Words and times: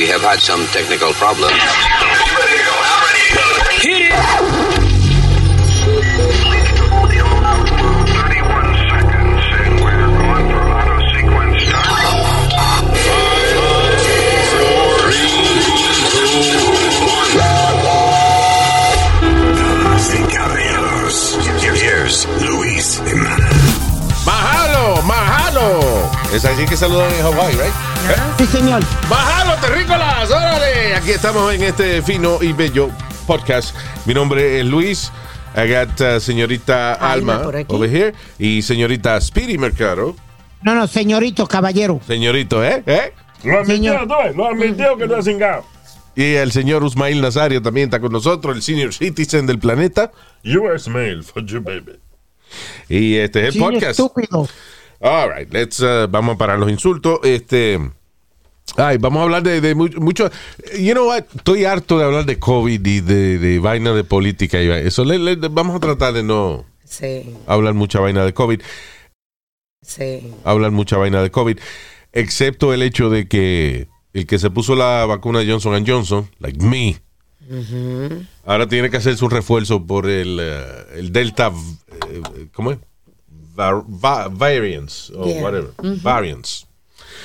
We 0.00 0.06
have 0.06 0.22
had 0.22 0.40
some 0.40 0.64
technical 0.68 1.12
problems. 1.12 1.52
Hit 3.82 4.00
it! 4.00 4.14
Damas 19.54 20.14
y 20.14 20.22
caballeros, 20.32 21.36
here's 21.62 22.26
Luis 22.40 23.02
Jiménez. 23.04 23.90
¡Mahalo! 24.24 25.02
¡Mahalo! 25.02 26.10
Es 26.32 26.46
así 26.46 26.64
que 26.64 26.76
saludan 26.76 27.12
en 27.12 27.26
Hawaii, 27.26 27.54
right? 27.56 27.74
Sí, 28.38 28.46
señor. 28.46 28.82
¡Mahalo, 29.08 29.39
terrícolas! 29.60 30.30
¡Órale! 30.30 30.94
Aquí 30.94 31.10
estamos 31.10 31.52
en 31.54 31.62
este 31.62 32.02
fino 32.02 32.38
y 32.42 32.52
bello 32.52 32.90
podcast. 33.26 33.74
Mi 34.06 34.14
nombre 34.14 34.60
es 34.60 34.66
Luis. 34.66 35.12
I 35.56 35.68
got 35.68 36.00
uh, 36.00 36.20
señorita 36.20 36.94
Alma 36.94 37.36
Alma 37.36 37.64
over 37.68 37.90
here 37.90 38.14
y 38.38 38.62
señorita 38.62 39.20
Speedy 39.20 39.58
Mercado. 39.58 40.14
No, 40.62 40.74
no, 40.74 40.86
señorito, 40.86 41.46
caballero. 41.46 42.00
Señorito, 42.06 42.64
¿eh? 42.64 42.82
¿Eh? 42.86 43.12
Lo 43.44 43.60
admitió, 43.60 44.06
ves, 44.06 44.36
lo 44.36 44.46
admitió 44.46 44.96
que 44.96 45.06
no 45.06 45.16
es 45.16 45.24
cingado. 45.24 45.64
Y 46.14 46.34
el 46.34 46.52
señor 46.52 46.82
Usmail 46.84 47.20
Nazario 47.20 47.62
también 47.62 47.86
está 47.88 48.00
con 48.00 48.12
nosotros, 48.12 48.54
el 48.54 48.62
senior 48.62 48.92
citizen 48.92 49.46
del 49.46 49.58
planeta. 49.58 50.12
US 50.44 50.88
mail 50.88 51.22
for 51.24 51.44
you, 51.44 51.60
baby. 51.60 51.98
Y 52.88 53.16
este 53.16 53.40
es 53.40 53.46
el 53.46 53.52
Sí, 53.54 53.58
podcast. 53.58 53.84
estúpido. 53.90 54.48
All 55.00 55.30
right, 55.34 55.50
let's, 55.52 55.80
uh, 55.80 56.06
vamos 56.10 56.34
a 56.34 56.38
parar 56.38 56.58
los 56.58 56.70
insultos. 56.70 57.20
Este, 57.22 57.80
ay, 58.76 58.98
vamos 58.98 59.20
a 59.20 59.22
hablar 59.24 59.42
de, 59.42 59.60
de 59.60 59.74
mu- 59.74 59.88
mucho. 60.00 60.30
You 60.78 60.92
know 60.92 61.06
what? 61.08 61.24
Estoy 61.36 61.64
harto 61.64 61.98
de 61.98 62.04
hablar 62.04 62.24
de 62.26 62.38
COVID 62.38 62.84
y 62.86 63.00
de, 63.00 63.38
de 63.38 63.58
vaina 63.58 63.92
de 63.92 64.04
política 64.04 64.60
y. 64.62 64.68
Eso 64.68 65.04
le- 65.04 65.18
le- 65.18 65.36
vamos 65.36 65.76
a 65.76 65.80
tratar 65.80 66.12
de 66.12 66.22
no 66.22 66.64
Sí, 66.84 67.34
hablar 67.46 67.74
mucha 67.74 68.00
vaina 68.00 68.24
de 68.24 68.34
COVID, 68.34 68.60
sí. 69.82 70.32
hablar 70.44 70.70
mucha 70.72 70.96
vaina 70.96 71.22
de 71.22 71.30
COVID, 71.30 71.58
excepto 72.12 72.72
el 72.74 72.82
hecho 72.82 73.10
de 73.10 73.28
que 73.28 73.88
el 74.12 74.26
que 74.26 74.38
se 74.40 74.50
puso 74.50 74.74
la 74.74 75.06
vacuna 75.06 75.40
Johnson 75.46 75.84
Johnson, 75.86 76.28
like 76.40 76.58
me, 76.64 76.98
ahora 78.44 78.66
tiene 78.68 78.90
que 78.90 78.96
hacerse 78.96 79.24
un 79.24 79.30
refuerzo 79.30 79.86
por 79.86 80.08
el, 80.10 80.38
eh, 80.40 80.64
el 80.96 81.12
Delta, 81.12 81.52
eh, 82.10 82.46
¿cómo 82.52 82.72
es? 82.72 82.78
Va- 83.58 83.84
va- 84.04 84.28
variants, 84.28 85.10
o 85.10 85.26
Yeah. 85.26 85.42
whatever, 85.42 85.70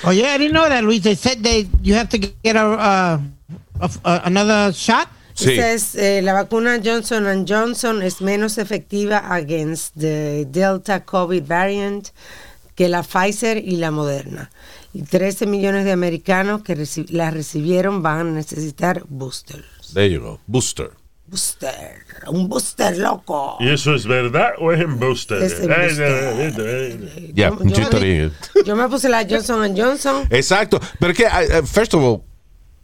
variants. 0.04 0.06
Oye, 0.06 0.26
I 0.36 0.38
didn't 0.38 0.54
know 0.54 0.68
that, 0.68 0.84
Luis. 0.84 1.02
They 1.04 1.16
said 1.16 1.42
that 1.44 1.66
you 1.84 1.96
have 1.96 2.10
to 2.10 2.18
get 2.18 2.56
a, 2.56 2.66
uh, 2.66 3.20
a- 3.80 3.90
a- 4.04 4.22
another 4.26 4.74
shot. 4.74 5.08
Sí. 5.34 5.52
Esa 5.60 5.74
es, 5.74 5.96
eh, 5.96 6.22
la 6.24 6.32
vacuna 6.34 6.80
Johnson 6.82 7.46
Johnson 7.46 8.02
es 8.02 8.22
menos 8.22 8.58
efectiva 8.58 9.34
against 9.36 9.94
the 9.98 10.46
Delta 10.50 11.04
COVID 11.04 11.44
variant 11.46 12.08
que 12.74 12.88
la 12.88 13.04
Pfizer 13.04 13.58
y 13.58 13.76
la 13.78 13.92
Moderna. 13.92 14.50
Y 14.94 15.02
13 15.02 15.46
millones 15.46 15.84
de 15.84 15.92
americanos 15.92 16.62
que 16.64 16.78
reci- 16.78 17.10
la 17.10 17.32
recibieron 17.32 18.02
van 18.02 18.28
a 18.28 18.32
necesitar 18.32 19.04
boosters. 19.10 19.94
There 19.94 20.10
you 20.10 20.22
go. 20.22 20.40
Booster. 20.48 20.92
Booster, 21.28 22.04
un 22.28 22.48
booster 22.48 22.98
loco. 22.98 23.58
¿Y 23.60 23.70
eso 23.70 23.96
es 23.96 24.06
verdad 24.06 24.52
o 24.60 24.72
es? 24.72 24.80
Es 24.82 25.60
ay, 25.62 26.00
ay. 26.00 27.32
Ya, 27.34 27.50
Yo- 28.66 28.76
me 28.76 28.88
puse 28.88 29.10
la 29.10 29.26
Johnson 29.28 29.76
Johnson. 29.76 30.28
Exacto. 30.30 30.80
Pero 31.00 31.12
es 31.14 31.18
que, 31.18 31.24
I- 31.26 31.66
first 31.66 31.94
of 31.96 32.02
all, 32.04 32.22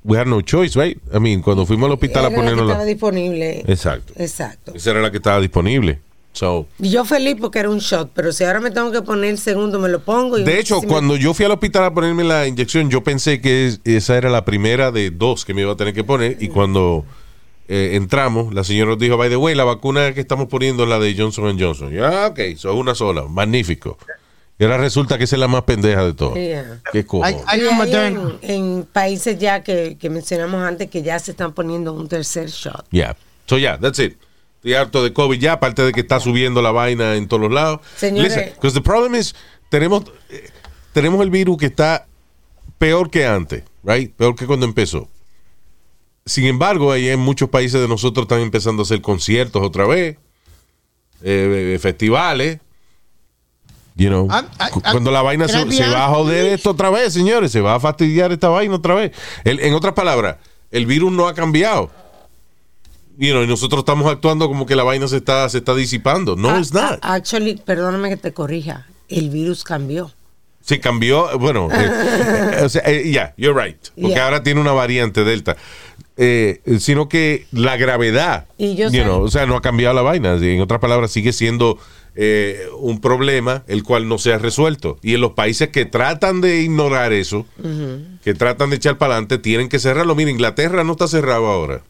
we 0.03 0.17
had 0.17 0.25
no 0.25 0.42
choice, 0.42 0.75
right? 0.80 0.97
I 1.14 1.19
mean, 1.19 1.42
cuando 1.42 1.66
fuimos 1.67 1.86
al 1.88 1.94
hospital 1.94 2.25
Era 2.25 2.28
a 2.28 2.30
la 2.30 2.36
que 2.36 2.42
ponernos 2.42 2.67
estaba 2.72 2.86
disponible. 2.86 3.64
Exacto. 3.67 4.14
Exacto. 4.17 4.73
Esa 4.73 4.89
era 4.91 5.02
la 5.02 5.12
que 5.12 5.18
estaba 5.18 5.40
disponible. 5.40 6.00
So, 6.34 6.66
Y 6.79 6.90
yo 6.90 7.03
feliz 7.06 7.35
porque 7.40 7.59
era 7.59 7.69
un 7.69 7.79
shot, 7.79 8.09
pero 8.16 8.31
si 8.31 8.44
ahora 8.46 8.62
me 8.62 8.72
tengo 8.72 8.90
que 8.91 9.02
poner 9.02 9.29
el 9.31 9.38
segundo, 9.38 9.79
me 9.79 9.90
lo 9.90 10.00
pongo. 10.02 10.40
Y 10.40 10.44
de 10.44 10.59
hecho, 10.59 10.79
si 10.79 10.85
me- 10.88 10.91
cuando 10.94 11.16
yo 11.18 11.34
fui 11.34 11.46
al 11.46 11.52
hospital 11.52 11.84
a 11.84 11.94
ponerme 11.94 12.23
la 12.23 12.47
inyección, 12.47 12.90
yo 12.90 13.03
pensé 13.03 13.40
que 13.41 13.68
es- 13.68 13.81
esa 13.84 14.18
era 14.18 14.29
la 14.29 14.46
primera 14.46 14.91
de 14.91 15.12
dos 15.12 15.44
que 15.46 15.53
me 15.53 15.62
iba 15.62 15.73
a 15.73 15.75
tener 15.78 15.94
que 15.94 16.03
poner. 16.06 16.38
Y 16.40 16.47
cuando 16.47 17.06
eh, 17.74 17.96
entramos, 17.96 18.54
la 18.54 18.66
señora 18.66 18.92
nos 18.92 19.00
dijo, 19.00 19.16
by 19.16 19.30
the 19.30 19.38
way, 19.38 19.56
la 19.56 19.64
vacuna 19.64 20.14
que 20.14 20.20
estamos 20.20 20.50
poniendo 20.50 20.84
es 20.84 20.90
la 20.90 21.00
de 21.00 21.16
Johnson 21.18 21.58
Johnson. 21.58 21.90
Ya, 21.94 22.28
ok, 22.28 22.40
eso 22.40 22.70
es 22.70 22.76
una 22.76 22.96
sola. 22.96 23.24
Magnífico. 23.30 23.98
Y 24.59 24.66
ahora 24.66 24.78
resulta 24.78 25.18
que 25.18 25.24
esa 25.24 25.38
es 25.38 25.40
la 25.40 25.48
más 25.48 25.64
pendeja 25.64 26.04
de 26.04 26.14
todas. 26.14 26.36
Yeah. 26.36 26.82
Qué 26.92 27.06
cojo. 27.06 27.24
Hay, 27.24 27.38
hay 27.48 27.62
en, 27.62 28.38
en 28.42 28.88
países 28.92 29.40
ya 29.40 29.64
que, 29.64 29.98
que 29.98 30.09
mencionamos 30.09 30.62
antes 30.62 30.90
que 30.90 31.02
ya 31.02 31.18
se 31.18 31.32
están 31.32 31.54
poniendo 31.54 31.94
un 31.94 32.09
tercer 32.09 32.50
shot. 32.50 32.86
Yeah. 32.92 33.16
So 33.48 33.58
yeah, 33.58 33.80
that's 33.80 34.00
it. 34.00 34.18
Estoy 34.58 34.74
harto 34.74 35.02
de 35.03 35.14
COVID 35.14 35.40
ya, 35.40 35.53
aparte 35.53 35.82
de 35.84 35.94
que 35.94 36.02
está 36.02 36.20
subiendo 36.20 36.62
la 36.62 36.72
vaina 36.72 37.16
en 37.16 37.30
todos 37.30 37.42
los 37.42 37.53
lados. 37.53 37.80
Señores. 37.96 38.53
Because 38.56 38.74
the 38.76 38.82
problem 38.82 39.16
is, 39.16 39.34
tenemos, 39.70 40.03
eh, 40.30 40.50
tenemos 40.92 41.22
el 41.22 41.30
virus 41.30 41.58
que 41.58 41.68
está 41.68 42.06
peor 42.78 43.09
que 43.09 43.26
antes, 43.26 43.64
right? 43.84 44.14
Peor 44.14 44.36
que 44.36 44.46
cuando 44.46 44.66
empezó. 44.66 45.08
Sin 46.26 46.46
embargo, 46.46 46.92
ahí 46.92 47.09
en 47.09 47.20
muchos 47.20 47.50
países 47.50 47.82
de 47.82 47.88
nosotros 47.88 48.24
están 48.26 48.42
empezando 48.42 48.82
a 48.82 48.86
hacer 48.86 49.02
conciertos 49.02 49.62
otra 49.64 49.86
vez, 49.88 50.18
eh, 51.24 51.74
eh, 51.76 51.80
festivales. 51.80 52.59
You 53.96 54.08
know, 54.08 54.28
Ah, 54.32 54.46
ah, 54.58 54.70
ah, 54.84 54.92
cuando 54.92 55.12
la 55.12 55.22
vaina 55.22 55.48
se, 55.48 55.70
se 55.72 55.88
va 55.90 56.06
a 56.06 56.09
joder 56.09 56.46
esto 56.48 56.70
otra 56.72 56.90
vez, 56.90 57.12
señores, 57.14 57.52
se 57.52 57.59
va 57.59 57.76
a 57.76 57.80
fastidiar 57.80 58.32
esta 58.32 58.48
vaina 58.50 58.76
otra 58.76 58.96
vez. 58.96 59.12
El- 59.44 59.59
en 59.59 59.74
otras 59.74 59.94
palabras, 59.94 60.38
el 60.72 60.86
virus 60.86 61.12
no 61.12 61.28
ha 61.28 61.34
cambiado. 61.34 61.92
You 63.18 63.32
know, 63.32 63.44
y 63.44 63.48
nosotros 63.48 63.80
estamos 63.80 64.09
actuando 64.09 64.48
como 64.48 64.66
que 64.66 64.76
la 64.76 64.84
vaina 64.84 65.08
se 65.08 65.18
está, 65.18 65.48
se 65.50 65.58
está 65.58 65.76
disipando. 65.76 66.36
No, 66.38 66.58
it's 66.58 66.74
not. 66.74 67.00
ah, 67.02 67.14
Actually, 67.16 67.56
perdóname 67.58 68.09
que 68.09 68.18
te 68.18 68.32
corrija. 68.32 68.88
El 69.09 69.30
virus 69.30 69.64
cambió. 69.64 70.12
Se 70.64 70.80
cambió, 70.80 71.38
bueno, 71.38 71.68
eh, 71.72 71.76
eh, 72.59 72.64
o 72.64 72.70
sea, 72.70 72.84
eh, 72.86 73.03
yeah, 73.12 73.34
you're 73.36 73.59
right. 73.62 73.78
Porque 74.00 74.16
Yeah. 74.16 74.26
ahora 74.26 74.42
tiene 74.42 74.62
una 74.62 74.72
variante 74.72 75.24
delta. 75.26 75.58
Eh, 76.24 76.62
sino 76.80 77.09
que 77.09 77.48
la 77.52 77.78
gravedad, 77.78 78.46
Y 78.59 78.76
yo 78.76 78.86
you 78.90 78.92
sé- 78.92 79.04
know, 79.04 79.24
o 79.24 79.32
sea, 79.32 79.48
no 79.48 79.56
ha 79.56 79.62
cambiado 79.64 79.96
la 79.96 80.04
vaina. 80.04 80.36
En 80.40 80.62
otras 80.62 80.80
palabras, 80.80 81.09
sigue 81.12 81.34
siendo 81.34 81.80
eh, 82.16 82.68
un 82.78 83.02
problema 83.02 83.64
el 83.68 83.82
cual 83.84 84.08
no 84.08 84.20
se 84.20 84.32
ha 84.34 84.38
resuelto. 84.38 85.00
Y 85.02 85.16
en 85.16 85.22
los 85.22 85.32
países 85.32 85.70
que 85.70 85.86
tratan 85.86 86.40
de 86.42 86.62
ignorar 86.62 87.12
eso, 87.12 87.48
que 88.24 88.34
tratan 88.36 88.70
de 88.70 88.76
echar 88.76 88.98
para 89.00 89.14
adelante, 89.14 89.40
tienen 89.40 89.68
que 89.68 89.80
cerrarlo. 89.80 90.14
Mira, 90.14 90.30
Inglaterra 90.30 90.84
no 90.84 90.92
está 90.92 91.08
cerrado 91.08 91.48
ahora. 91.48 91.82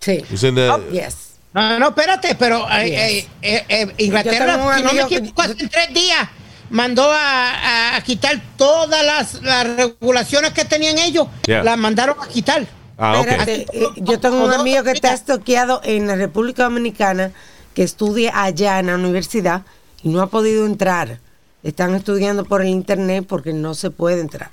Sí. 0.00 0.18
The- 0.40 0.70
Yes. 0.90 1.34
No, 1.52 1.78
no, 1.78 1.88
espérate, 1.90 2.34
pero 2.36 2.66
eh, 2.72 2.86
Yes. 2.88 2.98
eh, 2.98 3.28
eh, 3.42 3.64
eh, 3.68 3.94
Inglaterra, 3.98 4.54
si 4.78 4.82
no 4.82 4.92
me 4.94 5.02
equivoco, 5.02 5.42
hace 5.42 5.54
tres 5.54 5.94
días 5.94 6.28
mandó 6.70 7.10
a, 7.12 7.50
a- 7.92 7.96
a 7.96 8.00
quitar 8.02 8.40
todas 8.56 9.04
las, 9.04 9.42
las 9.42 9.76
regulaciones 9.76 10.52
que 10.52 10.64
tenían 10.64 10.98
ellos, 10.98 11.28
Yeah. 11.46 11.62
las 11.62 11.76
mandaron 11.78 12.16
a 12.20 12.26
quitar. 12.28 12.66
Ah, 13.02 13.24
eh, 13.46 13.66
yo 13.96 14.20
tengo 14.20 14.44
un 14.44 14.52
amigo 14.52 14.82
que 14.84 14.90
está 14.90 15.14
estoqueado 15.14 15.80
en 15.84 16.06
la 16.06 16.16
República 16.16 16.64
Dominicana 16.64 17.32
que 17.72 17.82
estudia 17.82 18.42
allá 18.42 18.78
en 18.78 18.88
la 18.88 18.96
universidad 18.96 19.62
y 20.02 20.10
no 20.10 20.20
ha 20.20 20.26
podido 20.26 20.66
entrar. 20.66 21.18
Están 21.62 21.94
estudiando 21.94 22.44
por 22.44 22.60
el 22.60 22.68
internet 22.68 23.24
porque 23.26 23.54
no 23.54 23.74
se 23.74 23.90
puede 23.90 24.20
entrar. 24.20 24.50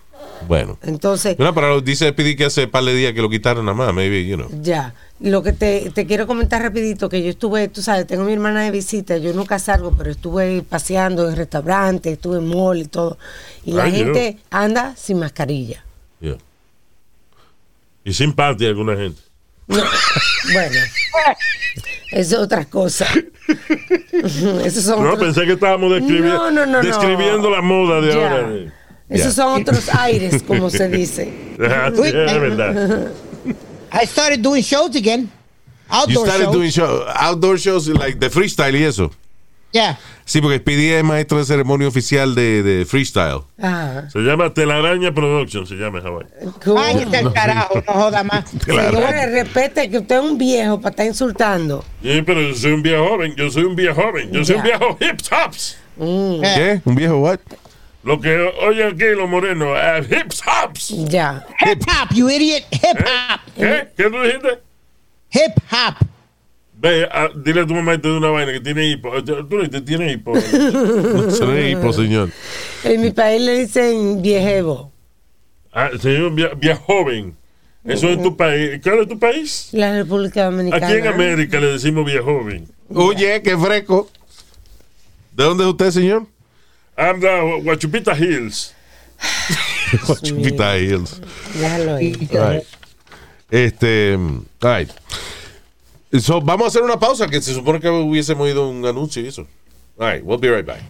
Bueno. 0.47 0.77
Entonces, 0.83 1.37
No, 1.39 1.53
pero 1.53 1.81
dice 1.81 2.13
Pidi 2.13 2.37
que 2.37 2.45
hace 2.45 2.67
par 2.67 2.85
de 2.85 2.93
días 2.93 3.13
que 3.13 3.21
lo 3.21 3.29
quitaron 3.29 3.65
nada 3.65 3.75
más, 3.75 3.93
maybe, 3.93 4.25
you 4.25 4.37
know. 4.37 4.49
Ya, 4.61 4.93
lo 5.19 5.43
que 5.43 5.51
te, 5.51 5.91
te 5.93 6.05
quiero 6.05 6.25
comentar 6.25 6.61
rapidito, 6.61 7.09
que 7.09 7.21
yo 7.21 7.29
estuve, 7.29 7.67
tú 7.67 7.81
sabes, 7.81 8.07
tengo 8.07 8.23
a 8.23 8.25
mi 8.25 8.33
hermana 8.33 8.63
de 8.63 8.71
visita, 8.71 9.17
yo 9.17 9.33
nunca 9.33 9.59
salgo, 9.59 9.93
pero 9.97 10.09
estuve 10.11 10.61
paseando 10.61 11.27
en 11.29 11.35
restaurantes, 11.35 12.13
estuve 12.13 12.37
en 12.37 12.47
mall 12.47 12.77
y 12.77 12.85
todo, 12.85 13.17
y 13.65 13.73
la 13.73 13.85
Ay, 13.85 13.91
gente 13.91 14.37
anda 14.51 14.95
sin 14.95 15.19
mascarilla. 15.19 15.83
Yeah. 16.19 16.37
Y 18.07 18.13
simpatía 18.13 18.69
alguna 18.69 18.95
gente. 18.95 19.21
No, 19.67 19.83
bueno, 20.53 20.75
es 22.11 22.33
otra 22.33 22.63
cosa. 22.65 23.05
Esos 24.63 24.83
son 24.85 25.03
No, 25.03 25.11
otros- 25.13 25.19
pensé 25.35 25.45
que 25.45 25.53
estábamos 25.53 25.91
describi- 25.91 26.21
No, 26.21 26.49
no, 26.49 26.65
no, 26.65 26.81
no. 26.81 26.81
describiendo 26.81 27.49
la 27.49 27.61
moda 27.61 27.99
de 27.99 28.13
Ya. 28.13 28.31
ahora. 28.31 28.73
Esos 29.09 29.35
Ya. 29.35 29.43
son 29.43 29.61
otros 29.61 29.89
aires, 29.93 30.41
como 30.43 30.69
se 30.69 30.87
dice. 30.87 31.33
Ah, 31.59 31.91
sí, 31.93 32.01
es 32.01 32.13
verdad. 32.39 33.11
I 33.91 34.05
started 34.07 34.39
doing 34.39 34.61
shows 34.63 34.95
again. 34.95 35.23
You 35.89 35.95
Outdoor 35.95 36.27
started 36.27 36.43
shows. 36.45 36.55
doing 36.55 36.69
show, 36.71 37.03
outdoor 37.13 37.57
shows 37.57 37.87
like 37.89 38.17
de 38.19 38.29
freestyle 38.29 38.75
y 38.75 38.83
eso. 38.83 39.11
Yeah. 39.73 39.97
Sí, 40.27 40.41
porque 40.41 40.57
Speedy 40.57 40.89
es 40.89 41.05
maestro 41.05 41.37
de 41.37 41.45
ceremonia 41.45 41.87
oficial 41.87 42.35
de, 42.35 42.61
de 42.61 42.85
freestyle. 42.85 43.43
Ajá. 43.61 44.09
Se 44.09 44.19
llama 44.19 44.53
Telaraña 44.53 45.13
Production, 45.13 45.65
se 45.65 45.75
llama. 45.75 46.01
Cool. 46.65 46.75
Váyate 46.75 47.15
al 47.15 47.31
carajo, 47.31 47.81
no 47.87 47.93
joda 47.93 48.25
más. 48.25 48.43
Señores, 48.65 49.31
respete 49.31 49.89
que 49.89 49.99
usted 49.99 50.17
es 50.17 50.21
un 50.21 50.37
viejo 50.37 50.81
para 50.81 50.89
estar 50.89 51.05
insultando. 51.05 51.85
Sí, 52.03 52.21
pero 52.25 52.41
yo 52.41 52.53
soy 52.53 52.73
un 52.73 52.83
viejo 52.83 53.07
joven, 53.07 53.35
yo 53.37 53.49
soy 53.49 53.63
un 53.63 53.75
viejo 53.77 54.01
joven, 54.01 54.29
yo 54.33 54.43
soy 54.43 54.57
un 54.57 54.63
viejo 54.63 54.97
hip 54.99 55.21
hops. 55.31 55.77
Eh, 55.97 56.41
¿Qué? 56.41 56.81
¿Un 56.83 56.95
viejo 56.95 57.19
what? 57.19 57.39
Lo 58.03 58.19
que 58.19 58.37
oyen 58.67 58.87
aquí 58.95 59.05
los 59.15 59.29
morenos, 59.29 59.77
eh, 59.81 60.05
hip 60.11 60.33
hops. 60.45 60.89
Ya. 61.07 61.45
Hip 61.65 61.81
hop, 61.87 62.13
you 62.13 62.29
idiot. 62.29 62.63
Hip 62.69 62.99
hop. 62.99 63.39
¿Qué? 63.55 63.87
¿Qué 63.95 64.03
tú 64.09 64.21
dijiste? 64.21 64.59
Hip 65.31 65.53
hop. 65.71 66.05
Ve, 66.79 67.07
dile 67.43 67.61
a 67.61 67.65
tu 67.65 67.73
mamá 67.73 67.99
te 67.99 68.07
dé 68.07 68.17
una 68.17 68.29
vaina 68.29 68.51
que 68.53 68.59
tiene 68.59 68.85
hipo. 68.91 69.15
Eh, 69.17 69.23
Tú 69.23 69.47
no 69.49 69.63
dices, 69.63 69.83
tiene 69.83 70.11
hipo. 70.11 70.39
Se 71.31 71.45
ve 71.45 71.71
hipo, 71.71 71.91
señor. 71.91 72.29
En 72.83 73.01
mi 73.01 73.09
país 73.11 73.41
le 73.41 73.59
dicen 73.65 74.21
viejevo. 74.21 74.91
ah, 75.73 75.89
señor, 75.99 76.33
via 76.57 76.75
joven. 76.75 77.35
Eso 77.83 78.09
es 78.09 78.21
tu 78.21 78.35
país. 78.35 78.79
¿Cuál 78.83 78.99
es 78.99 79.07
tu 79.07 79.17
país? 79.17 79.69
La 79.71 79.93
República 79.93 80.45
Dominicana. 80.45 80.85
Aquí 80.87 80.97
en 80.97 81.07
América 81.07 81.59
le 81.59 81.67
decimos 81.67 82.05
via 82.05 82.21
joven. 82.21 82.67
Oye, 82.93 83.41
qué 83.41 83.57
fresco. 83.57 84.11
¿De 85.31 85.43
dónde 85.45 85.63
es 85.63 85.69
usted, 85.69 85.91
señor? 85.91 86.27
I'm 86.97 87.19
the 87.21 87.61
Guachupita 87.63 88.15
Hills. 88.17 88.73
Chupita 90.21 90.77
Hills. 90.77 91.21
Déjalo 91.59 91.95
ahí. 91.95 92.13
Right. 92.13 92.63
Este, 93.49 94.15
all 94.15 94.43
right. 94.61 94.89
So, 96.13 96.39
vamos 96.39 96.65
a 96.65 96.67
hacer 96.69 96.83
una 96.83 96.97
pausa 96.97 97.27
que 97.27 97.41
se 97.41 97.53
supone 97.53 97.81
que 97.81 97.89
hubiésemos 97.89 98.47
ido 98.47 98.69
un 98.69 98.85
anuncio 98.85 99.21
y 99.21 99.27
eso. 99.27 99.45
All 99.99 100.09
right, 100.09 100.23
we'll 100.23 100.39
be 100.39 100.49
right 100.49 100.65
back. 100.65 100.81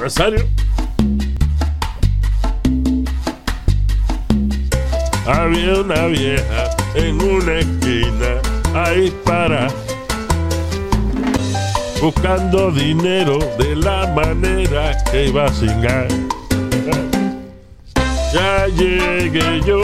Rosario. 0.00 0.48
Había 5.26 5.80
una 5.80 6.06
vieja 6.06 6.76
en 6.96 7.22
una 7.22 7.58
esquina 7.60 8.40
ahí 8.74 9.12
para 9.24 9.68
buscando 12.00 12.70
dinero 12.70 13.38
de 13.58 13.76
la 13.76 14.06
manera 14.06 14.96
que 15.10 15.26
iba 15.26 15.44
a 15.44 15.52
cingar. 15.52 16.08
Ya 18.32 18.66
llegué 18.68 19.60
yo, 19.66 19.82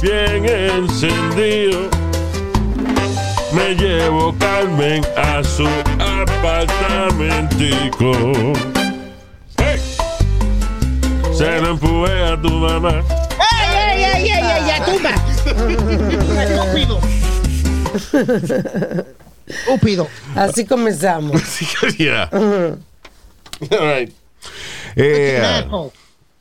bien 0.00 0.46
encendido. 0.46 1.88
Me 3.52 3.74
llevo 3.74 4.32
Carmen 4.38 5.04
a 5.16 5.42
su 5.42 5.66
apartamentico. 5.98 8.12
¡Hey! 9.56 9.80
Se 11.32 11.60
lo 11.60 11.70
empujé 11.70 12.22
a 12.24 12.40
tu 12.40 12.50
mamá. 12.50 13.02
¡Ey, 13.40 13.74
ey, 13.74 14.04
ey, 14.04 14.30
ey, 14.30 14.32
ey! 14.54 14.66
¡Ya 14.66 14.84
tumba! 14.84 15.10
Estúpido. 16.42 17.00
Estúpido. 19.48 20.06
Así 20.34 20.64
comenzamos. 20.66 21.40
yeah. 21.98 22.28
All 22.32 22.78
right. 23.70 24.12
Eh, 24.96 25.40
Asshole. 25.64 25.90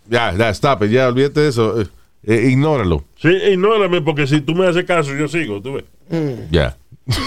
ya, 0.10 0.34
ya, 0.38 0.50
stop 0.50 0.84
it. 0.84 0.92
Ya, 0.92 1.08
olvídate 1.08 1.42
de 1.42 1.48
eso. 1.50 1.82
Eh, 1.82 1.88
eh, 2.26 2.50
ignóralo. 2.50 3.04
Sí, 3.22 3.30
ignórame 3.30 4.02
porque 4.02 4.28
si 4.28 4.42
tú 4.42 4.54
me 4.54 4.68
haces 4.68 4.86
caso 4.86 5.14
yo 5.16 5.28
sigo, 5.28 5.62
tú 5.62 5.74
ves. 5.74 5.86
Ya. 6.52 6.76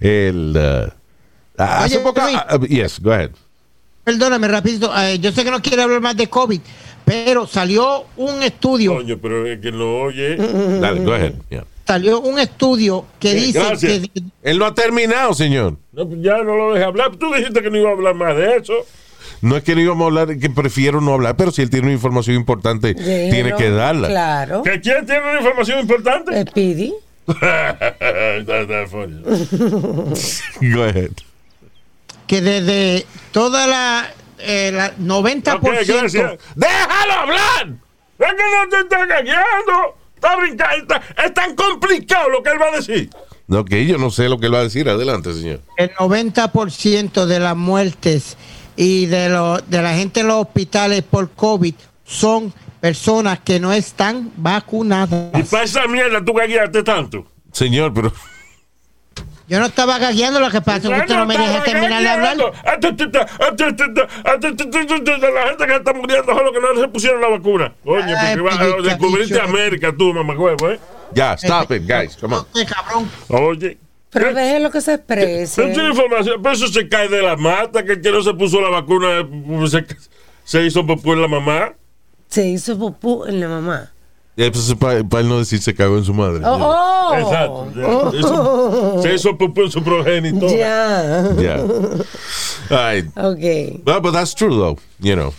El. 0.00 0.54
uh, 0.56 0.92
hace 1.62 1.96
Oye, 1.96 2.04
poco. 2.04 2.20
Luis. 2.20 2.36
ah, 2.36 2.46
ah, 2.50 2.58
yes, 2.68 3.00
go 3.00 3.12
ahead. 3.12 3.30
Perdóname, 4.04 4.48
rapidito. 4.48 4.90
eh, 4.96 5.18
yo 5.18 5.32
sé 5.32 5.44
que 5.44 5.50
no 5.50 5.60
quiere 5.60 5.82
hablar 5.82 6.00
más 6.00 6.16
de 6.16 6.28
COVID, 6.28 6.60
pero 7.04 7.46
salió 7.46 8.04
un 8.16 8.42
estudio, 8.42 8.94
Coño, 8.96 9.18
pero 9.20 9.46
es 9.46 9.60
que 9.60 9.70
lo 9.70 10.00
oye. 10.02 10.36
Dale, 10.36 11.00
go 11.04 11.12
ahead. 11.12 11.34
Yeah. 11.50 11.64
Salió 11.88 12.20
un 12.20 12.38
estudio 12.38 13.06
que 13.18 13.32
Sí, 13.32 13.46
dice 13.46 13.58
gracias. 13.60 14.00
que 14.12 14.22
Él 14.42 14.58
no 14.58 14.66
ha 14.66 14.74
terminado, 14.74 15.32
señor. 15.32 15.76
No, 15.92 16.06
ya 16.20 16.36
no 16.44 16.54
lo 16.54 16.74
dejé 16.74 16.84
hablar. 16.84 17.16
Tú 17.16 17.32
dijiste 17.34 17.62
que 17.62 17.70
no 17.70 17.78
iba 17.78 17.88
a 17.88 17.92
hablar 17.94 18.14
más 18.14 18.36
de 18.36 18.56
eso. 18.56 18.74
No 19.40 19.56
es 19.56 19.62
que 19.62 19.74
no 19.74 19.80
íbamos 19.80 20.04
a 20.04 20.06
hablar, 20.08 20.38
que 20.38 20.50
prefiero 20.50 21.00
no 21.00 21.14
hablar, 21.14 21.34
pero 21.36 21.50
si 21.50 21.62
él 21.62 21.70
tiene 21.70 21.86
una 21.86 21.94
información 21.94 22.36
importante, 22.36 22.92
Déjelo. 22.92 23.30
tiene 23.32 23.54
que 23.56 23.70
darla. 23.70 24.08
Claro. 24.08 24.62
¿Que 24.62 24.80
quién 24.80 25.06
tiene 25.06 25.22
una 25.22 25.38
información 25.38 25.80
importante? 25.80 26.40
Speedy. 26.46 26.92
Está 27.28 28.86
funny. 28.88 29.22
Go 30.74 30.82
ahead. 30.82 31.10
que 32.26 32.40
desde 32.42 33.06
toda 33.32 33.66
la, 33.66 34.10
eh, 34.38 34.70
la 34.72 34.94
90%, 34.96 35.54
Ok, 35.56 35.62
gracias. 35.86 36.38
¡Déjalo 36.54 37.12
hablar! 37.12 37.68
Es 38.18 38.26
que 38.26 38.42
no 38.42 38.68
te 38.70 38.80
está 38.80 39.02
engañando. 39.04 39.97
Está 40.18 40.36
brincando. 40.36 40.76
Está- 40.94 41.24
es 41.24 41.34
tan 41.34 41.54
complicado 41.54 42.28
lo 42.30 42.42
que 42.42 42.50
él 42.50 42.60
va 42.60 42.66
a 42.66 42.76
decir. 42.76 43.08
Ok, 43.50 43.70
yo 43.86 43.96
no 43.98 44.10
sé 44.10 44.28
lo 44.28 44.38
que 44.38 44.46
él 44.46 44.54
va 44.54 44.58
a 44.60 44.64
decir. 44.64 44.88
Adelante, 44.88 45.32
señor. 45.32 45.60
el 45.76 45.90
90% 45.94 47.26
de 47.26 47.40
las 47.40 47.56
muertes 47.56 48.36
y 48.76 49.06
de, 49.06 49.28
lo, 49.28 49.58
de 49.58 49.82
la 49.82 49.94
gente 49.94 50.20
en 50.20 50.28
los 50.28 50.42
hospitales 50.46 51.02
por 51.02 51.30
COVID 51.30 51.74
son 52.04 52.52
personas 52.80 53.40
que 53.40 53.58
no 53.60 53.72
están 53.72 54.30
vacunadas. 54.36 55.30
Y 55.34 55.42
para 55.44 55.64
esa 55.64 55.86
mierda 55.86 56.24
tú 56.24 56.32
gagueaste 56.32 56.82
tanto. 56.82 57.26
Señor, 57.52 57.92
pero. 57.94 58.12
Yo 59.48 59.58
no 59.58 59.66
estaba 59.66 59.98
gagueando 59.98 60.40
lo 60.40 60.50
que 60.50 60.60
pasa, 60.60 60.88
es 60.88 60.94
que 60.94 61.00
usted 61.00 61.16
no 61.16 61.26
me 61.26 61.38
deja 61.38 61.62
terminar 61.64 62.02
de 62.02 62.08
hablar. 62.08 62.36
La 62.36 62.52
gente 65.48 65.66
que 65.66 65.74
está 65.76 65.92
muriendo 65.94 66.34
solo 66.34 66.52
que 66.52 66.60
no 66.60 66.80
se 66.80 66.88
pusieron 66.88 67.20
la 67.20 67.28
vacuna. 67.28 67.72
Coño, 67.82 68.14
Ay, 68.16 68.36
porque 68.36 68.56
va- 68.56 68.82
descubriste. 68.82 69.40
América 69.40 69.94
tú, 69.96 70.12
mamacuevo, 70.12 70.70
¿eh? 70.70 70.78
Ya, 71.12 71.32
stop 71.34 71.72
it, 71.72 71.88
guys. 71.88 72.16
Come 72.16 72.36
on. 72.36 72.46
Este 72.54 72.66
cabrón. 72.74 73.10
Oye. 73.28 73.78
Pero 74.10 74.34
déjelo 74.34 74.70
que 74.70 74.80
se 74.80 74.94
exprese. 74.94 75.70
Esa 75.70 75.82
información, 75.82 76.42
pero 76.42 76.54
eso 76.54 76.68
se 76.68 76.88
cae 76.88 77.08
de 77.08 77.22
la 77.22 77.36
mata, 77.36 77.84
que 77.84 77.92
el 77.92 78.00
que 78.00 78.10
no 78.10 78.22
se 78.22 78.34
puso 78.34 78.60
la 78.60 78.70
vacuna 78.70 79.20
eh, 79.20 79.86
se, 80.44 80.62
hizo 80.64 80.86
popó 80.86 81.12
en 81.12 81.22
la 81.22 81.28
mamá. 81.28 81.72
Se 82.28 82.46
hizo 82.46 82.78
pupú 82.78 83.24
en 83.26 83.40
la 83.40 83.48
mamá. 83.48 83.92
Ya, 84.38 84.52
pues, 84.52 84.72
para, 84.78 85.20
él 85.20 85.28
no 85.28 85.38
decir 85.40 85.60
se 85.60 85.74
cagó 85.74 85.98
en 85.98 86.04
su 86.04 86.14
madre. 86.14 86.42
Oh, 86.44 86.58
oh. 86.60 87.14
Exacto. 87.16 88.12
Eso- 88.16 89.02
se 89.02 89.14
hizo 89.14 89.36
popó 89.36 89.62
en 89.64 89.70
su 89.72 89.82
progenitor. 89.82 90.48
Ya. 90.56 91.28
Yeah. 91.36 91.56
All 92.70 92.94
right. 92.94 93.06
Ok. 93.16 93.82
Well, 93.84 94.00
but 94.00 94.12
that's 94.12 94.32
true, 94.36 94.50
though. 94.56 94.78
You 95.00 95.16
know. 95.16 95.34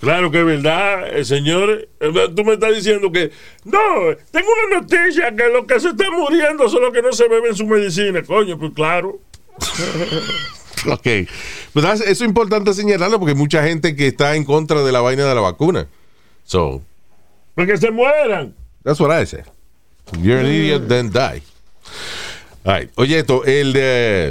Claro 0.00 0.30
que 0.30 0.40
es 0.40 0.44
verdad, 0.44 1.08
eh, 1.16 1.24
señores. 1.24 1.88
Eh, 2.00 2.12
Tú 2.36 2.44
me 2.44 2.52
estás 2.52 2.74
diciendo 2.74 3.10
que 3.10 3.30
no, 3.64 3.78
tengo 4.30 4.46
una 4.68 4.80
noticia 4.80 5.34
que 5.34 5.48
los 5.48 5.64
que 5.64 5.80
se 5.80 5.88
están 5.88 6.12
muriendo 6.12 6.68
son 6.68 6.82
los 6.82 6.92
que 6.92 7.00
no 7.00 7.12
se 7.12 7.26
beben 7.28 7.56
su 7.56 7.66
medicina. 7.66 8.22
Coño, 8.22 8.58
pues 8.58 8.72
claro. 8.74 9.18
Ok. 10.86 11.06
But 11.74 11.82
that's- 11.84 12.00
eso 12.02 12.10
es 12.24 12.28
importante 12.28 12.72
señalarlo 12.74 13.18
porque 13.18 13.32
hay 13.32 13.38
mucha 13.38 13.62
gente 13.64 13.96
que 13.96 14.08
está 14.08 14.36
en 14.36 14.44
contra 14.44 14.82
de 14.84 14.92
la 14.92 15.00
vaina 15.00 15.24
de 15.24 15.34
la 15.34 15.40
vacuna. 15.40 15.88
So, 16.44 16.82
Porque 17.58 17.76
se 17.76 17.90
mueran. 17.90 18.54
that's 18.84 19.00
what 19.00 19.10
I 19.10 19.26
say. 19.26 19.42
You're 20.22 20.38
an 20.38 20.46
idiot, 20.46 20.88
then 20.88 21.10
die. 21.10 21.42
All 22.64 22.72
right. 22.72 22.88
Oye, 22.94 23.18
esto, 23.18 23.44
el 23.44 23.72
de. 23.72 24.28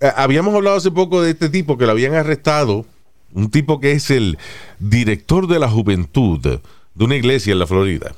eh, 0.00 0.12
habíamos 0.16 0.54
hablado 0.54 0.76
hace 0.78 0.90
poco 0.90 1.20
de 1.20 1.32
este 1.32 1.50
tipo 1.50 1.76
que 1.76 1.84
lo 1.84 1.92
habían 1.92 2.14
arrestado. 2.14 2.86
Un 3.34 3.50
tipo 3.50 3.78
que 3.78 3.92
es 3.92 4.10
el 4.10 4.38
director 4.78 5.48
de 5.48 5.58
la 5.58 5.68
juventud 5.68 6.40
de 6.40 7.04
una 7.04 7.14
iglesia 7.14 7.52
en 7.52 7.58
la 7.58 7.66
Florida. 7.66 8.14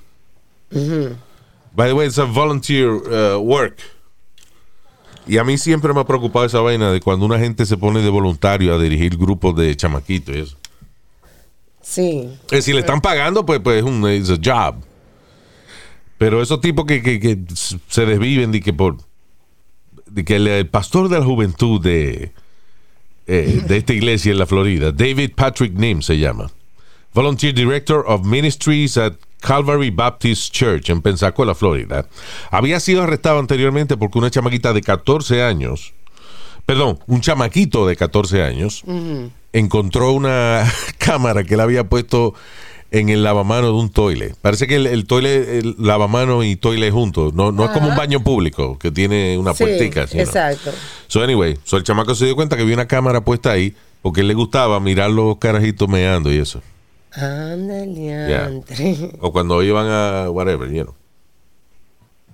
By 0.70 1.88
the 1.88 1.94
way, 1.94 2.06
it's 2.06 2.18
a 2.18 2.24
volunteer 2.24 2.90
uh, 2.90 3.40
work. 3.40 3.80
Y 5.26 5.38
a 5.38 5.42
mí 5.44 5.58
siempre 5.58 5.92
me 5.92 5.98
ha 6.00 6.04
preocupado 6.04 6.46
esa 6.46 6.60
vaina 6.60 6.92
de 6.92 7.00
cuando 7.00 7.26
una 7.26 7.40
gente 7.40 7.66
se 7.66 7.76
pone 7.76 8.02
de 8.02 8.08
voluntario 8.08 8.72
a 8.72 8.78
dirigir 8.78 9.16
grupos 9.16 9.56
de 9.56 9.74
chamaquitos 9.76 10.36
y 10.36 10.38
eso. 10.38 10.56
Sí. 11.82 12.28
Eh, 12.50 12.62
si 12.62 12.72
le 12.72 12.80
están 12.80 13.00
pagando, 13.00 13.44
pues, 13.44 13.60
pues 13.60 13.78
es 13.78 13.82
un 13.82 14.08
it's 14.10 14.30
a 14.30 14.36
job. 14.42 14.76
Pero 16.18 16.40
esos 16.40 16.60
tipos 16.60 16.84
que, 16.86 17.02
que- 17.02 17.18
que 17.20 17.38
se 17.88 18.06
desviven 18.06 18.52
de 18.52 18.60
que 18.60 18.72
por 18.72 18.96
de 20.06 20.24
que 20.24 20.36
el, 20.36 20.46
el 20.46 20.66
pastor 20.68 21.08
de 21.08 21.18
la 21.18 21.24
juventud 21.24 21.80
de, 21.80 22.32
eh, 23.26 23.62
de 23.66 23.76
esta 23.78 23.94
iglesia 23.94 24.30
en 24.32 24.38
la 24.38 24.46
Florida, 24.46 24.92
David 24.92 25.30
Patrick 25.34 25.72
Nim 25.72 26.02
se 26.02 26.18
llama. 26.18 26.50
Volunteer 27.14 27.54
Director 27.54 28.04
of 28.06 28.24
Ministries 28.24 28.96
at 28.98 29.14
Calvary 29.40 29.90
Baptist 29.90 30.52
Church 30.52 30.90
en 30.90 31.00
Pensacola, 31.02 31.54
Florida. 31.54 32.06
Había 32.50 32.78
sido 32.78 33.02
arrestado 33.02 33.38
anteriormente 33.38 33.96
porque 33.96 34.18
una 34.18 34.30
chamaquita 34.30 34.72
de 34.74 34.82
14 34.82 35.42
años, 35.42 35.92
perdón, 36.66 36.98
un 37.06 37.20
chamaquito 37.22 37.86
de 37.86 37.96
14 37.96 38.42
años, 38.42 38.82
encontró 39.52 40.12
una 40.12 40.64
cámara 40.98 41.44
que 41.44 41.54
él 41.54 41.60
había 41.60 41.88
puesto 41.88 42.34
en 42.90 43.08
el 43.08 43.22
lavamano 43.22 43.68
de 43.68 43.72
un 43.72 43.90
toile. 43.90 44.34
Parece 44.42 44.66
que 44.66 44.76
el, 44.76 44.86
el 44.86 45.06
toile, 45.06 45.58
el 45.58 45.76
lavamano 45.78 46.42
y 46.44 46.56
toile 46.56 46.90
juntos. 46.90 47.32
No, 47.32 47.50
no 47.50 47.64
es 47.64 47.70
como 47.70 47.88
un 47.88 47.96
baño 47.96 48.22
público 48.22 48.78
que 48.78 48.90
tiene 48.90 49.38
una 49.38 49.54
Sí, 49.54 49.64
puertica. 49.64 50.06
sino- 50.06 50.22
exacto. 50.22 50.70
So 51.06 51.22
anyway, 51.22 51.58
so 51.64 51.78
el 51.78 51.84
chamaco 51.84 52.14
se 52.14 52.26
dio 52.26 52.34
cuenta 52.36 52.56
que 52.56 52.62
había 52.62 52.74
una 52.74 52.86
cámara 52.86 53.22
puesta 53.24 53.50
ahí 53.50 53.74
porque 54.02 54.20
él 54.20 54.28
le 54.28 54.34
gustaba 54.34 54.78
mirar 54.80 55.10
los 55.10 55.38
carajitos 55.38 55.88
meando 55.88 56.30
y 56.32 56.36
eso. 56.38 56.60
Ándale, 57.12 57.94
Yeah. 57.94 58.50
O 59.20 59.32
cuando 59.32 59.62
iban 59.62 59.86
a 59.88 60.28
whatever, 60.30 60.70
you 60.70 60.82
know. 60.82 60.94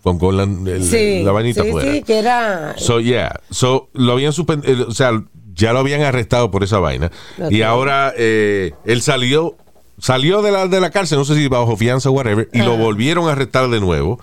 Con, 0.03 0.19
con 0.19 0.37
la, 0.37 0.45
el- 0.45 0.85
Sí, 0.85 1.23
la 1.25 1.33
vainita 1.33 1.63
sí, 1.63 1.69
afuera. 1.69 1.93
sí, 1.93 2.03
que 2.03 2.19
era... 2.19 2.75
So, 2.79 3.01
yeah. 3.01 3.41
So, 3.51 3.89
lo 3.93 4.13
habían 4.13 4.33
suspendido, 4.33 4.87
o 4.89 4.93
sea, 4.93 5.23
ya 5.59 5.73
lo 5.75 5.81
habían 5.81 6.00
arrestado 6.03 6.50
por 6.50 6.65
esa 6.65 6.79
vaina. 6.79 7.11
Y 7.50 7.61
ahora 7.62 8.15
eh, 8.17 8.73
él 8.87 9.03
salió, 9.03 9.57
salió 9.99 10.41
de 10.41 10.50
la, 10.53 10.67
de 10.69 10.81
la 10.81 10.91
cárcel, 10.91 11.19
no 11.19 11.25
sé 11.27 11.35
si 11.35 11.49
bajo 11.49 11.77
fianza 11.77 12.09
o 12.09 12.12
whatever, 12.12 12.49
y 12.53 12.59
lo 12.59 12.73
Ajá. 12.75 12.83
volvieron 12.83 13.29
a 13.29 13.33
arrestar 13.33 13.69
de 13.69 13.81
nuevo. 13.81 14.19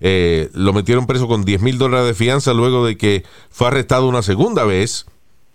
Eh, 0.00 0.50
lo 0.52 0.72
metieron 0.74 1.06
preso 1.06 1.26
con 1.28 1.44
10 1.44 1.62
mil 1.62 1.78
dólares 1.78 2.06
de 2.08 2.14
fianza 2.14 2.52
luego 2.52 2.84
de 2.84 2.96
que 2.98 3.24
fue 3.48 3.68
arrestado 3.68 4.06
una 4.08 4.20
segunda 4.22 4.64
vez, 4.64 5.06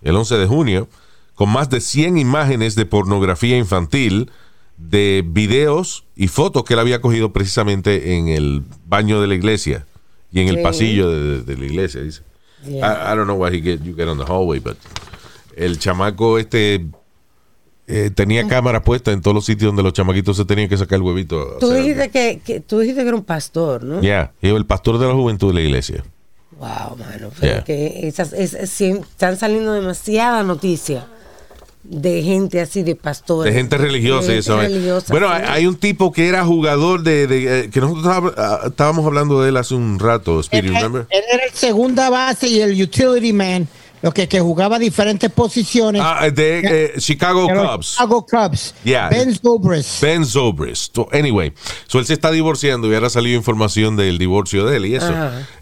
el 0.01 0.15
11 0.15 0.38
de 0.38 0.47
junio, 0.47 0.88
con 1.35 1.49
más 1.49 1.69
de 1.69 1.81
100 1.81 2.17
imágenes 2.17 2.75
de 2.75 2.85
pornografía 2.85 3.57
infantil, 3.57 4.31
de 4.77 5.23
videos 5.27 6.05
y 6.15 6.29
fotos 6.29 6.63
que 6.63 6.73
él 6.73 6.79
había 6.79 7.01
cogido 7.01 7.33
precisamente 7.33 8.15
en 8.15 8.29
el 8.29 8.63
baño 8.88 9.19
de 9.21 9.27
la 9.27 9.35
iglesia 9.35 9.85
y 10.31 10.39
en 10.39 10.47
el 10.47 10.55
Sí. 10.55 10.63
pasillo 10.63 11.11
de, 11.11 11.41
de 11.43 11.57
la 11.57 11.65
iglesia, 11.65 12.01
dice. 12.01 12.21
Yeah. 12.65 12.88
I, 13.09 13.13
I 13.13 13.15
don't 13.15 13.25
know 13.25 13.35
why 13.38 13.51
he 13.55 13.61
get, 13.61 13.81
you 13.83 13.93
get 13.95 14.07
on 14.07 14.17
the 14.17 14.25
hallway, 14.25 14.59
but 14.59 14.77
el 15.65 15.79
chamaco 15.79 16.37
este 16.39 16.85
eh, 17.87 18.11
tenía 18.13 18.47
cámaras 18.47 18.83
puestas 18.83 19.13
en 19.15 19.21
todos 19.21 19.33
los 19.33 19.45
sitios 19.45 19.69
donde 19.69 19.81
los 19.83 19.93
chamaquitos 19.93 20.37
se 20.37 20.45
tenían 20.45 20.69
que 20.69 20.77
sacar 20.77 20.97
el 20.97 21.01
huevito. 21.01 21.57
Tú 21.59 21.67
hacer 21.71 21.81
dijiste 21.81 22.09
que, 22.09 22.39
que- 22.45 22.59
tú 22.59 22.79
dijiste 22.79 23.01
que 23.01 23.07
era 23.07 23.17
un 23.17 23.23
pastor, 23.23 23.83
¿no? 23.83 23.93
algo. 23.95 24.01
Yeah, 24.03 24.31
y 24.41 24.49
el 24.49 24.65
pastor 24.65 24.99
de 24.99 25.07
la 25.07 25.13
juventud 25.13 25.47
de 25.49 25.53
la 25.55 25.61
iglesia. 25.61 26.03
Wow, 26.59 26.97
mano. 26.97 27.31
pero 27.39 27.53
Yeah. 27.53 27.63
que 27.63 28.07
esas, 28.07 28.33
es- 28.33 28.53
es- 28.53 28.69
sí, 28.69 28.89
están 28.91 29.37
saliendo 29.37 29.73
demasiadas 29.73 30.45
noticias 30.45 31.05
de 31.83 32.21
gente 32.21 32.61
así, 32.61 32.83
de 32.83 32.95
pastores. 32.95 33.51
De 33.51 33.57
gente 33.59 33.75
religiosa 33.77 34.33
eso. 34.33 34.57
religiosa, 34.59 35.07
Bueno, 35.11 35.29
sí. 35.29 35.41
hay, 35.47 35.65
un 35.65 35.75
tipo 35.77 36.11
que 36.11 36.27
era 36.27 36.45
jugador 36.45 37.01
de, 37.01 37.25
de, 37.25 37.61
eh, 37.61 37.69
que 37.71 37.79
nosotros 37.79 38.05
estábamos- 38.05 38.33
ah, 38.37 38.59
estábamos 38.67 39.05
hablando 39.05 39.41
de 39.41 39.49
él 39.49 39.57
hace 39.57 39.73
un 39.73 39.97
rato, 39.97 40.43
Speedy, 40.43 40.67
Él, 40.67 40.73
remember? 40.75 41.07
él 41.09 41.21
era 41.33 41.43
el 41.45 41.51
segunda 41.53 42.09
base 42.11 42.47
y 42.49 42.59
el 42.61 42.79
utility 42.79 43.33
man, 43.33 43.67
lo 44.01 44.13
que, 44.13 44.27
que 44.27 44.39
jugaba 44.39 44.79
diferentes 44.79 45.31
posiciones. 45.31 46.01
Ah, 46.03 46.29
de 46.29 46.59
eh, 46.59 46.93
Chicago 46.99 47.47
de 47.47 47.53
Cubs. 47.53 47.91
Chicago 47.91 48.25
Cubs. 48.25 48.75
Yeah. 48.83 49.09
Ben 49.09 49.33
Zobrist. 49.35 50.01
Ben 50.01 50.25
Zobrist. 50.25 50.95
So, 50.95 51.07
anyway, 51.11 51.53
so 51.87 51.99
él 51.99 52.05
se 52.05 52.13
está 52.13 52.31
divorciando 52.31 52.89
y 52.89 52.93
ahora 52.93 53.07
ha 53.07 53.11
salido 53.11 53.37
información 53.37 53.95
del 53.95 54.17
divorcio 54.17 54.65
de 54.65 54.77
él 54.77 54.85
y 54.85 54.95
eso. 54.95 55.13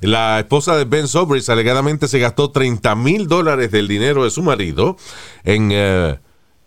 La 0.02 0.40
esposa 0.40 0.76
de 0.76 0.86
Ben 0.86 1.08
Zobrist 1.08 1.50
alegadamente 1.50 2.08
se 2.08 2.20
gastó 2.20 2.52
30 2.52 2.96
mil 2.96 3.28
dólares 3.28 3.72
del 3.72 3.88
dinero 3.88 4.24
de 4.24 4.32
su 4.32 4.44
marido 4.44 4.98
en, 5.44 5.70
eh, 5.72 6.20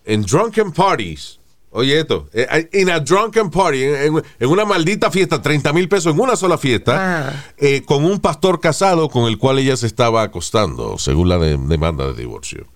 en 0.04 0.22
drunken 0.22 0.72
parties. 0.72 1.39
Oye 1.72 2.00
esto, 2.00 2.28
eh, 2.32 2.68
en 2.72 2.90
a 2.90 2.98
drunken 2.98 3.48
party, 3.48 3.82
en, 3.84 4.22
una 4.48 4.64
maldita 4.64 5.08
fiesta, 5.10 5.40
30 5.40 5.72
mil 5.72 5.88
pesos 5.88 6.12
en 6.14 6.20
una 6.20 6.34
sola 6.34 6.58
fiesta, 6.58 7.28
Ah. 7.28 7.44
eh, 7.58 7.82
con 7.86 8.04
un 8.04 8.18
pastor 8.18 8.58
casado 8.60 9.08
con 9.08 9.26
el 9.28 9.38
cual 9.38 9.60
ella 9.60 9.76
se 9.76 9.86
estaba 9.86 10.22
acostando, 10.22 10.98
según 10.98 11.28
la 11.28 11.38
de- 11.38 11.56
demanda 11.56 12.06
de 12.08 12.14
divorcio. 12.14 12.66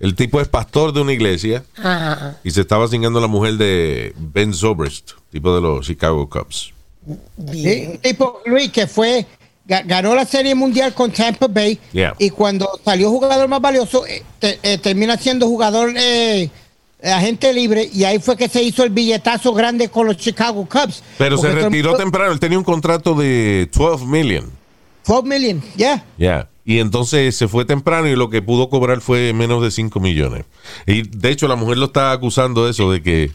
El 0.00 0.14
tipo 0.16 0.40
es 0.40 0.48
pastor 0.48 0.92
de 0.92 1.00
una 1.02 1.12
iglesia 1.12 1.64
Ajá. 1.76 2.36
y 2.42 2.50
se 2.50 2.60
estaba 2.62 2.88
cingando 2.88 3.20
a 3.20 3.22
la 3.22 3.28
mujer 3.28 3.54
de 3.58 4.12
Ben 4.18 4.52
Zobrist, 4.52 5.12
tipo 5.30 5.54
de 5.54 5.60
los 5.60 5.86
Chicago 5.86 6.28
Cubs. 6.28 6.72
Sí, 7.52 7.98
tipo 8.02 8.40
Luis 8.46 8.72
que 8.72 8.86
fue 8.88 9.24
ga- 9.68 9.84
ganó 9.86 10.14
la 10.16 10.24
serie 10.24 10.54
mundial 10.56 10.92
con 10.94 11.12
Tampa 11.12 11.46
Bay 11.46 11.78
Yeah. 11.92 12.14
y 12.18 12.30
cuando 12.30 12.68
salió 12.84 13.08
jugador 13.10 13.46
más 13.48 13.60
valioso 13.60 14.04
eh, 14.06 14.22
te- 14.40 14.58
eh, 14.64 14.78
termina 14.78 15.16
siendo 15.16 15.46
jugador 15.46 15.92
eh, 15.96 16.50
agente 17.02 17.52
libre 17.52 17.88
y 17.92 18.04
ahí 18.04 18.18
fue 18.18 18.36
que 18.36 18.48
se 18.48 18.62
hizo 18.62 18.82
el 18.82 18.90
billetazo 18.90 19.52
grande 19.52 19.88
con 19.88 20.06
los 20.06 20.16
Chicago 20.16 20.66
Cubs 20.66 21.02
Pero 21.18 21.36
se 21.36 21.48
el 21.48 21.54
retiró 21.54 21.94
temprano, 21.94 22.32
él 22.32 22.40
tenía 22.40 22.58
un 22.58 22.64
contrato 22.64 23.14
de 23.14 23.68
12 23.72 24.06
million. 24.06 24.50
12 25.06 25.28
million 25.28 25.62
ya 25.76 26.04
Ya. 26.18 26.48
Y 26.68 26.80
entonces 26.80 27.36
se 27.36 27.46
fue 27.46 27.64
temprano 27.64 28.08
y 28.08 28.16
lo 28.16 28.28
que 28.28 28.42
pudo 28.42 28.68
cobrar 28.68 29.00
fue 29.00 29.32
menos 29.32 29.62
de 29.62 29.70
5 29.70 30.00
millones. 30.00 30.46
Y 30.84 31.02
de 31.02 31.30
hecho 31.30 31.46
la 31.46 31.54
mujer 31.54 31.78
lo 31.78 31.86
está 31.86 32.10
acusando 32.10 32.64
de 32.64 32.72
eso, 32.72 32.90
de 32.90 33.02
que 33.02 33.30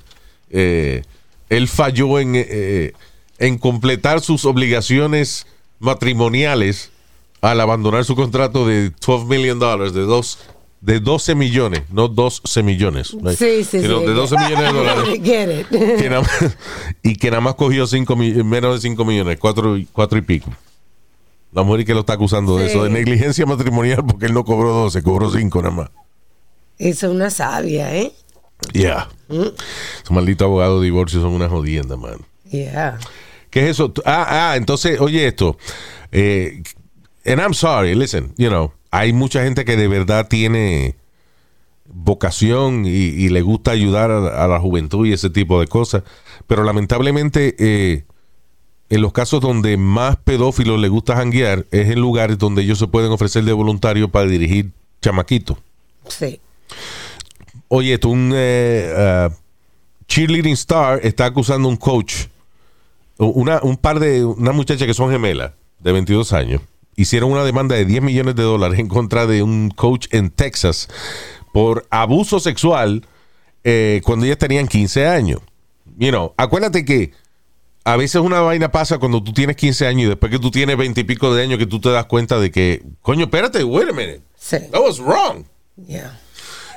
eh, 0.50 1.04
él 1.48 1.70
falló 1.70 2.20
en, 2.20 2.34
eh, 2.36 2.92
en 3.40 3.58
completar 3.58 4.20
sus 4.20 4.44
obligaciones 4.44 5.48
matrimoniales 5.80 6.92
al 7.40 7.62
abandonar 7.62 8.04
su 8.04 8.16
contrato 8.16 8.68
de 8.68 8.92
12 9.06 9.26
million 9.26 9.60
dólares, 9.60 9.94
de 9.94 10.02
dos 10.02 10.38
de 10.82 11.00
12 11.00 11.36
millones, 11.36 11.84
no 11.92 12.08
12 12.08 12.64
millones. 12.64 13.14
right? 13.22 13.38
Sí, 13.38 13.64
sí, 13.64 13.82
Sino 13.82 14.00
sí. 14.00 14.06
de 14.08 14.14
12 14.14 14.36
millones 14.38 14.60
de 14.60 14.74
dólares. 14.74 15.20
Get 15.24 15.60
it. 15.62 15.68
que 15.70 16.10
más- 16.10 16.58
y 17.04 17.16
que 17.16 17.30
nada 17.30 17.42
más 17.42 17.56
cogió 17.56 17.86
cinco, 17.88 18.16
menos 18.16 18.76
de 18.76 18.82
5 18.90 19.06
millones, 19.06 19.38
4 19.40 19.78
y, 19.78 19.86
cuatro 19.86 20.18
y 20.18 20.22
pico. 20.22 20.52
La 21.54 21.64
mujer 21.64 21.86
que 21.86 21.94
lo 21.94 22.00
está 22.02 22.14
acusando 22.14 22.58
de 22.58 22.68
eso, 22.68 22.84
de 22.84 22.90
negligencia 22.90 23.46
matrimonial, 23.46 24.04
porque 24.06 24.26
él 24.26 24.34
no 24.34 24.44
cobró 24.46 24.70
12, 24.74 25.04
cobró 25.04 25.30
5 25.30 25.62
nada 25.62 25.76
más. 25.76 25.90
Esa 26.78 27.08
es 27.08 27.12
una 27.14 27.30
sabia, 27.30 27.94
¿eh? 27.96 28.12
Yeah. 28.74 29.10
Esos 29.30 30.12
malditos 30.12 30.46
abogados 30.46 30.80
de 30.80 30.86
divorcio 30.86 31.20
son 31.22 31.32
una 31.32 31.50
jodienda, 31.50 31.98
man. 31.98 32.18
Yeah. 32.50 32.98
¿Qué 33.50 33.66
es 33.66 33.72
eso? 33.72 33.94
Ah, 34.06 34.52
ah, 34.52 34.56
entonces, 34.56 35.00
oye 35.02 35.28
esto. 35.28 35.58
Eh, 36.12 36.64
and 37.26 37.40
I'm 37.42 37.54
sorry, 37.54 37.96
listen, 37.96 38.34
you 38.38 38.48
know, 38.50 38.72
hay 38.92 39.14
mucha 39.14 39.44
gente 39.44 39.66
que 39.66 39.78
de 39.78 39.88
verdad 39.88 40.28
tiene 40.28 40.96
vocación 41.86 42.86
y, 42.86 42.90
y 42.90 43.30
le 43.30 43.42
gusta 43.42 43.72
ayudar 43.72 44.12
a, 44.12 44.44
a 44.44 44.48
la 44.48 44.60
juventud 44.60 45.06
y 45.06 45.14
ese 45.14 45.30
tipo 45.30 45.60
de 45.60 45.68
cosas, 45.68 46.04
pero 46.48 46.64
lamentablemente 46.64 47.56
eh, 47.58 48.04
en 48.92 49.02
los 49.02 49.14
casos 49.14 49.40
donde 49.40 49.78
más 49.78 50.18
pedófilos 50.18 50.80
les 50.80 50.92
gusta 50.92 51.16
janguear 51.16 51.66
es 51.72 51.90
en 51.90 52.00
lugares 52.00 52.38
donde 52.38 52.62
ellos 52.62 52.78
se 52.78 52.88
pueden 52.88 53.12
ofrecer 53.12 53.44
de 53.46 53.54
voluntario 53.54 54.10
para 54.10 54.28
dirigir 54.28 54.72
chamaquitos. 55.02 55.58
Sí. 56.08 56.42
Oye, 57.70 57.94
esto, 57.94 58.10
un 58.10 58.34
eh, 58.36 58.94
ah, 58.98 59.30
cheerleading 60.08 60.54
star 60.54 61.00
está 61.04 61.26
acusando 61.26 61.70
a 61.70 61.72
un 61.72 61.78
coach, 61.78 62.26
una, 63.18 63.62
un 63.64 63.78
par 63.78 64.02
de, 64.02 64.26
una 64.26 64.52
muchacha 64.52 64.86
que 64.86 64.94
son 64.94 65.10
gemelas 65.10 65.54
de 65.80 65.92
22 65.94 66.34
años, 66.34 66.62
hicieron 66.96 67.32
una 67.32 67.44
demanda 67.44 67.76
de 67.76 67.86
10 67.86 68.02
millones 68.02 68.36
de 68.36 68.44
dólares 68.44 68.80
en 68.80 68.88
contra 68.88 69.26
de 69.28 69.44
un 69.44 69.70
coach 69.70 70.08
en 70.12 70.30
Texas 70.30 70.88
por 71.54 71.86
abuso 71.90 72.40
sexual 72.40 73.06
eh, 73.64 74.02
cuando 74.04 74.26
ellas 74.26 74.38
tenían 74.38 74.68
15 74.68 75.08
años. 75.08 75.42
You 75.98 76.10
know, 76.10 76.34
acuérdate 76.38 76.86
que 76.86 77.12
a 77.84 77.96
veces 77.96 78.22
una 78.22 78.42
vaina 78.42 78.72
pasa 78.72 78.98
cuando 79.00 79.24
tú 79.24 79.34
tienes 79.34 79.56
15 79.56 79.88
años 79.88 80.04
y 80.06 80.10
después 80.10 80.32
que 80.32 80.40
tú 80.40 80.52
tienes 80.52 80.78
20 80.78 81.02
y 81.02 81.04
pico 81.04 81.34
de 81.34 81.44
años 81.44 81.58
que 81.60 81.66
tú 81.66 81.80
te 81.80 81.90
das 81.90 82.06
cuenta 82.06 82.40
de 82.40 82.52
que, 82.52 82.84
coño, 83.02 83.24
espérate, 83.26 83.64
wait 83.64 83.90
a 83.90 83.94
minute, 83.94 84.22
Sí. 84.38 84.58
that 84.72 84.82
was 84.82 85.00
wrong. 85.00 85.46
Yeah. 85.88 86.20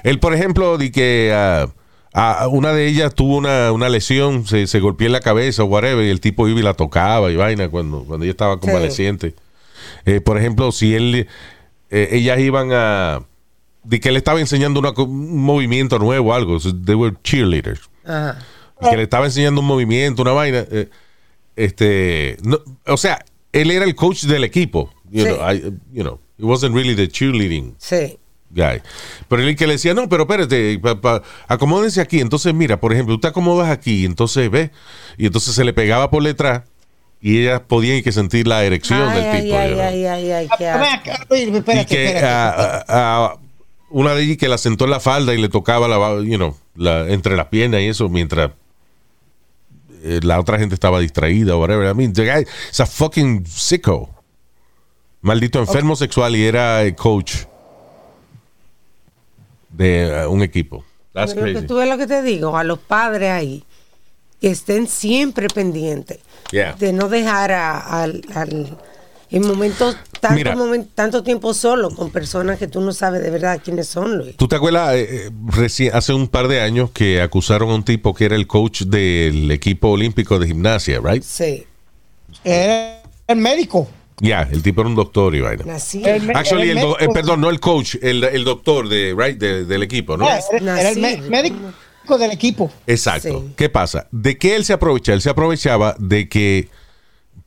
Él, 0.02 0.18
por 0.18 0.34
ejemplo, 0.34 0.76
di 0.78 0.90
que 0.90 1.32
ah, 1.34 1.68
ah, 2.12 2.48
una 2.50 2.72
de 2.72 2.86
ellas 2.86 3.14
tuvo 3.14 3.36
una, 3.36 3.72
una 3.72 3.88
lesión, 3.88 4.46
se, 4.46 4.66
se 4.66 4.80
golpeó 4.80 5.06
en 5.06 5.12
la 5.12 5.20
cabeza 5.20 5.62
o 5.62 5.66
whatever, 5.66 6.04
y 6.04 6.10
el 6.10 6.20
tipo 6.20 6.48
iba 6.48 6.60
y 6.60 6.62
la 6.62 6.74
tocaba 6.74 7.30
y 7.30 7.36
vaina 7.36 7.68
cuando, 7.68 8.04
cuando 8.04 8.24
ella 8.24 8.32
estaba 8.32 8.58
convaleciente. 8.60 9.34
Eh, 10.04 10.20
por 10.20 10.38
ejemplo, 10.38 10.70
si 10.72 10.94
él, 10.94 11.26
eh, 11.90 12.08
ellas 12.12 12.38
iban 12.40 12.70
a, 12.72 13.20
di 13.82 14.00
que 14.00 14.08
él 14.10 14.16
estaba 14.16 14.40
enseñando 14.40 14.80
una 14.80 14.90
un 14.90 15.42
movimiento 15.42 15.98
nuevo 15.98 16.34
algo, 16.34 16.58
so 16.60 16.74
they 16.74 16.94
were 16.94 17.14
cheerleaders, 17.22 17.80
Ajá. 18.04 18.38
y 18.80 18.90
que 18.90 18.96
le 18.96 19.02
estaba 19.04 19.26
enseñando 19.26 19.60
un 19.60 19.66
movimiento, 19.66 20.22
una 20.22 20.32
vaina, 20.32 20.64
eh, 20.70 20.88
este, 21.56 22.36
no- 22.42 22.60
o 22.86 22.96
sea, 22.96 23.24
él 23.52 23.70
era 23.70 23.84
el 23.84 23.94
coach 23.94 24.24
del 24.24 24.44
equipo, 24.44 24.92
you 25.10 25.24
Sí. 25.24 25.28
know, 25.32 25.50
I- 25.52 25.62
you 25.92 26.02
know, 26.02 26.20
it 26.38 26.44
wasn't 26.44 26.74
really 26.74 26.94
the 26.96 27.08
cheerleading 27.08 27.74
Sí. 27.78 28.18
guy. 28.50 28.80
Pero 29.28 29.42
él 29.42 29.54
que 29.56 29.66
le 29.66 29.74
decía, 29.74 29.94
no, 29.94 30.08
pero 30.08 30.22
espérate, 30.24 30.78
pa- 30.80 31.00
pa- 31.00 31.22
acomódense 31.48 32.00
aquí. 32.00 32.20
Entonces, 32.20 32.52
mira, 32.54 32.80
por 32.80 32.92
ejemplo, 32.92 33.14
tú 33.16 33.20
te 33.20 33.28
acomodas 33.28 33.68
aquí, 33.70 34.04
entonces 34.04 34.50
ve, 34.50 34.70
y 35.18 35.26
entonces 35.26 35.54
se 35.54 35.64
le 35.64 35.72
pegaba 35.72 36.10
por 36.10 36.22
detrás 36.22 36.62
y 37.26 37.40
ellas 37.40 37.62
podían 37.66 38.02
que 38.02 38.12
sentir 38.12 38.46
la 38.46 38.64
erección 38.64 39.08
Ay, 39.08 39.16
del 39.16 39.30
ay, 39.30 39.42
tipo. 39.42 39.56
ay, 39.56 41.40
y 41.40 41.50
que 41.50 41.56
espérate. 41.56 42.18
ah, 42.22 42.54
ah, 42.54 42.84
ah, 42.86 43.38
una 43.88 44.14
de 44.14 44.24
ellas 44.24 44.36
que 44.36 44.46
la 44.46 44.58
sentó 44.58 44.84
en 44.84 44.90
la 44.90 45.00
falda 45.00 45.32
y 45.32 45.40
le 45.40 45.48
tocaba 45.48 45.88
la, 45.88 45.96
you 46.22 46.36
know, 46.36 46.54
la, 46.76 47.08
entre 47.08 47.34
las 47.34 47.46
piernas 47.46 47.80
y 47.80 47.86
eso 47.86 48.10
mientras 48.10 48.50
eh, 50.02 50.20
la 50.22 50.38
otra 50.38 50.58
gente 50.58 50.74
estaba 50.74 51.00
distraída 51.00 51.56
o 51.56 51.60
whatever. 51.60 51.90
I 51.90 51.94
mean, 51.94 52.12
the 52.12 52.26
guy 52.26 52.44
is 52.70 52.80
a 52.80 52.84
fucking 52.84 53.46
sicko. 53.46 54.10
Maldito 55.22 55.60
enfermo 55.60 55.96
sexual 55.96 56.36
y 56.36 56.44
era 56.44 56.82
el 56.82 56.94
coach 56.94 57.36
de 59.70 60.08
eh, 60.08 60.26
un 60.26 60.42
equipo. 60.42 60.84
That's 61.14 61.32
Pero 61.32 61.46
que 61.46 61.52
crazy. 61.52 61.66
tú 61.66 61.76
ves 61.76 61.88
lo 61.88 61.96
que 61.96 62.06
te 62.06 62.22
digo, 62.22 62.54
a 62.54 62.64
los 62.64 62.80
padres 62.80 63.30
ahí, 63.30 63.64
que 64.44 64.50
estén 64.50 64.86
siempre 64.88 65.48
pendientes 65.48 66.18
Yeah. 66.52 66.74
de 66.78 66.92
no 66.92 67.08
dejar 67.08 67.50
a- 67.52 68.02
al, 68.02 68.20
al- 68.34 68.76
En 69.30 69.44
momentos, 69.46 69.96
tanto, 70.20 70.34
Mira. 70.36 70.54
momen- 70.54 70.86
tanto 70.94 71.22
tiempo 71.24 71.54
solo 71.54 71.90
con 71.90 72.10
personas 72.10 72.58
que 72.58 72.68
tú 72.68 72.80
no 72.82 72.92
sabes 72.92 73.22
de 73.22 73.30
verdad 73.30 73.58
quiénes 73.64 73.88
son, 73.88 74.18
Luis. 74.18 74.36
¿Tú 74.36 74.46
te 74.46 74.54
acuerdas 74.56 74.94
eh, 74.94 75.08
eh, 75.26 75.30
reci- 75.46 75.90
hace 75.92 76.12
un 76.12 76.28
par 76.28 76.46
de 76.46 76.60
años 76.60 76.90
que 76.92 77.20
acusaron 77.22 77.70
a 77.70 77.74
un 77.74 77.84
tipo 77.84 78.12
que 78.14 78.26
era 78.26 78.36
el 78.36 78.46
coach 78.46 78.82
del 78.82 79.50
equipo 79.50 79.88
olímpico 79.88 80.38
de 80.38 80.46
gimnasia, 80.46 81.00
right? 81.02 81.22
Sí. 81.24 81.64
Era 82.44 83.00
el 83.26 83.36
médico. 83.38 83.88
Ya, 84.20 84.42
el 84.52 84.62
tipo 84.62 84.82
era 84.82 84.88
un 84.90 84.94
doctor 84.94 85.34
y 85.34 85.40
vaina. 85.40 85.64
El 85.64 86.30
Actually, 86.36 86.70
el 86.70 86.80
do- 86.80 86.96
eh, 86.98 87.00
médico. 87.00 87.12
perdón, 87.14 87.40
no 87.40 87.50
el 87.50 87.58
coach, 87.58 87.96
el, 88.02 88.22
el 88.22 88.44
doctor 88.44 88.88
de, 88.88 89.14
right, 89.18 89.38
de- 89.38 89.64
del 89.64 89.82
equipo, 89.82 90.16
¿no? 90.16 90.28
Era, 90.28 90.80
era 90.80 90.90
el 90.90 91.22
médico 91.30 91.56
del 92.18 92.30
equipo. 92.30 92.70
Exacto. 92.86 93.40
Sí. 93.46 93.54
¿Qué 93.56 93.68
pasa? 93.68 94.06
¿De 94.12 94.36
qué 94.38 94.54
él 94.56 94.64
se 94.64 94.72
aprovecha? 94.74 95.12
Él 95.12 95.20
se 95.22 95.30
aprovechaba 95.30 95.96
de 95.98 96.28
que, 96.28 96.68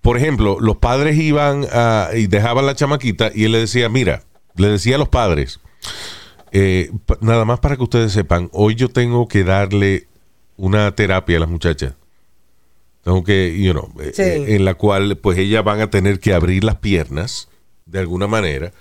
por 0.01 0.17
ejemplo, 0.17 0.57
los 0.59 0.77
padres 0.77 1.17
iban 1.17 1.65
a- 1.71 2.09
y 2.15 2.27
dejaban 2.27 2.65
la 2.65 2.75
chamaquita 2.75 3.31
y 3.33 3.45
él 3.45 3.51
le 3.53 3.59
decía, 3.59 3.87
mira, 3.89 4.23
le 4.55 4.67
decía 4.69 4.95
a 4.95 4.99
los 4.99 5.09
padres, 5.09 5.59
eh, 6.51 6.91
nada 7.21 7.45
más 7.45 7.59
para 7.59 7.75
que 7.77 7.83
ustedes 7.83 8.11
sepan, 8.11 8.49
hoy 8.53 8.75
yo 8.75 8.89
tengo 8.89 9.27
que 9.27 9.43
darle 9.43 10.07
una 10.55 10.93
terapia 10.95 11.37
a 11.37 11.41
las 11.41 11.49
muchachas. 11.49 11.93
Tengo 13.03 13.23
que, 13.23 13.55
you 13.57 13.71
know, 13.71 13.89
eh, 14.01 14.11
Sí. 14.13 14.21
eh, 14.23 14.55
en 14.55 14.65
la 14.65 14.73
cual 14.73 15.17
pues 15.17 15.37
ellas 15.37 15.63
van 15.63 15.79
a 15.81 15.89
tener 15.89 16.19
que 16.19 16.33
abrir 16.33 16.63
las 16.63 16.75
piernas 16.75 17.47
de 17.85 17.99
alguna 17.99 18.27
manera 18.27 18.73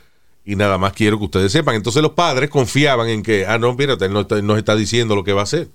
y 0.46 0.56
nada 0.56 0.78
más 0.78 0.92
quiero 0.94 1.18
que 1.18 1.24
ustedes 1.24 1.52
sepan. 1.52 1.74
Entonces 1.74 2.00
los 2.02 2.12
padres 2.12 2.48
confiaban 2.48 3.08
en 3.08 3.22
que, 3.22 3.44
ah, 3.46 3.58
no, 3.58 3.74
mírate, 3.74 4.06
él 4.06 4.12
no 4.12 4.20
está- 4.22 4.40
nos 4.40 4.56
está 4.58 4.74
diciendo 4.76 5.14
lo 5.16 5.24
que 5.24 5.32
va 5.32 5.40
a 5.40 5.44
hacer. 5.44 5.68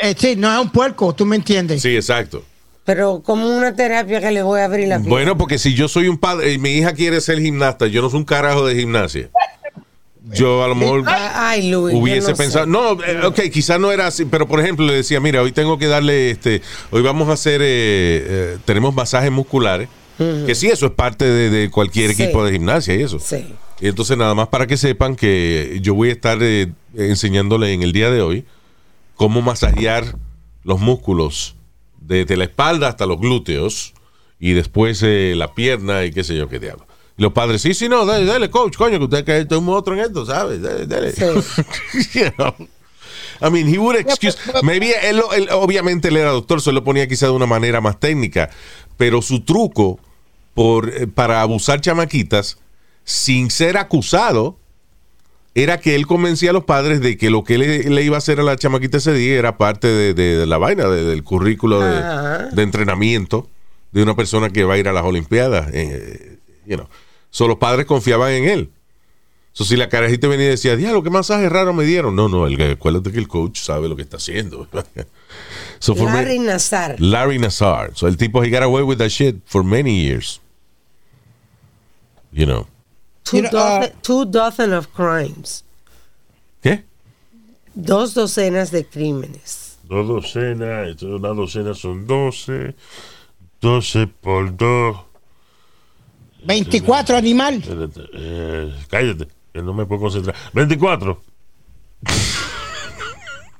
Eh, 0.00 0.14
sí, 0.16 0.36
no 0.36 0.52
es 0.54 0.60
un 0.60 0.70
puerco, 0.70 1.12
tú 1.14 1.26
me 1.26 1.34
entiendes. 1.36 1.82
Sí, 1.82 1.96
exacto. 1.96 2.44
Pero 2.84 3.20
como 3.24 3.48
una 3.48 3.74
terapia 3.74 4.20
que 4.20 4.30
le 4.30 4.42
voy 4.42 4.60
a 4.60 4.66
abrir 4.66 4.86
la 4.88 4.96
pierna. 4.96 5.10
Bueno, 5.10 5.36
porque 5.36 5.58
si 5.58 5.74
yo 5.74 5.88
soy 5.88 6.08
un 6.08 6.18
padre 6.18 6.52
y 6.52 6.58
mi 6.58 6.70
hija 6.70 6.92
quiere 6.92 7.20
ser 7.20 7.40
gimnasta, 7.40 7.86
yo 7.86 8.00
no 8.02 8.08
soy 8.10 8.18
un 8.20 8.24
carajo 8.24 8.64
de 8.66 8.76
gimnasia. 8.76 9.28
Yo 10.30 10.62
a 10.62 10.68
lo 10.68 10.74
mejor 10.74 11.04
Ah, 11.06 11.50
Ay, 11.50 11.70
Luis. 11.70 11.94
yo 11.94 12.00
hubiese 12.00 12.30
no 12.30 12.36
sé. 12.36 12.42
pensado, 12.42 12.66
no, 12.66 13.02
eh, 13.02 13.24
ok, 13.24 13.40
quizás 13.52 13.80
no 13.80 13.90
era 13.92 14.06
así, 14.08 14.26
pero 14.26 14.46
por 14.46 14.60
ejemplo 14.60 14.84
le 14.86 14.94
decía, 14.94 15.20
mira, 15.20 15.40
hoy 15.42 15.52
tengo 15.52 15.78
que 15.78 15.86
darle, 15.86 16.30
este, 16.30 16.60
hoy 16.90 17.00
vamos 17.02 17.28
a 17.30 17.32
hacer, 17.32 17.62
eh, 17.62 17.66
eh, 17.66 18.58
tenemos 18.66 18.94
masajes 18.94 19.30
musculares, 19.30 19.88
que 20.18 20.54
sí, 20.54 20.66
eso 20.66 20.86
es 20.86 20.92
parte 20.92 21.24
de, 21.24 21.48
de 21.48 21.70
cualquier 21.70 22.12
Sí. 22.14 22.22
equipo 22.24 22.44
de 22.44 22.52
gimnasia 22.52 22.94
y 22.94 23.02
eso. 23.02 23.18
Sí. 23.20 23.54
Y 23.80 23.88
entonces 23.88 24.16
nada 24.16 24.34
más 24.34 24.48
para 24.48 24.66
que 24.66 24.76
sepan 24.76 25.14
que 25.14 25.78
yo 25.82 25.94
voy 25.94 26.08
a 26.08 26.12
estar 26.12 26.38
eh, 26.40 26.72
enseñándole 26.94 27.72
en 27.72 27.82
el 27.82 27.92
día 27.92 28.10
de 28.10 28.22
hoy 28.22 28.44
cómo 29.14 29.40
masajear 29.40 30.16
los 30.64 30.80
músculos 30.80 31.54
desde 32.00 32.36
la 32.36 32.44
espalda 32.44 32.88
hasta 32.88 33.06
los 33.06 33.20
glúteos 33.20 33.94
y 34.40 34.52
después 34.52 35.00
eh, 35.04 35.34
la 35.36 35.54
pierna 35.54 36.04
y 36.04 36.10
qué 36.12 36.24
sé 36.24 36.34
yo 36.36 36.48
qué 36.48 36.58
diablo. 36.58 36.86
Y 37.16 37.22
los 37.22 37.32
padres, 37.32 37.62
sí, 37.62 37.74
sí, 37.74 37.88
no, 37.88 38.04
dale, 38.06 38.24
dale, 38.24 38.48
coach, 38.50 38.76
coño, 38.76 38.98
que 38.98 39.04
usted 39.04 39.24
que 39.24 39.38
es 39.38 39.50
un 39.56 39.64
monstruo 39.64 39.96
en 39.96 40.04
esto, 40.04 40.24
¿sabes? 40.24 40.62
Dale, 40.62 40.86
dale. 40.86 41.12
Sí. 41.12 41.24
You 42.18 42.30
know? 42.36 42.54
I 43.40 43.50
mean, 43.50 43.68
he 43.72 43.78
would 43.78 43.96
excuse. 43.96 44.36
Maybe 44.62 44.92
él, 45.08 45.20
él- 45.36 45.48
obviamente 45.52 46.08
él 46.08 46.16
era 46.16 46.30
doctor, 46.30 46.60
se 46.60 46.72
lo 46.72 46.82
ponía 46.82 47.06
quizá 47.08 47.26
de 47.26 47.32
una 47.32 47.46
manera 47.46 47.80
más 47.80 47.98
técnica, 48.00 48.50
pero 48.96 49.22
su 49.22 49.40
truco 49.44 49.98
por, 50.54 50.88
eh, 50.88 51.06
para 51.06 51.40
abusar 51.42 51.80
chamaquitas 51.80 52.58
sin 53.08 53.50
ser 53.50 53.78
acusado 53.78 54.58
era 55.54 55.78
que 55.80 55.94
él 55.94 56.06
convencía 56.06 56.50
a 56.50 56.52
los 56.52 56.64
padres 56.64 57.00
de 57.00 57.16
que 57.16 57.30
lo 57.30 57.42
que 57.42 57.56
le, 57.56 57.84
le 57.88 58.02
iba 58.02 58.16
a 58.16 58.18
hacer 58.18 58.38
a 58.38 58.42
la 58.42 58.54
chamaquita 58.56 58.98
ese 58.98 59.14
día 59.14 59.38
era 59.38 59.56
parte 59.56 59.86
de, 59.88 60.12
de- 60.12 60.36
de 60.36 60.46
la 60.46 60.58
vaina, 60.58 60.84
de- 60.88 61.04
del 61.04 61.24
currículo 61.24 61.80
de, 61.80 62.62
entrenamiento 62.62 63.48
de 63.92 64.02
una 64.02 64.14
persona 64.14 64.50
que 64.50 64.64
va 64.64 64.74
a 64.74 64.78
ir 64.78 64.88
a 64.88 64.92
las 64.92 65.04
Olimpiadas. 65.04 65.70
eh, 65.72 66.36
you 66.66 66.76
know. 66.76 66.86
So, 67.30 67.48
los 67.48 67.56
padres 67.56 67.86
confiaban 67.86 68.30
en 68.32 68.44
él. 68.44 68.70
So, 69.52 69.64
si 69.64 69.76
la 69.76 69.88
carajita 69.88 70.28
venía 70.28 70.46
y 70.46 70.50
decía, 70.50 70.76
diablo, 70.76 71.02
qué 71.02 71.08
masaje 71.08 71.48
raro 71.48 71.72
me 71.72 71.84
dieron. 71.84 72.14
No, 72.14 72.28
no, 72.28 72.46
el, 72.46 72.60
acuérdate 72.72 73.10
que 73.10 73.18
el 73.18 73.26
coach 73.26 73.58
sabe 73.58 73.88
lo 73.88 73.96
que 73.96 74.02
está 74.02 74.18
haciendo. 74.18 74.68
so, 75.78 75.94
me- 75.94 76.04
Larry 76.04 76.38
Nazar. 76.40 77.00
Larry 77.00 77.38
Nassar. 77.38 77.92
So, 77.94 78.06
el 78.06 78.18
tipo, 78.18 78.44
he 78.44 78.50
got 78.50 78.62
away 78.62 78.82
with 78.82 78.98
that 78.98 79.08
shit 79.08 79.36
for 79.46 79.64
many 79.64 80.02
years. 80.04 80.42
You 82.32 82.44
know. 82.44 82.66
Two, 83.28 83.36
You 83.36 83.42
know, 83.42 83.48
uh, 83.48 83.80
dozen, 83.80 83.92
two 84.02 84.24
dozen 84.24 84.72
of 84.72 84.88
crimes. 84.94 85.62
¿Qué? 86.62 86.84
Dos 87.74 88.14
docenas 88.14 88.70
de 88.70 88.84
crímenes. 88.84 89.76
Dos 89.84 90.08
docenas, 90.08 90.88
esto, 90.88 91.16
una 91.16 91.28
docena 91.28 91.74
son 91.74 92.06
12. 92.06 92.74
12 93.60 94.06
por 94.06 94.56
2. 94.56 94.96
24 96.44 97.16
animal. 97.16 97.54
Espérate, 97.54 98.00
eh, 98.14 98.72
cállate, 98.88 99.28
que 99.52 99.62
no 99.62 99.74
me 99.74 99.84
puedo 99.84 100.02
concentrar. 100.02 100.34
24. 100.54 101.20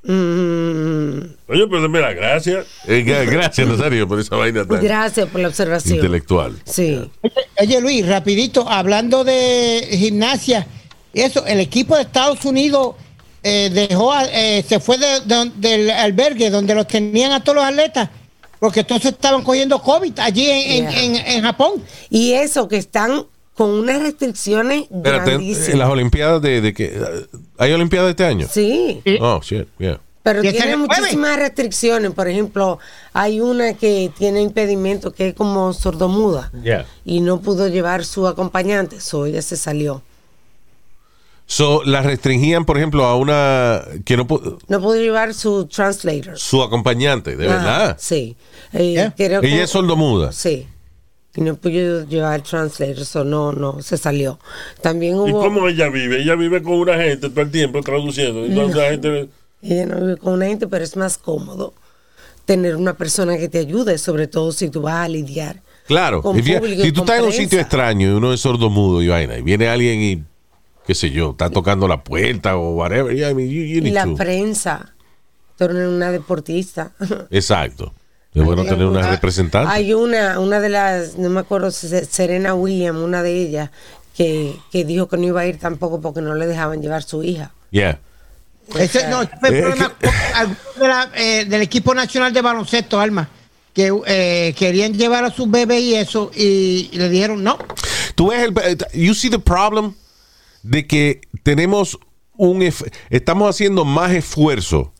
Oye, 0.03 1.67
pero 1.67 1.81
dame 1.81 1.99
la 1.99 2.13
gracia. 2.13 2.63
Eh, 2.87 3.03
gra- 3.05 3.25
gracias, 3.29 3.67
Nazario, 3.67 4.07
por 4.07 4.19
esa 4.19 4.35
vaina 4.35 4.65
tan 4.65 4.81
Gracias 4.81 5.27
por 5.29 5.41
la 5.41 5.47
observación. 5.49 5.95
intelectual. 5.95 6.55
Sí. 6.65 6.99
Oye, 7.21 7.33
oye, 7.59 7.81
Luis, 7.81 8.07
rapidito, 8.07 8.67
hablando 8.69 9.23
de 9.23 9.87
gimnasia, 9.91 10.65
eso, 11.13 11.45
el 11.45 11.59
equipo 11.59 11.95
de 11.95 12.03
Estados 12.03 12.45
Unidos 12.45 12.95
eh, 13.43 13.69
dejó, 13.73 14.11
a- 14.11 14.25
eh, 14.25 14.63
se 14.67 14.79
fue 14.81 14.97
de- 14.97 15.21
de- 15.21 15.51
del 15.55 15.89
albergue 15.91 16.49
donde 16.49 16.75
los 16.75 16.85
tenían 16.87 17.31
a 17.31 17.41
todos 17.41 17.55
los 17.57 17.65
atletas, 17.65 18.09
porque 18.59 18.83
todos 18.83 19.05
estaban 19.05 19.43
cogiendo 19.43 19.81
COVID 19.81 20.19
allí 20.19 20.49
en, 20.49 20.89
en- 20.89 21.15
en 21.15 21.41
Japón. 21.43 21.81
Y 22.09 22.33
eso 22.33 22.67
que 22.67 22.75
están 22.77 23.25
con 23.59 23.71
unas 23.71 24.01
restricciones 24.01 24.83
Espérate, 24.89 25.31
grandísimas. 25.31 25.67
en 25.69 25.79
las 25.79 25.89
Olimpiadas 25.89 26.41
de, 26.41 26.61
de 26.61 26.73
que 26.73 26.97
¿Hay 27.57 27.73
Olimpiadas 27.73 28.11
este 28.11 28.23
año? 28.23 28.47
Sí. 28.49 29.01
Oh, 29.19 29.41
shit, 29.43 29.67
yeah. 29.77 29.99
Pero 30.23 30.39
tiene 30.41 30.77
muchísimas 30.77 31.37
restricciones. 31.37 32.11
Por 32.11 32.29
ejemplo, 32.29 32.79
hay 33.11 33.41
una 33.41 33.73
que 33.73 34.11
tiene 34.17 34.41
impedimento 34.41 35.11
que 35.11 35.27
es 35.29 35.33
como 35.33 35.73
sordomuda. 35.73 36.51
Ya. 36.63 36.85
Y 37.03 37.19
no 37.19 37.41
pudo 37.41 37.67
llevar 37.67 38.05
su 38.05 38.27
acompañante. 38.27 39.01
So 39.01 39.25
ella 39.25 39.41
se 39.41 39.57
salió. 39.57 40.03
So, 41.45 41.83
las 41.83 42.05
restringían, 42.05 42.63
por 42.63 42.77
ejemplo, 42.77 43.05
a 43.05 43.15
una 43.17 43.81
que 44.05 44.15
no 44.15 44.25
pu- 44.27 44.57
No 44.69 44.79
pudo 44.79 44.95
llevar 44.95 45.33
su 45.33 45.65
translator. 45.65 46.37
su 46.39 46.61
acompañante, 46.63 47.35
de 47.35 47.47
Ajá, 47.47 47.55
verdad. 47.57 47.97
Sí. 47.99 48.37
Eh, 48.71 49.11
Ella 49.17 49.63
es 49.63 49.69
sordomuda. 49.69 50.31
Sí. 50.31 50.67
Y 51.39 51.41
no 51.41 51.55
pudo 51.55 52.05
llevar 52.05 52.35
el 52.35 52.43
translator. 52.43 53.05
So 53.05 53.23
no, 53.23 53.53
no, 53.53 53.81
se 53.81 53.97
salió. 53.97 54.39
También 54.81 55.15
¿Y 55.15 55.19
hubo. 55.19 55.39
cómo 55.39 55.69
ella 55.69 55.87
vive? 55.87 56.21
Ella 56.21 56.35
vive 56.35 56.61
con 56.61 56.73
una 56.73 56.95
gente 56.95 57.29
todo 57.29 57.39
el 57.41 57.49
tiempo 57.49 57.81
traduciendo. 57.81 58.43
Entonces 58.43 58.75
la 58.75 58.89
gente. 58.89 59.29
Ella 59.61 59.85
no 59.85 60.01
vive 60.01 60.17
con 60.17 60.33
una 60.33 60.47
gente, 60.47 60.67
pero 60.67 60.83
es 60.83 60.97
más 60.97 61.17
cómodo 61.17 61.73
tener 62.43 62.75
una 62.75 62.97
persona 62.97 63.37
que 63.37 63.47
te 63.47 63.59
ayude, 63.59 63.97
sobre 63.97 64.27
todo 64.27 64.51
si 64.51 64.69
tú 64.69 64.81
vas 64.81 65.05
a 65.05 65.07
lidiar. 65.07 65.61
Claro. 65.87 66.21
Con 66.21 66.35
público 66.35 66.65
y 66.65 66.81
si 66.81 66.91
tú 66.91 67.01
estás 67.01 67.19
en 67.19 67.25
un 67.25 67.31
sitio 67.31 67.59
extraño 67.59 68.09
y 68.09 68.11
uno 68.11 68.33
es 68.33 68.41
sordomudo 68.41 69.01
y 69.01 69.07
vaina, 69.07 69.37
y 69.37 69.41
viene 69.41 69.69
alguien 69.69 70.01
y, 70.01 70.23
qué 70.85 70.93
sé 70.93 71.09
yo, 71.09 71.31
está 71.31 71.49
tocando 71.49 71.87
la 71.87 72.03
puerta 72.03 72.57
o 72.57 72.73
whatever, 72.73 73.15
yeah, 73.15 73.29
I 73.29 73.33
mean, 73.33 73.49
you, 73.49 73.61
you 73.61 73.87
Y 73.87 73.91
la 73.91 74.03
to. 74.03 74.15
prensa. 74.15 74.93
Tú 75.57 75.63
eres 75.65 75.87
una 75.87 76.11
deportista. 76.11 76.91
Exacto. 77.31 77.93
Es 78.33 78.43
bueno 78.43 78.63
tener 78.63 78.85
una 78.85 79.07
Ah, 79.07 79.11
representante. 79.11 79.71
Hay 79.73 79.93
una, 79.93 80.39
una 80.39 80.59
de 80.59 80.69
las, 80.69 81.17
no 81.17 81.29
me 81.29 81.39
acuerdo, 81.39 81.71
si 81.71 81.93
es 81.95 82.07
Serena 82.09 82.53
Williams, 82.53 82.99
una 82.99 83.23
de 83.23 83.33
ellas, 83.41 83.71
que, 84.15 84.55
que 84.71 84.85
dijo 84.85 85.07
que 85.07 85.17
no 85.17 85.25
iba 85.25 85.41
a 85.41 85.45
ir 85.47 85.57
tampoco 85.57 85.99
porque 85.99 86.21
no 86.21 86.35
le 86.35 86.45
dejaban 86.45 86.81
llevar 86.81 87.01
su 87.03 87.23
hija. 87.23 87.51
Yeah. 87.71 87.99
Ese, 88.77 89.07
no, 89.07 89.23
ese 89.23 89.31
fue 89.39 89.49
el 89.49 89.55
Eh, 89.55 89.61
problema 89.63 89.93
de 90.79 90.87
la- 90.87 91.11
eh, 91.15 91.45
del 91.45 91.61
equipo 91.63 91.95
nacional 91.95 92.31
de 92.31 92.41
baloncesto, 92.41 92.99
Alma, 92.99 93.27
que 93.73 93.91
eh, 94.05 94.53
querían 94.57 94.93
llevar 94.93 95.23
a 95.23 95.31
sus 95.31 95.49
bebés 95.49 95.81
y 95.81 95.95
eso, 95.95 96.29
y, 96.35 96.89
y 96.91 96.97
le 96.97 97.09
dijeron 97.09 97.43
no. 97.43 97.57
Tú 98.15 98.29
ves 98.29 98.43
el. 98.43 98.53
eh, 98.63 98.77
You 98.93 99.13
see 99.15 99.29
the 99.31 99.39
problem 99.39 99.93
de 100.61 100.85
que 100.85 101.21
tenemos 101.41 101.97
un. 102.37 102.61
Estamos 103.09 103.49
haciendo 103.49 103.85
más 103.85 104.11
esfuerzo 104.11 104.93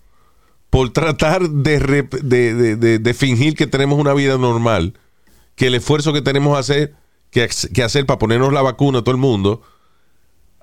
por 0.70 0.92
tratar 0.92 1.50
de, 1.50 1.80
de, 2.22 2.54
de- 2.76 3.00
de- 3.00 3.14
fingir 3.14 3.56
que 3.56 3.68
tenemos 3.68 3.98
una 4.00 4.14
vida 4.14 4.38
normal 4.38 4.94
que 5.56 5.68
el 5.68 5.76
esfuerzo 5.76 6.14
que 6.14 6.22
tenemos 6.22 6.58
hacer, 6.58 6.94
que, 7.32 7.50
hacer 7.84 8.06
para 8.06 8.20
ponernos 8.20 8.54
la 8.54 8.62
vacuna 8.62 9.00
a 9.00 9.02
todo 9.02 9.12
el 9.12 9.20
mundo 9.22 9.62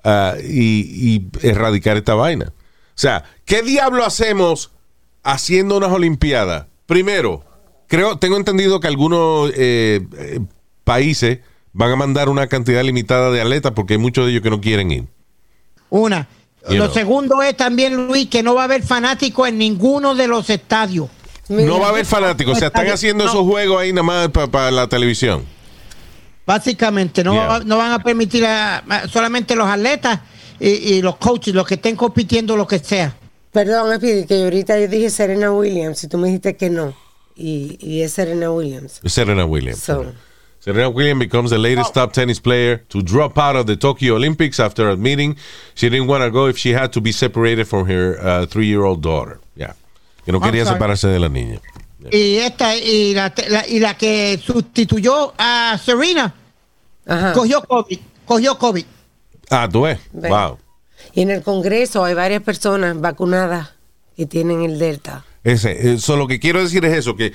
ah, 0.03 0.35
y, 0.43 1.19
y 1.41 1.47
erradicar 1.47 1.97
esta 1.97 2.15
vaina. 2.15 2.47
O 2.55 2.99
sea, 2.99 3.25
¿qué 3.45 3.61
diablo 3.61 4.03
hacemos 4.05 4.71
haciendo 5.23 5.77
unas 5.77 5.91
Olimpiadas? 5.91 6.65
Primero, 6.87 7.43
creo, 7.87 8.17
tengo 8.17 8.37
entendido 8.37 8.79
que 8.79 8.87
algunos 8.87 9.51
eh, 9.55 10.07
eh, 10.17 10.39
países 10.83 11.39
van 11.73 11.91
a 11.91 11.95
mandar 11.95 12.27
una 12.29 12.47
cantidad 12.47 12.81
limitada 12.83 13.29
de 13.29 13.41
atletas 13.41 13.73
porque 13.75 13.93
hay 13.95 13.99
muchos 13.99 14.25
de 14.25 14.31
ellos 14.31 14.41
que 14.41 14.49
no 14.49 14.61
quieren 14.61 14.89
ir. 14.89 15.05
Una. 15.89 16.27
You 16.69 16.75
Lo 16.77 16.85
know. 16.85 16.93
segundo 16.93 17.41
es 17.41 17.55
también, 17.55 18.07
Luis, 18.07 18.27
que 18.29 18.43
no 18.43 18.55
va 18.55 18.61
a 18.61 18.65
haber 18.65 18.83
fanáticos 18.83 19.47
en 19.47 19.57
ninguno 19.57 20.15
de 20.15 20.27
los 20.27 20.49
estadios. 20.49 21.07
No 21.49 21.79
va 21.79 21.87
a 21.87 21.89
haber 21.89 22.05
fanáticos, 22.05 22.55
o 22.57 22.59
sea, 22.59 22.67
están 22.67 22.87
haciendo 22.89 23.23
No. 23.23 23.29
esos 23.29 23.43
juegos 23.43 23.79
ahí 23.81 23.93
nada 23.93 24.03
más 24.03 24.27
para 24.49 24.69
la 24.71 24.87
televisión. 24.87 25.45
Básicamente, 26.45 27.23
no, 27.23 27.33
Yeah. 27.33 27.61
no 27.65 27.77
van 27.77 27.91
a 27.91 27.99
permitir 27.99 28.45
a- 28.45 28.77
a- 28.77 29.07
solamente 29.07 29.55
los 29.55 29.67
atletas 29.67 30.19
y, 30.59 30.67
y 30.69 31.01
los 31.01 31.17
coaches, 31.17 31.53
los 31.53 31.67
que 31.67 31.75
estén 31.75 31.95
compitiendo, 31.95 32.55
lo 32.55 32.65
que 32.67 32.79
sea. 32.79 33.15
Perdón, 33.51 33.99
que 33.99 34.25
ahorita 34.43 34.79
yo 34.79 34.87
dije 34.87 35.09
Serena 35.09 35.51
Williams 35.51 36.03
y 36.03 36.07
tú 36.07 36.17
me 36.17 36.27
dijiste 36.27 36.55
que 36.55 36.69
no. 36.69 36.93
Y, 37.35 37.77
y 37.81 38.01
es 38.01 38.13
Serena 38.13 38.51
Williams. 38.51 38.99
Serena 39.05 39.45
Williams. 39.45 39.79
So, 39.79 40.05
Serena 40.67 40.89
Williams 40.89 41.19
becomes 41.19 41.49
the 41.51 41.57
latest 41.57 41.93
top 41.93 42.11
tennis 42.11 42.39
player 42.41 42.79
to 42.89 43.01
drop 43.01 43.37
out 43.37 43.55
of 43.55 43.67
the 43.67 43.77
Tokyo 43.77 44.15
Olympics 44.15 44.59
after 44.59 44.89
admitting 44.89 45.37
she 45.75 45.87
didn't 45.89 46.07
want 46.07 46.23
to 46.25 46.29
go 46.29 46.47
if 46.47 46.57
she 46.57 46.73
had 46.73 46.91
to 46.91 46.99
be 46.99 47.13
separated 47.13 47.65
from 47.69 47.87
her 47.87 48.17
uh, 48.21 48.45
three-year-old 48.47 49.01
daughter. 49.01 49.39
Yeah. 49.55 49.73
Que 50.25 50.33
no 50.33 50.39
I'm 50.39 50.43
quería 50.43 50.65
sorry. 50.65 50.75
separarse 50.77 51.07
de 51.07 51.19
la 51.19 51.29
niña. 51.29 51.61
Y 52.11 52.35
esta 52.39 52.75
y 52.75 53.13
la, 53.13 53.33
la- 53.49 53.65
y 53.65 53.79
la 53.79 53.95
que 53.97 54.37
sustituyó 54.45 55.33
a 55.37 55.79
Serena 55.81 56.33
ajá. 57.07 57.31
cogió 57.31 57.61
COVID, 57.61 57.99
cogió 58.25 58.57
COVID. 58.57 58.85
Ah, 59.49 59.69
tú 59.71 59.83
ves. 59.83 59.99
Ve. 60.11 60.27
Wow. 60.27 60.59
Y 61.13 61.21
en 61.21 61.29
el 61.31 61.43
Congreso 61.43 62.03
hay 62.03 62.13
varias 62.13 62.43
personas 62.43 62.99
vacunadas 62.99 63.69
que 64.17 64.25
tienen 64.25 64.63
el 64.63 64.77
Delta. 64.79 65.23
Ese, 65.45 65.93
eso 65.93 66.17
lo 66.17 66.27
que 66.27 66.41
quiero 66.41 66.61
decir 66.61 66.83
es 66.83 66.93
eso, 66.93 67.15
que, 67.15 67.27
eh, 67.27 67.33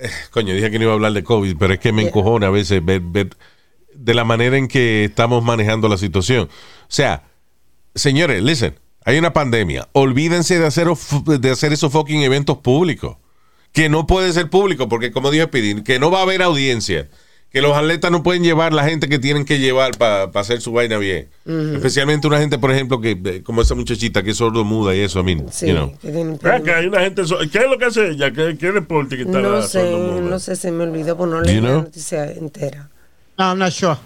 coño, 0.30 0.54
dije 0.54 0.70
que 0.70 0.78
no 0.78 0.84
iba 0.84 0.92
a 0.92 0.94
hablar 0.94 1.12
de 1.12 1.24
COVID, 1.24 1.56
pero 1.58 1.74
es 1.74 1.80
que 1.80 1.92
me 1.92 2.02
encojona 2.02 2.48
a 2.48 2.50
veces 2.50 2.84
ver, 2.84 3.00
ver 3.00 3.30
de 3.94 4.14
la 4.14 4.24
manera 4.24 4.56
en 4.56 4.68
que 4.68 5.04
estamos 5.04 5.42
manejando 5.42 5.88
la 5.88 5.98
situación. 5.98 6.48
O 6.48 6.86
sea, 6.88 7.24
señores, 7.94 8.42
listen, 8.42 8.78
hay 9.04 9.18
una 9.18 9.32
pandemia. 9.32 9.88
Olvídense 9.92 10.58
de 10.58 10.66
hacer, 10.66 10.88
de 10.88 11.50
hacer 11.50 11.72
esos 11.72 11.92
fucking 11.92 12.22
eventos 12.22 12.58
públicos. 12.58 13.16
Que 13.72 13.88
no 13.88 14.06
puede 14.06 14.32
ser 14.32 14.50
público, 14.50 14.88
porque 14.88 15.12
como 15.12 15.30
dijo 15.30 15.46
Speedy, 15.46 15.82
que 15.82 16.00
no 16.00 16.10
va 16.10 16.20
a 16.20 16.22
haber 16.22 16.42
audiencia. 16.42 17.08
Que 17.52 17.60
los 17.60 17.76
atletas 17.76 18.12
no 18.12 18.22
pueden 18.22 18.44
llevar 18.44 18.72
la 18.72 18.84
gente 18.84 19.08
que 19.08 19.18
tienen 19.18 19.44
que 19.44 19.58
llevar 19.58 19.98
para 19.98 20.24
hacer 20.34 20.60
su 20.60 20.70
vaina 20.72 20.98
bien. 20.98 21.28
Especialmente 21.46 22.28
una 22.28 22.38
gente, 22.38 22.58
por 22.58 22.70
ejemplo, 22.70 23.00
que 23.00 23.18
eh, 23.24 23.42
como 23.42 23.62
esa 23.62 23.74
muchachita 23.74 24.22
que 24.22 24.30
es 24.30 24.36
sordo 24.36 24.64
muda 24.64 24.94
y 24.94 25.00
eso, 25.00 25.18
a 25.18 25.22
mí. 25.24 25.36
Sí, 25.50 25.66
you 25.66 25.74
know. 25.74 25.92
que 26.64 26.72
hay 26.72 26.86
una 26.86 27.00
gente. 27.00 27.24
so- 27.24 27.38
¿Qué 27.50 27.58
es 27.58 27.68
lo 27.68 27.76
que 27.76 27.86
hace 27.86 28.10
ella? 28.10 28.30
¿Qué, 28.32 28.56
qué 28.56 28.70
deporte 28.70 29.16
que 29.16 29.22
está 29.22 29.40
No 29.40 29.62
sé, 29.62 29.82
no 30.22 30.38
sé, 30.38 30.54
se 30.54 30.70
me 30.70 30.84
olvidó, 30.84 31.16
pues 31.16 31.28
no 31.28 31.42
you 31.42 31.60
la 31.60 31.72
noticia 31.72 32.30
entera. 32.30 32.88
No, 33.36 33.46
I'm 33.46 33.58
not 33.58 33.72
sure. 33.72 33.96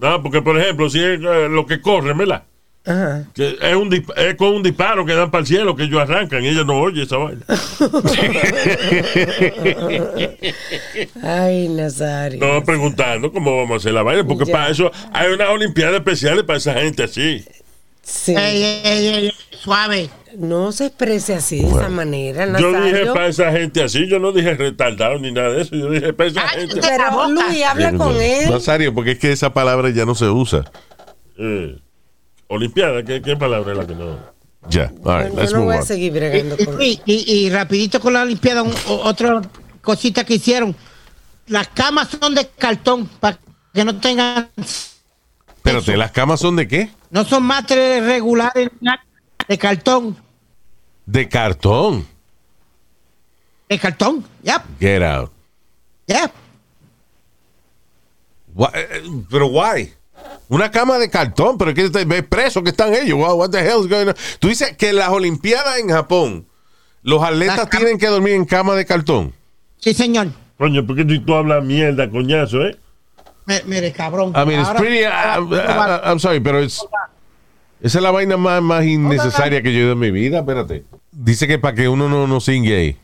No, 0.00 0.22
porque 0.22 0.40
por 0.42 0.56
ejemplo, 0.60 0.88
si 0.88 0.98
es 1.00 1.18
eh, 1.20 1.48
lo 1.50 1.66
que 1.66 1.80
corre, 1.80 2.12
¿verdad? 2.14 2.44
Ajá. 2.86 3.24
Que 3.34 3.58
es, 3.60 3.74
un 3.76 3.92
es 3.92 4.34
con 4.36 4.48
un 4.54 4.62
disparo 4.62 5.04
que 5.04 5.12
dan 5.14 5.30
para 5.30 5.40
el 5.42 5.46
cielo, 5.46 5.76
que 5.76 5.82
ellos 5.84 6.00
arrancan 6.00 6.42
y 6.42 6.48
ella 6.48 6.64
no 6.64 6.80
oye 6.80 7.02
esa 7.02 7.18
vaina. 7.18 7.44
Ay, 11.22 11.68
Nazario. 11.68 12.38
No 12.40 12.64
preguntando 12.64 13.32
cómo 13.32 13.56
vamos 13.56 13.72
a 13.72 13.76
hacer 13.76 13.92
la 13.92 14.02
vaina, 14.02 14.24
porque 14.24 14.46
Ya. 14.46 14.52
para 14.52 14.70
eso 14.70 14.90
hay 15.12 15.32
unas 15.32 15.48
olimpiadas 15.50 15.96
especiales 15.96 16.44
para 16.44 16.58
esa 16.58 16.74
gente 16.74 17.02
así. 17.02 17.44
Sí. 18.02 18.34
Ey, 18.34 18.62
ey, 18.62 18.80
ey, 18.84 19.06
ey, 19.26 19.32
suave. 19.50 20.08
No 20.36 20.72
se 20.72 20.86
exprese 20.86 21.34
así, 21.34 21.60
de 21.60 21.68
esa 21.68 21.88
manera, 21.88 22.58
Yo 22.58 22.70
dije 22.82 23.06
para 23.06 23.28
esa 23.28 23.50
gente 23.50 23.82
así, 23.82 24.06
yo 24.08 24.18
no 24.18 24.30
dije 24.32 24.54
retardado 24.54 25.18
ni 25.18 25.32
nada 25.32 25.50
de 25.50 25.62
eso, 25.62 25.74
yo 25.74 25.90
dije 25.90 26.12
para 26.12 26.28
esa 26.28 26.42
Ay, 26.48 26.60
gente. 26.68 26.80
Pero. 26.82 27.28
Luis, 27.30 27.62
habla 27.64 27.92
con 27.94 28.14
él. 28.20 28.50
Nazario, 28.50 28.94
porque 28.94 29.12
es 29.12 29.18
que 29.18 29.32
esa 29.32 29.52
palabra 29.52 29.90
ya 29.90 30.04
no 30.04 30.14
se 30.14 30.26
usa. 30.26 30.70
Eh, 31.38 31.78
Olimpiada, 32.48 33.02
¿qué, 33.02 33.20
¿qué 33.22 33.36
palabra 33.36 33.72
es 33.72 33.78
la 33.78 33.86
que 33.86 33.94
no? 33.94 34.18
Ya, 34.68 34.92
all 35.04 35.22
right, 35.24 35.32
Yo 35.34 35.40
let's 35.40 35.52
no 35.52 35.64
voy 35.64 35.76
a 35.76 35.82
seguir 35.82 36.12
bregando 36.12 36.56
Y, 36.58 36.64
con 36.64 36.82
y- 36.82 37.00
y- 37.06 37.32
y 37.46 37.50
rapidito 37.50 38.00
con 38.00 38.12
la 38.12 38.22
Olimpiada, 38.22 38.62
un- 38.62 38.74
o- 38.88 39.02
otra 39.04 39.40
cosita 39.82 40.24
que 40.24 40.34
hicieron. 40.34 40.74
Las 41.46 41.68
camas 41.68 42.08
son 42.20 42.34
de 42.34 42.46
cartón 42.48 43.06
para 43.20 43.38
que 43.72 43.84
no 43.84 43.98
tengan, 44.00 44.48
Espérate, 45.56 45.96
¿las 45.96 46.10
camas 46.10 46.40
son 46.40 46.56
de 46.56 46.66
qué? 46.68 46.90
no 47.10 47.24
son 47.24 47.42
matres 47.44 48.02
regulares, 48.04 48.70
de 49.48 49.58
cartón, 49.58 50.16
De 51.06 51.28
cartón. 51.28 52.06
de 53.68 53.78
cartón, 53.78 54.24
ya, 54.42 54.64
Get 54.80 55.02
out. 55.02 55.30
ya. 56.06 56.30
Wha- 58.54 58.72
eh, 58.74 58.88
eh, 58.90 59.02
Pero 59.30 59.46
why? 59.48 59.92
Una 60.48 60.70
cama 60.70 60.98
de 60.98 61.10
cartón, 61.10 61.58
pero 61.58 61.74
que 61.74 61.88
ves 61.88 62.22
preso 62.24 62.62
que 62.62 62.70
están 62.70 62.94
ellos. 62.94 63.18
Wow, 63.18 63.34
what 63.38 63.50
the 63.50 63.58
hell 63.60 63.80
is 63.80 63.88
going 63.88 64.08
on? 64.08 64.14
Tú 64.38 64.48
dices 64.48 64.74
que 64.76 64.90
en 64.90 64.96
las 64.96 65.10
Olimpiadas 65.10 65.78
en 65.78 65.90
Japón, 65.90 66.46
los 67.02 67.22
atletas 67.22 67.68
tienen 67.68 67.98
que 67.98 68.06
dormir 68.06 68.32
en 68.34 68.44
cama 68.46 68.74
de 68.74 68.86
cartón. 68.86 69.34
Sí, 69.78 69.92
señor. 69.94 70.28
Coño, 70.56 70.86
¿por 70.86 70.96
qué 70.96 71.04
tú, 71.04 71.20
tú 71.22 71.34
hablas 71.34 71.62
mierda, 71.64 72.08
coñazo, 72.10 72.62
eh? 72.66 72.76
Mi- 73.46 73.54
Mire, 73.66 73.92
cabrón. 73.92 74.30
I 74.34 74.44
mean, 74.46 74.60
it's 74.60 74.68
Ahora- 74.68 74.80
pretty. 74.80 75.04
uh, 75.04 75.42
uh, 75.42 76.00
I'm 76.10 76.18
sorry, 76.18 76.40
pero 76.40 76.58
es. 76.60 76.80
Esa 77.80 77.98
es 77.98 78.02
la 78.02 78.10
vaina 78.10 78.36
más, 78.36 78.60
más 78.60 78.84
innecesaria 78.84 79.62
que 79.62 79.72
yo 79.72 79.78
he 79.78 79.82
oído 79.82 79.92
en 79.92 79.98
mi 80.00 80.10
vida. 80.10 80.38
Espérate. 80.40 80.84
Dice 81.12 81.46
que 81.46 81.58
para 81.58 81.74
que 81.76 81.88
uno 81.88 82.08
no, 82.08 82.26
no 82.26 82.40
sin 82.40 82.64
gay. 82.64 82.96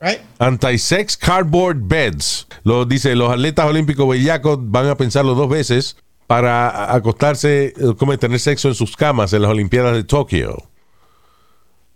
Right? 0.00 0.20
Anti-sex 0.38 1.16
cardboard 1.16 1.78
beds. 1.80 2.46
Lo 2.62 2.84
dice, 2.84 3.16
los 3.16 3.32
atletas 3.32 3.66
olímpicos 3.66 4.08
bellacos 4.08 4.58
van 4.60 4.86
a 4.88 4.94
pensarlo 4.96 5.34
dos 5.34 5.48
veces 5.48 5.96
para 6.28 6.94
acostarse, 6.94 7.72
como 7.96 8.16
tener 8.18 8.38
sexo 8.38 8.68
en 8.68 8.74
sus 8.74 8.96
camas 8.96 9.32
en 9.32 9.40
las 9.40 9.50
Olimpiadas 9.50 9.94
de 9.94 10.04
Tokio. 10.04 10.62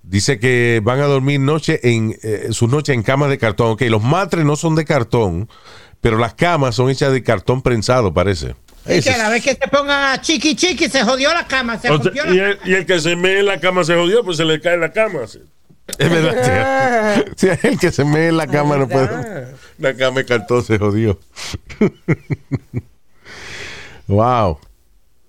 Dice 0.02 0.40
que 0.40 0.80
van 0.82 1.00
a 1.00 1.04
dormir 1.04 1.38
noche 1.38 1.78
en 1.82 2.16
eh, 2.22 2.48
sus 2.50 2.70
noches 2.70 2.94
en 2.94 3.02
camas 3.02 3.28
de 3.28 3.36
cartón. 3.36 3.72
Ok, 3.72 3.82
los 3.82 4.02
matres 4.02 4.46
no 4.46 4.56
son 4.56 4.74
de 4.74 4.86
cartón, 4.86 5.50
pero 6.00 6.16
las 6.16 6.32
camas 6.32 6.74
son 6.74 6.88
hechas 6.88 7.12
de 7.12 7.22
cartón 7.22 7.60
prensado, 7.60 8.14
parece. 8.14 8.56
Es 8.86 9.06
Ese 9.06 9.10
que 9.10 9.16
a 9.16 9.18
la 9.18 9.28
vez 9.28 9.44
que 9.44 9.50
se 9.50 9.68
pongan 9.68 10.14
a 10.14 10.20
chiqui 10.22 10.56
chiqui, 10.56 10.88
se 10.88 11.04
jodió 11.04 11.32
la 11.34 11.46
cama, 11.46 11.78
se 11.78 11.90
O 11.90 12.02
sea, 12.02 12.04
rompió 12.04 12.32
y, 12.32 12.38
la 12.38 12.48
el, 12.52 12.58
y 12.64 12.72
el 12.72 12.86
que 12.86 13.00
se 13.00 13.14
mee 13.16 13.40
en 13.40 13.46
la 13.46 13.60
cama 13.60 13.84
se 13.84 13.94
jodió, 13.94 14.24
pues 14.24 14.38
se 14.38 14.46
le 14.46 14.62
cae 14.62 14.78
la 14.78 14.92
cama. 14.92 15.20
Es 15.24 16.10
verdad. 16.10 17.24
Sí, 17.36 17.48
el 17.62 17.78
que 17.78 17.92
se 17.92 18.04
mee 18.06 18.28
en 18.28 18.38
la 18.38 18.46
cama 18.46 18.78
no 18.78 18.88
puede. 18.88 19.48
La 19.76 19.94
cama 19.94 20.20
de 20.20 20.24
cartón 20.24 20.64
se 20.64 20.78
jodió. 20.78 21.20
wow. 24.12 24.58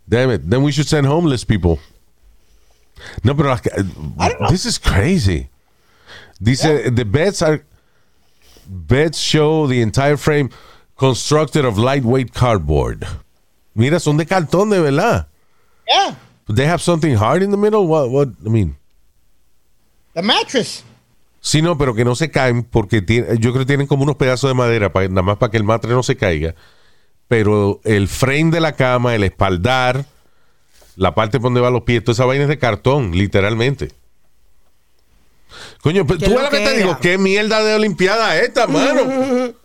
Damn 0.07 0.31
it. 0.31 0.49
Then 0.49 0.63
we 0.63 0.71
should 0.71 0.87
send 0.87 1.07
homeless 1.07 1.43
people. 1.45 1.79
No, 3.23 3.33
pero 3.35 3.55
ca- 3.57 3.83
this 4.49 4.65
is 4.65 4.77
crazy. 4.77 5.49
Dice 6.41 6.89
the 6.91 7.05
beds 7.05 7.41
are 7.41 7.63
beds 8.67 9.17
show 9.19 9.67
the 9.67 9.81
entire 9.81 10.17
frame 10.17 10.49
constructed 10.97 11.65
of 11.65 11.77
lightweight 11.77 12.33
cardboard. 12.33 13.05
Mira, 13.75 13.99
son 13.99 14.17
de 14.17 14.25
cartón 14.25 14.69
de 14.69 14.79
verdad. 14.81 15.27
Yeah, 15.87 16.15
They 16.47 16.65
have 16.65 16.81
something 16.81 17.15
hard 17.15 17.41
in 17.43 17.51
the 17.51 17.57
middle. 17.57 17.87
What? 17.87 18.09
What? 18.11 18.29
I 18.45 18.49
mean. 18.49 18.75
the 20.13 20.21
mattress. 20.21 20.83
Sí, 21.41 21.61
no, 21.61 21.77
pero 21.77 21.93
que 21.93 22.05
no 22.05 22.15
se 22.15 22.29
caen 22.29 22.63
porque 22.63 23.01
tiene- 23.01 23.37
yo 23.39 23.51
creo 23.51 23.63
que 23.63 23.65
tienen 23.65 23.87
como 23.87 24.03
unos 24.03 24.15
pedazos 24.15 24.49
de 24.49 24.53
madera 24.53 24.93
para, 24.93 25.07
nada 25.09 25.23
más 25.23 25.37
para 25.37 25.51
que 25.51 25.57
el 25.57 25.63
matre 25.65 25.91
no 25.91 26.03
se 26.03 26.15
caiga. 26.15 26.55
Pero 27.33 27.81
el 27.83 28.07
frame 28.07 28.51
de 28.51 28.61
la 28.61 28.73
cama, 28.73 29.15
el 29.15 29.23
espaldar, 29.23 30.05
la 30.95 31.15
parte 31.15 31.39
por 31.39 31.45
donde 31.45 31.61
van 31.61 31.73
los 31.73 31.81
pies, 31.81 32.03
toda 32.03 32.13
esa 32.13 32.25
vaina 32.25 32.43
es 32.43 32.47
de 32.47 32.59
cartón, 32.59 33.09
literalmente. 33.17 33.89
Coño, 35.81 36.05
pero 36.05 36.19
¿Qué 36.19 36.25
tú 36.27 36.35
ves 36.35 36.43
lo 36.43 36.49
que 36.51 36.57
que 36.59 36.63
te 36.63 36.69
era? 36.75 36.77
digo, 36.77 36.97
qué 37.01 37.17
mierda 37.17 37.63
de 37.63 37.73
olimpiada 37.73 38.37
es 38.37 38.49
esta, 38.49 38.67
mano. 38.67 39.01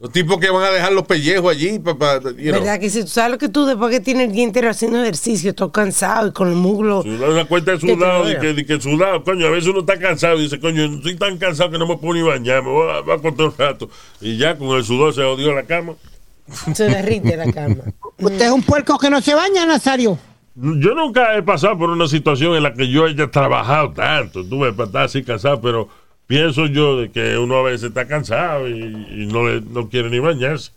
Los 0.00 0.10
tipos 0.10 0.38
que 0.38 0.50
van 0.50 0.64
a 0.64 0.70
dejar 0.70 0.92
los 0.92 1.06
pellejos 1.06 1.50
allí 1.50 1.78
para, 1.78 2.18
¿Verdad 2.18 2.80
que 2.80 2.90
si 2.90 3.02
tú 3.02 3.08
sabes 3.08 3.30
lo 3.32 3.38
que 3.38 3.48
tú 3.48 3.64
después 3.64 3.90
que 3.90 4.00
tienes 4.00 4.28
el 4.28 4.34
día 4.34 4.44
entero 4.44 4.68
haciendo 4.68 5.02
ejercicio, 5.02 5.54
todo 5.54 5.70
cansado 5.70 6.28
y 6.28 6.32
con 6.32 6.48
el 6.48 6.56
muslo? 6.56 7.02
Sudado, 7.02 7.32
una 7.32 7.44
cuenta 7.44 7.72
de 7.72 7.80
sudado, 7.80 8.24
de 8.24 8.34
duela. 8.34 8.40
que, 8.40 8.54
de 8.54 8.66
que 8.66 8.80
sudado, 8.80 9.22
coño, 9.22 9.46
a 9.46 9.50
veces 9.50 9.68
uno 9.68 9.80
está 9.80 9.98
cansado 9.98 10.38
y 10.38 10.42
dice, 10.42 10.58
coño, 10.60 10.84
estoy 10.84 11.16
tan 11.16 11.36
cansado 11.38 11.70
que 11.70 11.78
no 11.78 11.86
me 11.86 11.96
puedo 11.98 12.14
ni 12.14 12.22
bañar, 12.22 12.62
me 12.62 12.70
voy 12.70 12.90
a, 12.90 13.00
voy 13.00 13.12
a 13.12 13.14
acostar 13.16 13.46
un 13.46 13.54
rato. 13.56 13.90
Y 14.20 14.36
ya 14.38 14.58
con 14.58 14.76
el 14.76 14.84
sudor 14.84 15.14
se 15.14 15.22
jodió 15.22 15.54
la 15.54 15.62
cama. 15.62 15.94
Se 16.74 16.84
derrite 16.84 17.36
la 17.36 17.50
cama. 17.52 17.84
Usted 18.18 18.42
es 18.46 18.50
un 18.50 18.62
puerco 18.62 18.98
que 18.98 19.10
no 19.10 19.20
se 19.20 19.34
baña, 19.34 19.64
Nazario. 19.66 20.18
Yo 20.56 20.94
nunca 20.94 21.36
he 21.36 21.42
pasado 21.42 21.76
por 21.78 21.90
una 21.90 22.06
situación 22.06 22.54
en 22.54 22.62
la 22.62 22.72
que 22.74 22.88
yo 22.88 23.06
haya 23.06 23.30
trabajado 23.30 23.92
tanto, 23.92 24.44
tuve 24.44 24.72
para 24.72 24.86
estar 24.86 25.02
así 25.04 25.24
cansado, 25.24 25.60
pero 25.60 25.88
pienso 26.28 26.66
yo 26.66 27.00
de 27.00 27.10
que 27.10 27.36
uno 27.38 27.56
a 27.56 27.62
veces 27.64 27.88
está 27.88 28.06
cansado 28.06 28.68
y, 28.68 28.72
y 28.72 29.26
no, 29.26 29.48
le, 29.48 29.60
no 29.62 29.88
quiere 29.88 30.10
ni 30.10 30.20
bañarse. 30.20 30.70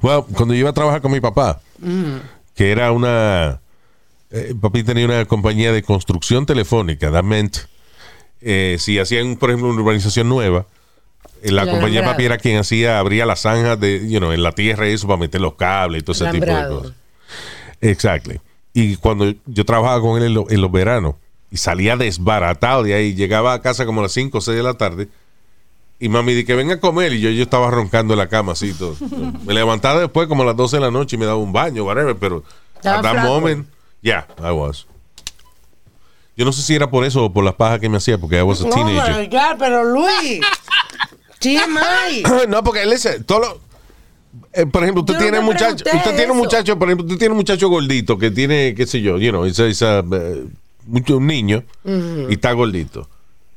Well, 0.00 0.22
cuando 0.34 0.54
yo 0.54 0.60
iba 0.60 0.70
a 0.70 0.74
trabajar 0.74 1.02
con 1.02 1.12
mi 1.12 1.20
papá, 1.20 1.60
que 2.54 2.70
era 2.70 2.92
una. 2.92 3.60
eh, 4.30 4.54
papi 4.58 4.82
tenía 4.84 5.04
una 5.06 5.24
compañía 5.26 5.72
de 5.72 5.82
construcción 5.82 6.46
telefónica, 6.46 7.10
that 7.10 7.24
meant, 7.24 7.56
eh, 8.40 8.76
si 8.78 8.98
hacían, 8.98 9.36
por 9.36 9.50
ejemplo, 9.50 9.68
una 9.70 9.80
urbanización 9.82 10.28
nueva, 10.28 10.66
la 11.44 11.62
El 11.62 11.70
compañía 11.70 12.00
de 12.02 12.06
papi 12.06 12.24
era 12.24 12.38
quien 12.38 12.58
hacía, 12.58 12.98
abría 12.98 13.26
las 13.26 13.40
zanjas 13.42 13.78
de, 13.80 14.08
you 14.08 14.18
know, 14.18 14.32
en 14.32 14.42
la 14.42 14.52
tierra 14.52 14.88
y 14.88 14.92
eso 14.92 15.06
para 15.06 15.18
meter 15.18 15.40
los 15.40 15.54
cables 15.54 16.02
y 16.02 16.04
todo 16.04 16.12
ese 16.12 16.30
tipo 16.30 16.46
de 16.46 16.68
cosas. 16.68 16.92
Exactly. 17.80 18.40
Y 18.72 18.96
cuando 18.96 19.32
yo 19.46 19.64
trabajaba 19.64 20.00
con 20.00 20.18
él 20.18 20.24
en, 20.28 20.34
lo- 20.34 20.50
en 20.50 20.60
los 20.60 20.70
veranos 20.70 21.14
y 21.50 21.56
salía 21.56 21.96
desbaratado 21.96 22.82
de 22.84 22.94
ahí, 22.94 23.14
llegaba 23.14 23.52
a 23.54 23.60
casa 23.62 23.84
como 23.86 24.00
a 24.00 24.04
las 24.04 24.12
5 24.12 24.38
o 24.38 24.40
6 24.40 24.56
de 24.56 24.62
la 24.62 24.74
tarde 24.74 25.08
Y 25.98 26.08
mami 26.08 26.32
di 26.34 26.44
que 26.44 26.54
venga 26.54 26.74
a 26.74 26.80
comer 26.80 27.12
y 27.12 27.20
yo, 27.20 27.30
yo 27.30 27.42
estaba 27.42 27.70
roncando 27.70 28.14
en 28.14 28.18
la 28.18 28.28
cama 28.28 28.52
así 28.52 28.72
todo. 28.74 28.94
Me 29.44 29.54
levantaba 29.54 30.00
después 30.00 30.28
como 30.28 30.42
a 30.42 30.46
las 30.46 30.56
12 30.56 30.76
de 30.76 30.80
la 30.82 30.90
noche 30.90 31.16
y 31.16 31.18
me 31.18 31.26
daba 31.26 31.38
un 31.38 31.52
baño, 31.52 31.84
whatever, 31.84 32.14
pero 32.16 32.44
at 32.84 33.02
that 33.02 33.24
moment, 33.24 33.66
yeah, 34.02 34.26
I 34.38 34.50
was. 34.52 34.86
Yo 36.36 36.44
no 36.46 36.52
sé 36.52 36.62
si 36.62 36.74
era 36.74 36.88
por 36.88 37.04
eso 37.04 37.24
o 37.26 37.32
por 37.32 37.44
las 37.44 37.54
pajas 37.54 37.80
que 37.80 37.88
me 37.88 37.98
hacía, 37.98 38.16
porque 38.16 38.38
I 38.38 38.42
was 38.42 38.62
a 38.62 38.64
Oh 38.66 38.70
teenager. 38.72 39.14
my 39.20 39.26
God, 39.26 39.56
pero 39.58 39.84
Luis. 39.84 40.40
TMI. 41.40 42.22
no, 42.48 42.62
porque 42.62 42.86
listen, 42.86 43.24
todo 43.24 43.40
lo- 43.40 43.60
eh, 44.52 44.66
por 44.66 44.82
ejemplo, 44.82 45.00
usted 45.00 45.14
Yo 45.14 45.18
no 45.18 45.24
tiene 45.24 45.38
un 45.40 45.44
muchacho, 45.46 45.84
usted 45.84 46.16
tiene 46.16 46.30
un 46.32 46.38
muchacho, 46.38 46.78
por 46.78 46.88
ejemplo, 46.88 47.06
usted 47.06 47.18
tiene 47.18 47.32
un 47.32 47.38
muchacho 47.38 47.68
gordito 47.68 48.16
que 48.18 48.30
tiene, 48.30 48.74
qué 48.76 48.86
sé 48.86 49.00
yo, 49.00 49.18
you 49.18 49.30
know, 49.30 49.44
esa, 49.44 49.66
esa, 49.66 49.98
eh, 50.00 50.44
un 51.08 51.26
niño 51.26 51.64
y 51.84 52.34
está 52.34 52.52
gordito. 52.52 53.08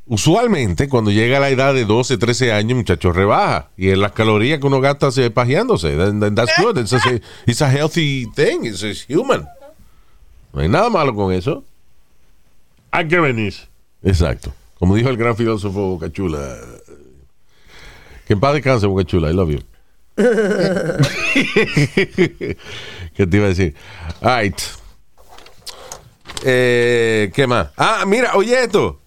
Usualmente, 0.06 0.89
cuando 0.89 1.12
llega 1.12 1.38
a 1.38 1.39
la 1.39 1.50
edad 1.50 1.74
de 1.74 1.86
12, 1.86 2.17
13 2.17 2.52
años, 2.52 2.72
el 2.72 2.76
muchacho 2.78 3.13
rebaja. 3.13 3.69
Y 3.78 3.89
es 3.89 3.98
las 3.98 4.12
calorías 4.12 4.60
que 4.60 4.67
uno 4.67 4.82
gasta 4.82 5.12
se 5.12 5.32
pajeándose. 5.32 5.96
That's 5.96 6.52
good. 6.62 6.78
It's 6.78 6.91
a, 6.93 7.00
it's 7.46 7.62
a 7.62 7.69
healthy 7.72 8.28
thing. 8.36 8.65
It's, 8.65 8.84
it's 8.84 9.06
human. 9.08 9.48
No 10.52 10.60
hay 10.62 10.67
nada 10.67 10.89
malo 10.89 11.15
con 11.15 11.32
eso. 11.34 11.63
Hay 12.91 13.08
que 13.08 13.17
venir. 13.19 13.54
Exacto. 14.04 14.54
Como 14.78 14.96
dijo 14.96 15.08
el 15.10 15.15
gran 15.17 15.38
filósofo 15.38 15.91
Bocachula. 15.91 16.58
Que 18.27 18.33
en 18.33 18.39
paz 18.39 18.53
descanse, 18.53 18.88
Bocachula. 18.88 19.29
I 19.29 19.33
love 19.33 19.49
you. 19.49 19.59
¿Qué 23.15 23.27
te 23.27 23.38
iba 23.38 23.45
a 23.45 23.49
decir? 23.49 23.75
All 24.21 24.41
right. 24.43 24.59
Eh, 26.45 27.31
¿Qué 27.33 27.47
más? 27.47 27.69
Ah, 27.77 28.03
mira, 28.05 28.36
oye 28.36 28.63
esto. 28.63 28.99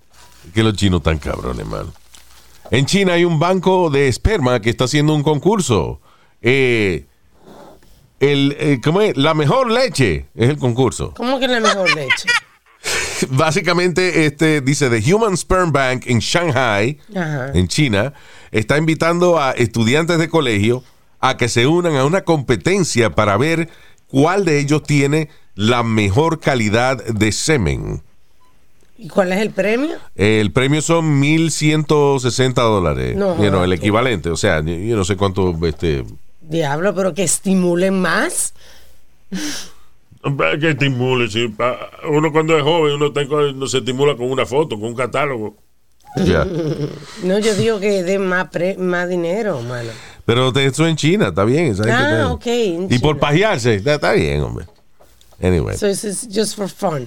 Que 0.54 0.62
los 0.62 0.74
chinos 0.74 1.02
tan 1.02 1.18
cabrones, 1.18 1.66
mano. 1.66 1.92
En 2.70 2.86
China 2.86 3.14
hay 3.14 3.24
un 3.24 3.38
banco 3.38 3.90
de 3.90 4.08
esperma 4.08 4.60
que 4.60 4.70
está 4.70 4.84
haciendo 4.84 5.14
un 5.14 5.22
concurso. 5.22 6.00
Eh, 6.40 7.06
el, 8.20 8.56
eh, 8.58 8.80
¿Cómo 8.82 9.00
es? 9.00 9.16
La 9.16 9.34
mejor 9.34 9.70
leche 9.70 10.26
es 10.34 10.48
el 10.50 10.58
concurso. 10.58 11.12
¿Cómo 11.16 11.38
que 11.38 11.46
la 11.48 11.60
mejor 11.60 11.94
leche? 11.94 12.28
Básicamente, 13.30 14.26
este 14.26 14.60
dice 14.60 14.88
The 14.88 15.12
Human 15.14 15.36
Sperm 15.36 15.72
Bank 15.72 16.04
en 16.06 16.18
Shanghai, 16.20 16.98
Ajá. 17.14 17.50
en 17.54 17.66
China, 17.68 18.12
está 18.58 18.78
invitando 18.78 19.38
a 19.38 19.52
estudiantes 19.52 20.18
de 20.18 20.28
colegio 20.28 20.82
a 21.20 21.36
que 21.36 21.48
se 21.48 21.66
unan 21.66 21.96
a 21.96 22.04
una 22.04 22.22
competencia 22.22 23.10
para 23.14 23.36
ver 23.36 23.68
cuál 24.08 24.44
de 24.44 24.58
ellos 24.60 24.82
tiene 24.82 25.28
la 25.54 25.82
mejor 25.82 26.40
calidad 26.40 27.02
de 27.04 27.32
semen. 27.32 28.02
¿Y 28.98 29.08
cuál 29.08 29.32
es 29.32 29.40
el 29.40 29.50
premio? 29.50 29.96
El 30.14 30.52
premio 30.52 30.80
son 30.80 31.20
1.160 31.22 32.54
dólares. 32.54 33.14
No, 33.16 33.36
You 33.42 33.50
know, 33.50 33.62
el 33.64 33.72
equivalente. 33.74 34.30
O 34.30 34.36
sea, 34.36 34.62
yo 34.62 34.96
no 34.96 35.04
sé 35.04 35.16
cuánto. 35.16 35.54
Este, 35.66 36.04
Diablo, 36.40 36.94
pero 36.94 37.12
que 37.12 37.22
estimulen 37.24 38.00
más. 38.00 38.54
Que 40.60 40.70
estimule. 40.70 41.28
sí. 41.28 41.48
Pa- 41.48 41.90
Uno 42.10 42.32
cuando 42.32 42.56
es 42.56 42.62
joven, 42.62 42.94
uno, 42.94 43.06
está 43.08 43.20
uno 43.22 43.66
se 43.66 43.78
estimula 43.78 44.16
con 44.16 44.30
una 44.30 44.46
foto, 44.46 44.76
con 44.80 44.88
un 44.88 44.94
catálogo. 44.96 45.56
Ya. 46.24 46.44
No, 47.22 47.38
yo 47.38 47.54
digo 47.54 47.80
que 47.80 48.02
den 48.02 48.26
más, 48.26 48.48
pre- 48.50 48.76
más 48.76 49.08
dinero, 49.08 49.60
mano. 49.62 49.90
Pero 50.24 50.50
de 50.52 50.66
eso 50.66 50.86
en 50.86 50.96
China, 50.96 51.28
está 51.28 51.44
bien. 51.44 51.66
esa 51.72 51.84
Ah, 51.88 52.32
ok, 52.32 52.46
Y 52.46 52.98
por 52.98 53.14
China. 53.16 53.20
pajearse, 53.20 53.74
está, 53.76 53.94
está 53.94 54.12
bien, 54.12 54.40
hombre. 54.42 54.66
Anyway, 55.40 55.76
So 55.76 55.86
it's 55.88 56.26
just 56.32 56.56
for 56.56 56.68
fun. 56.68 57.06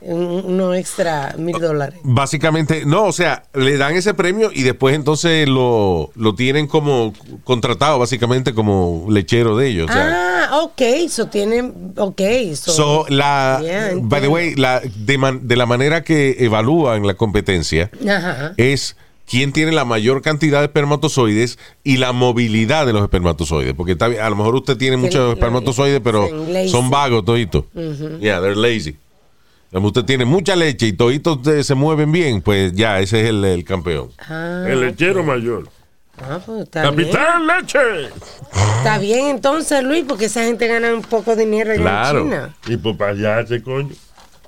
Un- 0.00 0.42
Uno 0.46 0.74
extra 0.74 1.34
mil 1.38 1.58
dólares. 1.58 1.98
Básicamente, 2.02 2.84
no, 2.84 3.04
o 3.04 3.12
sea, 3.12 3.44
le 3.54 3.76
dan 3.76 3.94
ese 3.94 4.14
premio 4.14 4.50
y 4.52 4.62
después 4.62 4.94
entonces 4.94 5.48
lo, 5.48 6.10
lo 6.14 6.34
tienen 6.34 6.66
como 6.66 7.12
contratado, 7.44 7.98
básicamente 7.98 8.52
como 8.54 9.06
lechero 9.10 9.56
de 9.56 9.68
ellos. 9.68 9.88
O 9.90 9.92
sea, 9.92 10.48
ah, 10.50 10.60
ok, 10.62 10.82
so 11.08 11.26
tienen, 11.28 11.92
ok, 11.96 12.20
so, 12.54 12.72
so, 12.72 13.06
la, 13.08 13.60
Yeah, 13.62 13.90
by 14.00 14.20
the 14.20 14.28
way, 14.28 14.54
la, 14.54 14.80
de, 14.80 15.18
man- 15.18 15.46
de 15.48 15.56
la 15.56 15.66
manera 15.66 16.02
que 16.04 16.36
evalúan 16.40 17.06
la 17.06 17.14
competencia 17.14 17.90
Ajá. 18.08 18.54
es 18.56 18.96
quién 19.28 19.52
tiene 19.52 19.70
la 19.70 19.84
mayor 19.84 20.22
cantidad 20.22 20.58
de 20.58 20.64
espermatozoides 20.64 21.58
y 21.84 21.98
la 21.98 22.10
movilidad 22.12 22.84
de 22.86 22.92
los 22.92 23.02
espermatozoides. 23.02 23.74
Porque 23.74 23.92
está 23.92 24.06
a 24.06 24.28
lo 24.30 24.34
mejor 24.36 24.56
usted 24.56 24.76
tiene 24.76 24.96
muchos 24.96 25.32
espermatozoides, 25.34 26.00
pero 26.02 26.28
son 26.68 26.90
vagos 26.90 27.24
toditos. 27.24 27.64
Yeah, 28.20 28.40
they're 28.40 28.56
lazy. 28.56 28.96
Como 29.72 29.88
usted 29.88 30.04
tiene 30.04 30.24
mucha 30.24 30.56
leche 30.56 30.86
y 30.88 30.92
toditos 30.92 31.38
se 31.64 31.74
mueven 31.74 32.10
bien, 32.10 32.42
pues 32.42 32.72
ya, 32.72 32.98
ese 33.00 33.20
es 33.22 33.28
el, 33.28 33.44
el 33.44 33.64
campeón. 33.64 34.10
Ah, 34.18 34.64
El 34.68 34.80
lechero 34.80 35.22
mayor. 35.22 35.68
ah, 36.20 36.40
pues 36.44 36.62
está 36.64 36.90
bien. 36.90 37.08
¡Capitán 37.12 37.46
Leche! 37.46 37.78
Está 38.78 38.98
bien 38.98 39.26
entonces, 39.28 39.82
Luis, 39.84 40.04
porque 40.08 40.24
esa 40.24 40.42
gente 40.44 40.66
gana 40.66 40.92
un 40.92 41.02
poco 41.02 41.36
de 41.36 41.44
dinero 41.44 41.70
allá 41.70 41.80
Claro. 41.82 42.18
en 42.20 42.24
China. 42.24 42.56
Y 42.66 42.76
pues 42.78 42.96
para 42.96 43.12
allá, 43.12 43.40
ese 43.40 43.62
coño. 43.62 43.94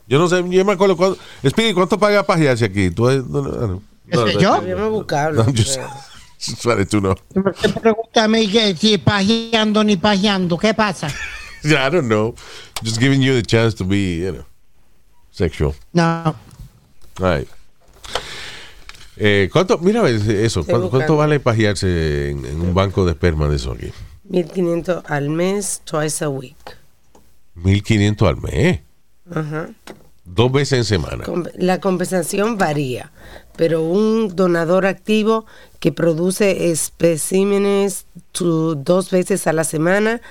Yo 0.09 0.19
no 0.19 0.29
sé, 0.29 0.43
yo 0.49 0.65
me 0.65 0.73
acuerdo 0.73 0.97
cuánto. 0.97 1.19
Speedy, 1.49 1.73
¿cuánto 1.73 1.99
paga 1.99 2.25
pajearse 2.25 2.65
aquí? 2.65 2.91
¿Tú, 2.91 3.05
no, 3.09 3.23
no, 3.23 3.43
no, 3.43 3.83
no, 4.09 4.29
¿Yo? 4.33 4.41
no, 4.51 4.55
Habíamos 4.55 4.91
buscado. 4.91 5.45
no, 5.45 5.45
just- 5.53 5.79
just 6.41 6.67
wanted 6.67 6.89
to 6.89 6.99
know. 7.01 7.15
Te 7.63 7.69
pregunta 7.69 8.25
a 8.25 8.29
mí 8.29 8.49
que 8.49 8.75
si 8.77 8.99
pajeando 8.99 9.85
ni 9.85 9.97
pajeando, 9.97 10.59
¿qué 10.59 10.75
pasa? 10.75 11.07
I 11.65 11.69
don't 11.91 12.09
know. 12.09 12.35
Just 12.83 12.99
giving 12.99 13.23
you 13.23 13.35
the 13.35 13.43
chance 13.43 13.77
to 13.77 13.85
be, 13.85 14.19
you 14.19 14.33
know, 14.33 14.45
sexual. 15.33 15.75
No. 15.93 16.35
All 17.21 17.39
right. 17.39 17.49
Eh, 19.17 19.51
¿cuánto, 19.53 19.79
mira 19.79 20.09
eso, 20.09 20.65
¿cuánto, 20.65 20.89
cuánto 20.91 21.17
vale 21.17 21.39
pajearse 21.39 22.31
en, 22.31 22.47
en 22.47 22.61
un 22.61 22.73
banco 22.75 23.05
de 23.05 23.13
esperma 23.13 23.49
de 23.49 23.57
eso 23.57 23.73
aquí? 23.73 23.93
1500 24.25 25.05
al 25.07 25.29
mes, 25.29 25.83
twice 25.85 26.25
a 26.25 26.29
week. 26.31 26.57
1500 27.55 28.29
al 28.29 28.37
mes. 28.41 28.81
Ajá. 29.35 29.69
Dos 30.25 30.51
veces 30.53 30.79
en 30.79 30.85
semana. 30.85 31.25
La 31.57 31.79
compensación 31.81 32.57
varía, 32.57 33.13
pero 33.57 33.83
un 33.83 34.35
donador 34.35 34.87
activo 34.87 35.45
que 35.79 35.93
produce 35.93 36.71
especímenes 36.71 38.07
tu- 38.31 38.77
dos 38.77 39.11
veces 39.11 39.47
a 39.47 39.53
la 39.53 39.65
semana 39.65 40.23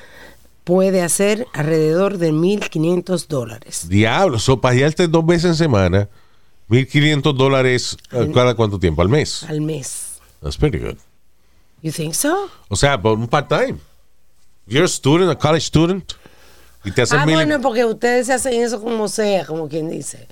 puede 0.64 1.02
hacer 1.02 1.48
alrededor 1.54 2.18
de 2.18 2.32
1.500 2.32 3.28
dólares 3.28 3.90
Diablo, 3.90 4.38
so 4.40 4.62
pajearte 4.62 5.08
dos 5.08 5.26
veces 5.26 5.46
en 5.46 5.56
semana, 5.56 6.10
1500 6.68 7.36
dólares 7.36 7.98
eh, 8.12 8.30
cada 8.34 8.54
cuánto 8.56 8.80
tiempo, 8.80 9.02
al 9.02 9.10
mes. 9.10 9.44
al 9.44 9.62
mes. 9.62 10.20
That's 10.42 10.58
pretty 10.58 10.78
good. 10.80 10.98
You 11.82 11.92
think 11.92 12.14
so? 12.14 12.50
O 12.70 12.76
sea, 12.76 13.02
por 13.02 13.18
un 13.18 13.28
part-time. 13.28 13.78
You're 14.68 14.86
a 14.86 14.88
student, 14.88 15.30
a 15.32 15.36
college 15.38 15.66
student. 15.66 16.14
Y 16.86 16.92
te 16.92 17.02
hacen 17.02 17.20
Ah, 17.20 17.26
mil- 17.26 17.36
bueno, 17.36 17.60
porque 17.62 17.84
ustedes 17.86 18.28
se 18.28 18.34
hacen 18.34 18.54
eso 18.62 18.82
como 18.82 19.08
sea, 19.08 19.46
como 19.46 19.68
quien 19.68 19.90
dice. 19.90 20.28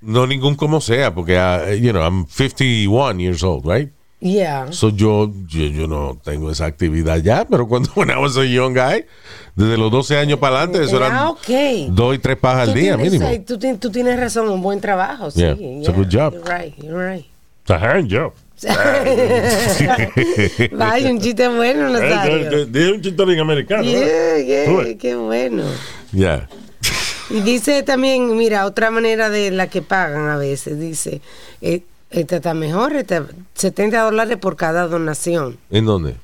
No 0.00 0.26
ningún 0.26 0.56
como 0.56 0.80
sea, 0.80 1.14
porque, 1.14 1.38
ah, 1.38 1.72
you 1.74 1.90
know, 1.92 2.02
I'm 2.02 2.26
51 2.26 3.18
years 3.20 3.42
old, 3.42 3.64
right? 3.66 3.92
Yeah. 4.22 4.70
So 4.70 4.90
yo, 4.90 5.32
yo, 5.48 5.64
yo 5.66 5.86
no 5.86 6.18
tengo 6.22 6.50
esa 6.50 6.66
actividad 6.66 7.18
ya, 7.22 7.46
pero 7.48 7.66
cuando 7.66 7.90
when 7.96 8.10
I 8.10 8.16
was 8.18 8.36
a 8.36 8.44
young 8.44 8.74
guy, 8.74 9.06
desde 9.56 9.78
los 9.78 9.90
12 9.90 10.18
años 10.18 10.38
para 10.38 10.58
adelante, 10.62 10.84
eso 10.84 11.02
Ah, 11.02 11.06
eran 11.06 11.26
ok. 11.28 11.48
dos 11.94 12.14
y 12.14 12.18
tres 12.18 12.36
pajas 12.36 12.68
al 12.68 12.74
día 12.74 12.96
tienes, 12.96 13.12
mínimo. 13.12 13.30
eh, 13.30 13.38
tú, 13.40 13.58
tú 13.78 13.90
tienes 13.90 14.20
razón, 14.20 14.48
un 14.50 14.60
buen 14.60 14.78
trabajo. 14.80 15.30
Sí, 15.30 15.40
Yeah, 15.40 15.52
it's 15.54 15.88
a 15.88 15.92
good 15.92 16.08
job. 16.12 16.34
You're 16.34 16.54
right, 16.58 16.74
you're 16.82 17.12
right. 17.14 17.24
It's 17.62 17.70
a 17.70 17.78
hand 17.78 18.10
job. 18.12 18.32
Vaya, 20.72 21.10
un 21.10 21.20
chiste 21.20 21.48
bueno, 21.48 21.88
Eh, 21.88 21.92
Nazario. 21.92 22.66
Dije 22.66 22.92
un 22.92 23.00
chistorín 23.00 23.40
americano. 23.40 23.82
¿no? 23.82 23.90
Yeah, 23.90 24.38
yeah, 24.38 24.98
qué 24.98 25.14
bueno. 25.16 25.62
Ya. 26.12 26.48
Y 27.30 27.40
dice 27.42 27.82
también, 27.84 28.36
mira, 28.36 28.66
otra 28.66 28.90
manera 28.90 29.30
de 29.30 29.50
la 29.50 29.68
que 29.68 29.82
pagan 29.82 30.28
a 30.28 30.36
veces, 30.36 30.78
dice, 30.80 31.20
eh, 31.60 31.82
esta 32.10 32.36
está 32.36 32.54
mejor, 32.54 32.94
esta, 32.96 33.26
70 33.54 34.00
dólares 34.02 34.36
por 34.38 34.56
cada 34.56 34.86
donación. 34.88 35.58
¿En 35.70 35.86
dónde? 35.86 36.16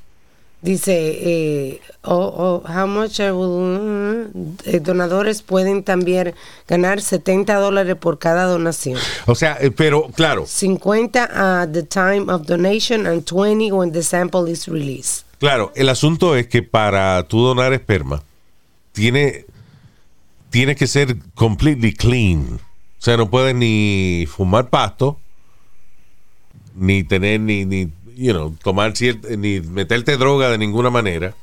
Dice, 0.63 0.93
eh, 0.97 1.81
oh, 2.03 2.63
oh, 2.65 2.69
how 2.69 2.87
much 2.89 3.21
I 3.21 3.31
will- 3.31 4.31
eh, 4.65 4.81
donadores 4.81 5.43
pueden 5.43 5.85
también 5.85 6.35
ganar 6.67 7.01
70 7.01 7.55
dólares 7.57 7.95
por 7.97 8.19
cada 8.19 8.45
donación. 8.47 8.99
O 9.27 9.35
sea, 9.35 9.59
eh, 9.61 9.71
pero 9.71 10.09
claro, 10.15 10.45
50 10.47 11.63
at 11.63 11.69
the 11.71 11.83
time 11.85 12.33
of 12.33 12.47
donation 12.47 13.07
and 13.07 13.23
20 13.25 13.71
when 13.71 13.93
the 13.93 14.03
sample 14.03 14.51
is 14.51 14.67
released. 14.67 15.25
claro, 15.39 15.71
el 15.77 15.89
asunto 15.91 16.35
es 16.35 16.49
que 16.49 16.63
para 16.63 17.23
tú 17.29 17.43
donar 17.43 17.73
esperma, 17.75 18.23
tiene, 18.93 19.45
tiene 20.51 20.75
que 20.75 20.87
ser 20.87 21.17
completely 21.35 21.93
clean. 21.93 22.59
O 22.99 23.03
sea, 23.07 23.17
no 23.19 23.31
puedes 23.31 23.55
ni 23.55 24.27
fumar 24.27 24.71
pasto, 24.71 25.19
ni 26.77 27.03
tener, 27.05 27.41
ni, 27.41 27.65
ni 27.65 27.91
you 28.17 28.33
know, 28.33 28.55
tomar 28.63 28.93
ciert- 28.93 29.37
ni 29.37 29.61
meterte 29.61 30.17
droga 30.17 30.51
de 30.51 30.59
ninguna 30.59 30.91
manera. 30.91 31.35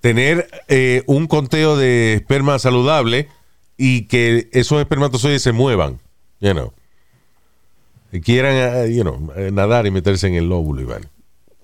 Tener 0.00 0.48
eh, 0.68 1.02
un 1.06 1.26
conteo 1.26 1.76
de 1.76 2.14
esperma 2.14 2.58
saludable 2.58 3.28
y 3.76 4.06
que 4.06 4.48
esos 4.52 4.80
espermatozoides 4.80 5.42
se 5.42 5.52
muevan, 5.52 5.98
you 6.40 6.52
know. 6.52 6.72
Quieran, 8.24 8.54
eh, 8.86 8.94
you 8.94 9.02
know, 9.02 9.32
eh, 9.36 9.50
nadar 9.52 9.86
y 9.86 9.90
meterse 9.90 10.26
en 10.26 10.34
el 10.34 10.48
lóbulo, 10.48 10.82
Iván. 10.82 11.02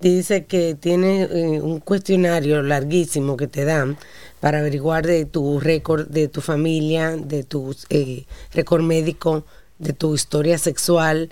dice 0.01 0.45
que 0.45 0.75
tiene 0.75 1.25
un 1.61 1.81
cuestionario 1.81 2.61
larguísimo 2.63 3.35
que 3.35 3.47
te 3.47 3.65
dan 3.65 3.97
para 4.39 4.59
averiguar 4.59 5.05
de 5.05 5.25
tu 5.25 5.59
récord, 5.59 6.07
de 6.07 6.29
tu 6.29 6.39
familia, 6.39 7.17
de 7.17 7.43
tu 7.43 7.75
eh, 7.89 8.23
récord 8.53 8.81
médico, 8.81 9.45
de 9.77 9.91
tu 9.93 10.15
historia 10.15 10.57
sexual. 10.57 11.29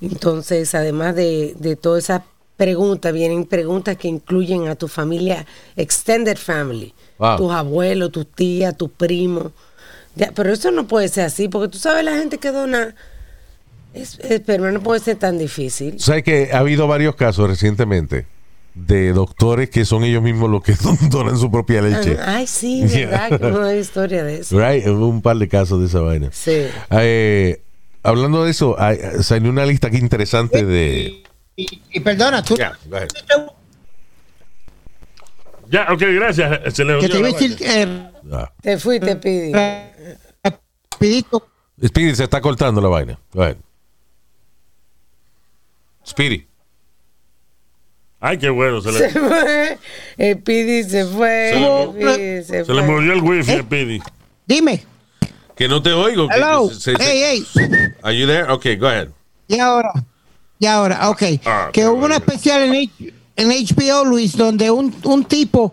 Entonces, 0.00 0.74
además 0.74 1.14
de, 1.16 1.54
de 1.58 1.76
todas 1.76 2.04
esas 2.04 2.22
preguntas, 2.56 3.12
vienen 3.12 3.44
preguntas 3.44 3.96
que 3.96 4.08
incluyen 4.08 4.68
a 4.68 4.74
tu 4.74 4.88
familia, 4.88 5.46
extended 5.76 6.36
family, 6.36 6.92
Wow. 7.18 7.36
tus 7.36 7.52
abuelos, 7.52 8.12
tus 8.12 8.26
tías, 8.26 8.76
tus 8.76 8.90
primos. 8.90 9.52
Pero 10.34 10.52
eso 10.52 10.70
no 10.70 10.86
puede 10.86 11.08
ser 11.08 11.24
así, 11.24 11.48
porque 11.48 11.68
tú 11.68 11.78
sabes 11.78 12.04
la 12.04 12.16
gente 12.16 12.38
que 12.38 12.50
dona 12.50 12.94
es- 13.94 14.18
esperma 14.20 14.70
no 14.70 14.80
puede 14.82 15.00
ser 15.00 15.16
tan 15.16 15.38
difícil. 15.38 15.98
¿Sabes 16.00 16.22
que 16.24 16.50
ha 16.52 16.58
habido 16.58 16.86
varios 16.86 17.14
casos 17.16 17.48
recientemente 17.48 18.26
de 18.74 19.12
doctores 19.12 19.70
que 19.70 19.84
son 19.84 20.04
ellos 20.04 20.22
mismos 20.22 20.48
los 20.50 20.62
que 20.62 20.74
donan 21.10 21.36
su 21.38 21.50
propia 21.50 21.82
leche? 21.82 22.16
Ay, 22.24 22.46
sí, 22.46 22.82
Yeah. 22.88 23.10
verdad, 23.28 23.40
que 23.40 23.50
no 23.50 23.64
hay 23.64 23.78
historia 23.78 24.22
de 24.24 24.40
eso. 24.40 24.58
Right? 24.58 24.86
Hubo 24.86 25.06
un 25.08 25.22
par 25.22 25.36
de 25.38 25.48
casos 25.48 25.80
de 25.80 25.86
esa 25.86 26.00
vaina. 26.00 26.30
Sí. 26.32 26.66
Eh, 26.90 27.60
hablando 28.02 28.44
de 28.44 28.50
eso, 28.50 28.76
hay- 28.80 28.98
salió 29.22 29.50
una 29.50 29.64
lista 29.66 29.88
aquí 29.88 29.96
interesante 29.98 30.64
de. 30.64 31.22
Y, 31.56 31.82
y 31.92 32.00
perdona, 32.00 32.42
tú. 32.42 32.56
Yeah, 32.56 32.78
go 32.86 32.96
ahead. 32.96 33.08
Ya, 35.70 35.86
ok, 35.92 36.00
gracias. 36.14 36.74
Se 36.74 36.84
le 36.84 36.98
Que 36.98 37.08
te 37.08 37.22
decir, 37.22 37.56
eh, 37.60 38.10
Ah. 38.32 38.50
Te 38.62 38.78
fuiste, 38.78 39.16
Pidi. 39.16 39.52
rapidito. 40.42 41.46
Speedy 41.84 42.14
se 42.16 42.24
está 42.24 42.40
cortando 42.40 42.80
la 42.80 42.88
vaina. 42.88 43.18
Go 43.32 43.42
ahead. 43.42 43.56
Speedy. 46.06 46.46
Ay, 48.20 48.38
qué 48.38 48.48
bueno. 48.48 48.80
Se 48.80 48.92
Se 48.92 49.00
le, 49.00 49.10
fue. 49.10 49.78
El 50.16 50.42
Pidi 50.42 50.84
se 50.84 51.04
fue. 51.06 51.50
Se 51.52 52.04
le- 52.04 52.44
se 52.44 52.64
se 52.64 52.72
murió 52.72 53.12
el 53.12 53.22
wifi 53.22 53.52
a 53.52 53.62
Pidi. 53.62 54.00
Dime. 54.46 54.84
Que 55.58 55.68
no 55.68 55.82
te 55.82 55.92
oigo. 55.92 56.28
que- 56.28 56.36
Hello. 56.36 56.68
que 56.68 56.74
se- 56.76 56.80
se- 56.96 57.02
Hey, 57.02 57.44
hey. 57.54 57.68
Are 58.02 58.16
you 58.16 58.26
there? 58.26 58.50
Okay, 58.52 58.76
go 58.76 58.86
ahead. 58.86 59.08
Y 59.48 59.58
ahora. 59.58 59.90
Y 60.60 60.66
ahora, 60.66 61.10
ok. 61.10 61.22
Ah, 61.44 61.68
que 61.72 61.80
qué 61.80 61.86
hubo 61.88 61.94
una 61.96 62.00
bueno. 62.00 62.14
especial 62.16 62.62
en, 62.62 62.74
H- 62.74 63.14
en 63.36 63.50
HBO, 63.52 64.04
Luis, 64.04 64.36
donde 64.36 64.70
un, 64.70 64.94
un 65.04 65.24
tipo 65.24 65.72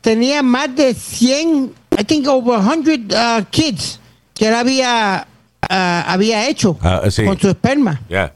tenía 0.00 0.42
más 0.42 0.74
de 0.74 0.94
100, 0.94 1.72
I 1.98 2.04
think 2.04 2.26
over 2.28 2.60
100 2.60 3.08
uh, 3.12 3.44
kids 3.50 3.98
que 4.34 4.48
él 4.48 4.54
había, 4.54 5.26
uh, 5.62 5.66
había 6.06 6.48
hecho 6.48 6.78
Ah, 6.80 7.02
sí. 7.10 7.24
con 7.24 7.38
su 7.38 7.48
esperma. 7.48 8.00
Yeah. 8.08 8.32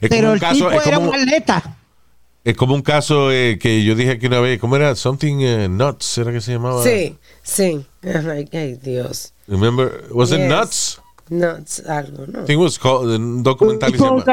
Es 0.00 0.08
como 0.08 0.10
Pero 0.10 0.28
un 0.28 0.34
el 0.34 0.40
caso, 0.40 0.54
tipo 0.54 0.70
es 0.72 0.86
era 0.86 0.96
como, 0.96 1.08
un 1.10 1.14
atleta. 1.16 1.76
es 2.44 2.56
como 2.56 2.74
un 2.74 2.82
caso 2.82 3.32
eh, 3.32 3.58
que 3.60 3.82
yo 3.84 3.94
dije 3.96 4.12
aquí 4.12 4.26
una 4.26 4.38
vez, 4.40 4.60
¿cómo 4.60 4.76
era? 4.76 4.94
Something 4.94 5.36
eh, 5.40 5.68
nuts, 5.68 6.18
¿era 6.18 6.30
que 6.32 6.40
se 6.40 6.52
llamaba? 6.52 6.82
Sí, 6.84 7.16
sí. 7.44 7.86
Ay, 8.02 8.48
ay, 8.52 8.74
Dios. 8.82 9.32
Remember, 9.46 10.08
was 10.10 10.32
it 10.32 10.38
Yes. 10.40 10.48
nuts? 10.48 11.00
Nuts, 11.30 11.80
algo, 11.86 12.26
¿no? 12.26 12.42
I 12.42 12.46
think 12.46 12.58
it 12.58 12.62
was 12.62 12.78
called, 12.78 13.08
un 13.10 13.42
documental 13.42 13.92
que 13.92 13.98
se 13.98 14.04
llama. 14.04 14.24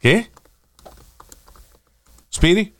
¿Qué? 0.00 0.28
Speedy? 2.30 2.74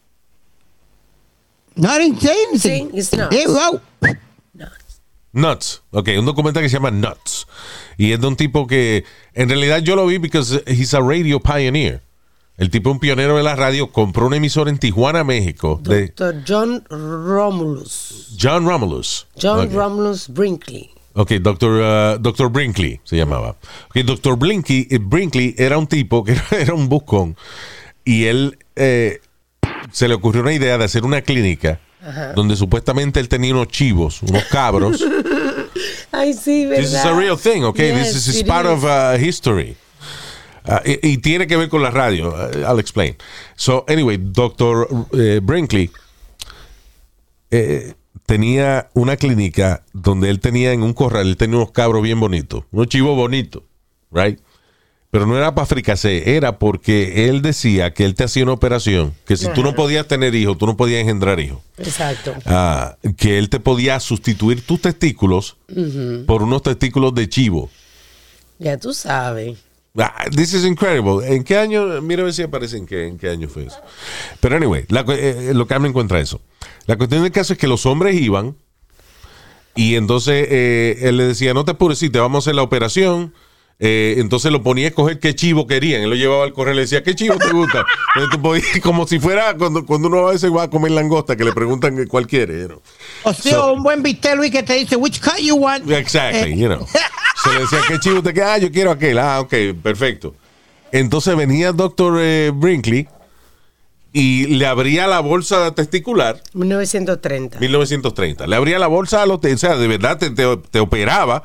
No, 1.77 1.89
I 1.89 1.99
didn't 1.99 2.21
say 2.21 2.35
Sí, 2.59 2.91
it's 2.93 3.13
nuts. 3.13 3.35
Eh, 3.35 3.45
wow. 3.47 3.81
Nuts. 4.55 5.01
Nuts. 5.33 5.83
Ok, 5.93 6.09
un 6.19 6.25
documental 6.25 6.63
que 6.63 6.69
se 6.69 6.77
llama 6.77 6.91
Nuts. 6.91 7.47
Y 7.99 8.13
es 8.13 8.21
de 8.21 8.27
un 8.27 8.37
tipo 8.37 8.67
que, 8.67 9.05
en 9.35 9.49
realidad 9.49 9.79
yo 9.79 9.97
lo 9.97 10.07
vi 10.07 10.19
because 10.19 10.63
he's 10.67 10.95
a 10.95 11.01
radio 11.01 11.39
pioneer. 11.41 12.03
El 12.59 12.71
tipo, 12.71 12.91
un 12.91 12.99
pionero 12.99 13.37
de 13.37 13.43
la 13.43 13.55
radio, 13.55 13.93
compró 13.93 14.27
una 14.27 14.37
emisora 14.37 14.71
en 14.71 14.79
Tijuana, 14.79 15.25
México, 15.25 15.79
de 15.83 16.07
Doctor 16.07 16.43
John 16.47 16.85
Romulus. 16.89 18.35
John 18.41 18.67
Romulus. 18.67 19.27
John. 19.41 19.71
Romulus 19.73 20.29
Brinkley. 20.29 20.91
Ok, 21.19 21.33
Dr. 21.41 22.17
uh, 22.17 22.19
Dr. 22.19 22.51
Brinkley 22.51 23.01
se 23.05 23.17
llamaba. 23.17 23.57
Ok, 23.89 23.97
Dr. 24.05 24.37
Blinky, 24.37 24.87
eh, 24.91 24.99
Brinkley 25.01 25.55
era 25.57 25.79
un 25.79 25.87
tipo 25.87 26.23
que 26.23 26.37
era, 26.51 26.75
un 26.75 26.89
buscón 26.89 27.37
y 28.05 28.25
él 28.25 28.59
eh, 28.77 29.21
se 29.93 30.09
le 30.09 30.15
ocurrió 30.15 30.43
una 30.43 30.53
idea 30.53 30.77
de 30.77 30.85
hacer 30.85 31.05
una 31.05 31.23
clínica 31.23 31.81
donde 32.37 32.55
supuestamente 32.55 33.19
él 33.19 33.29
tenía 33.29 33.53
unos 33.53 33.69
chivos, 33.69 34.23
unos 34.23 34.45
cabros. 34.45 35.05
Ay, 36.13 36.35
sí, 36.35 36.67
¿verdad? 36.67 36.85
This 36.85 36.93
is 36.93 37.05
a 37.05 37.13
real 37.13 37.37
thing, 37.37 37.63
okay? 37.65 37.93
Yes, 37.93 38.13
This 38.13 38.29
is 38.29 38.43
part 38.45 38.67
is. 38.67 38.73
of 38.73 38.85
uh, 38.85 39.19
history. 39.19 39.77
Uh, 40.67 40.81
y, 40.85 41.13
y 41.13 41.19
tiene 41.19 41.47
que 41.47 41.57
ver 41.57 41.69
con 41.69 41.83
la 41.83 41.91
radio. 41.91 42.31
Uh, 42.31 42.59
I'll 42.69 42.81
explain. 42.81 43.17
So, 43.57 43.85
anyway, 43.89 44.19
Dr. 44.21 44.89
eh, 45.13 45.41
Brinkley 45.43 45.91
eh, 47.51 47.95
tenía 48.27 48.89
una 48.95 49.17
clínica 49.17 49.85
donde 49.93 50.31
él 50.31 50.41
tenía 50.41 50.73
en 50.73 50.83
un 50.83 50.93
corral, 50.93 51.29
él 51.29 51.37
tenía 51.37 51.57
unos 51.57 51.71
cabros 51.71 52.03
bien 52.03 52.19
bonitos, 52.19 52.65
unos 52.73 52.89
chivos 52.89 53.17
bonitos, 53.17 53.63
right? 54.11 54.41
Pero 55.11 55.25
no 55.25 55.37
era 55.39 55.55
para 55.55 55.67
fricasé, 55.67 56.37
era 56.37 56.59
porque 56.59 57.29
él 57.29 57.41
decía 57.41 57.95
que 57.95 58.05
él 58.05 58.15
te 58.15 58.25
hacía 58.25 58.43
una 58.43 58.53
operación, 58.53 59.15
que 59.25 59.37
si 59.37 59.49
tú 59.55 59.63
no 59.63 59.75
podías 59.75 60.09
tener 60.09 60.35
hijos, 60.35 60.59
tú 60.59 60.67
no 60.67 60.77
podías 60.77 61.01
engendrar 61.01 61.41
hijos. 61.41 61.61
Exacto. 61.79 62.35
Ah, 62.45 62.97
que 63.17 63.39
él 63.39 63.49
te 63.49 63.61
podía 63.61 63.99
sustituir 64.01 64.67
tus 64.67 64.83
testículos 64.83 65.57
por 66.27 66.43
unos 66.43 66.63
testículos 66.63 67.15
de 67.15 67.29
chivo. 67.29 67.71
Ya 68.59 68.77
tú 68.77 68.93
sabes. 68.93 69.57
Ah, 69.99 70.25
this 70.31 70.53
is 70.53 70.65
incredible. 70.65 71.27
¿En 71.27 71.43
qué 71.43 71.57
año? 71.57 72.01
Mira 72.03 72.23
a 72.23 72.25
ver 72.27 72.35
si 72.35 72.43
aparece 72.43 72.77
en 72.77 72.87
qué, 72.87 73.07
en 73.07 73.17
qué 73.19 73.31
año 73.31 73.49
fue 73.49 73.65
eso. 73.67 73.79
Pero 74.41 74.57
anyway, 74.57 74.85
la 74.89 75.05
cu- 75.05 75.13
eh, 75.13 75.53
lo 75.55 75.67
que 75.67 75.75
habla 75.75 75.87
en 75.87 75.93
contra 75.95 76.19
de 76.19 76.25
eso. 76.25 76.41
La 76.87 76.97
cuestión 76.97 77.23
del 77.23 77.33
caso 77.33 77.53
es 77.55 77.59
que 77.59 77.67
los 77.67 77.87
hombres 77.87 78.15
iban 78.21 78.57
y 79.75 79.95
entonces 79.97 80.47
eh, 80.51 80.99
él 81.03 81.17
le 81.17 81.25
decía, 81.25 81.53
no 81.55 81.65
te 81.65 81.73
apures, 81.73 81.99
sí, 81.99 82.11
te 82.11 82.19
vamos 82.19 82.37
a 82.37 82.51
hacer 82.51 82.55
la 82.55 82.63
operación. 82.63 83.35
Eh, 83.79 84.15
entonces 84.17 84.51
lo 84.51 84.63
ponía 84.63 84.87
a 84.87 84.89
escoger 84.89 85.19
qué 85.21 85.35
chivo 85.35 85.67
querían. 85.67 86.01
Él 86.01 86.09
lo 86.09 86.17
llevaba 86.17 86.45
al 86.45 86.55
correo 86.55 86.73
y 86.73 86.77
le 86.77 86.83
decía, 86.83 87.03
¿qué 87.03 87.15
chivo 87.15 87.37
te 87.37 87.51
gusta? 87.51 87.85
Entonces 88.17 88.81
como 88.83 89.07
si 89.07 89.19
fuera 89.19 89.55
cuando, 89.59 89.85
cuando 89.85 90.09
uno 90.09 90.29
a 90.29 90.33
veces 90.33 90.51
va 90.51 90.63
a 90.63 90.71
comer 90.71 90.93
langosta, 90.93 91.37
que 91.37 91.45
le 91.45 91.53
preguntan 91.53 92.07
cuál 92.07 92.27
quiere. 92.27 92.59
you 92.63 92.67
know. 92.69 92.83
O 93.25 93.35
sea, 93.35 93.53
So- 93.53 93.75
un 93.75 93.83
buen 93.83 94.03
bistec, 94.03 94.35
Luis, 94.35 94.51
que 94.51 94.63
te 94.63 94.73
dice, 94.77 94.97
which 94.97 95.21
cut 95.21 95.37
you 95.43 95.57
want? 95.57 95.91
Exactly, 95.91 96.55
Eh, 96.55 96.57
you 96.57 96.69
know. 96.69 96.87
Se 97.43 97.53
le 97.53 97.61
decía, 97.61 97.79
¿qué 97.87 97.99
chivo 97.99 98.23
te 98.23 98.33
queda? 98.33 98.55
Ah, 98.55 98.59
yo 98.59 98.71
quiero 98.71 98.91
aquel. 98.91 99.19
Ah, 99.19 99.41
ok, 99.41 99.55
perfecto. 99.83 100.35
Entonces 100.93 101.37
venía 101.37 101.69
el 101.71 101.77
doctor 101.77 102.17
eh, 102.21 102.51
Brinkley 102.55 103.09
y 104.13 104.47
le 104.47 104.67
abría 104.67 105.07
la 105.07 105.21
bolsa 105.21 105.75
testicular, 105.75 106.41
1930. 106.55 107.59
1930. 107.61 108.47
Le 108.47 108.57
abría 108.57 108.79
la 108.79 108.87
bolsa 108.87 109.23
a 109.23 109.27
los, 109.27 109.41
o 109.45 109.59
sea, 109.59 109.77
de 109.77 109.89
verdad 109.89 110.17
te, 110.19 110.31
te- 110.31 110.57
te 110.57 110.81
operaba, 110.81 111.43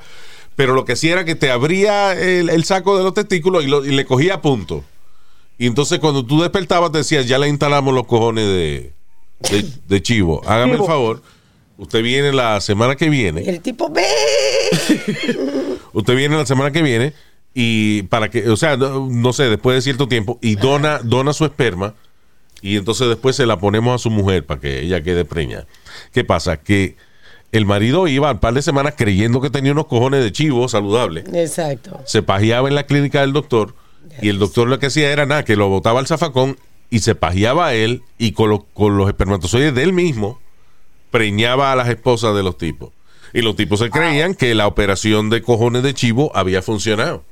pero 0.56 0.74
lo 0.74 0.86
que 0.86 0.94
hacía 0.94 1.14
era 1.14 1.26
que 1.26 1.36
te 1.36 1.52
abría 1.52 2.14
el, 2.14 2.50
el 2.50 2.64
saco 2.64 2.98
de 2.98 3.04
los 3.04 3.14
testículos 3.14 3.64
y, 3.66 3.68
lo- 3.68 3.84
y 3.86 3.92
le 3.92 4.06
cogía 4.06 4.36
a 4.36 4.42
punto. 4.42 4.86
Y 5.58 5.68
entonces 5.68 6.00
cuando 6.00 6.26
tú 6.26 6.42
despertabas 6.42 6.92
te 6.94 7.00
decías, 7.00 7.28
ya 7.28 7.38
le 7.38 7.50
instalamos 7.50 7.94
los 7.94 8.06
cojones 8.08 8.46
de, 8.48 8.94
de, 9.50 9.66
de 9.88 10.02
chivo. 10.02 10.42
Hágame 10.48 10.74
el 10.74 10.84
favor. 10.84 11.22
Usted 11.78 12.02
viene 12.04 12.32
la 12.32 12.62
semana 12.62 12.96
que 12.96 13.10
viene. 13.10 13.42
El 13.42 13.60
tipo, 13.60 13.90
ve. 13.90 14.06
Usted 15.94 16.16
viene 16.16 16.38
la 16.38 16.46
semana 16.46 16.72
que 16.72 16.82
viene 16.82 17.14
y 17.54 18.04
para 18.04 18.30
que, 18.30 18.48
o 18.50 18.56
sea, 18.58 18.78
no, 18.78 19.08
no 19.10 19.34
sé, 19.34 19.50
después 19.50 19.76
de 19.76 19.82
cierto 19.82 20.08
tiempo 20.08 20.40
y 20.42 20.56
dona, 20.56 21.00
dona 21.04 21.34
su 21.34 21.44
esperma 21.46 21.94
y 22.62 22.78
entonces 22.78 23.08
después 23.10 23.36
se 23.36 23.46
la 23.46 23.58
ponemos 23.60 23.96
a 23.96 23.98
su 23.98 24.10
mujer 24.10 24.46
para 24.46 24.62
que 24.62 24.82
ella 24.82 25.02
quede 25.02 25.26
preña. 25.26 25.66
¿Qué 26.14 26.24
pasa? 26.24 26.58
Que 26.58 26.96
el 27.52 27.66
marido 27.66 28.08
iba 28.08 28.32
un 28.32 28.40
par 28.40 28.54
de 28.54 28.62
semanas 28.62 28.94
creyendo 28.98 29.42
que 29.42 29.50
tenía 29.50 29.72
unos 29.74 29.88
cojones 29.88 30.24
de 30.24 30.32
chivo 30.32 30.68
saludable. 30.70 31.24
Exacto. 31.34 32.00
Se 32.06 32.22
pajeaba 32.24 32.70
en 32.70 32.76
la 32.76 32.84
clínica 32.86 33.22
del 33.22 33.34
doctor 33.34 33.76
y 34.22 34.30
el 34.30 34.40
doctor 34.40 34.68
lo 34.70 34.80
que 34.80 34.86
hacía 34.88 35.12
era 35.12 35.26
nada, 35.26 35.44
que 35.44 35.56
lo 35.58 35.68
botaba 35.68 36.00
al 36.00 36.08
zafacón 36.08 36.58
y 36.90 37.00
se 37.00 37.16
pajeaba 37.16 37.68
a 37.68 37.74
él 37.74 38.04
y 38.18 38.32
con, 38.34 38.50
los- 38.50 38.64
con 38.74 38.96
los 38.98 39.08
espermatozoides 39.10 39.74
de 39.76 39.84
él 39.84 39.92
mismo 39.94 40.40
preñaba 41.10 41.72
a 41.72 41.76
las 41.76 41.90
esposas 41.90 42.36
de 42.36 42.44
los 42.44 42.58
tipos. 42.58 42.92
Y 43.34 43.42
los 43.42 43.56
tipos 43.56 43.80
se 43.80 43.90
creían 43.90 44.36
que 44.36 44.54
la 44.56 44.68
operación 44.68 45.30
de 45.30 45.42
cojones 45.42 45.84
de 45.84 45.94
chivo 45.94 46.32
había 46.36 46.62
funcionado. 46.62 47.24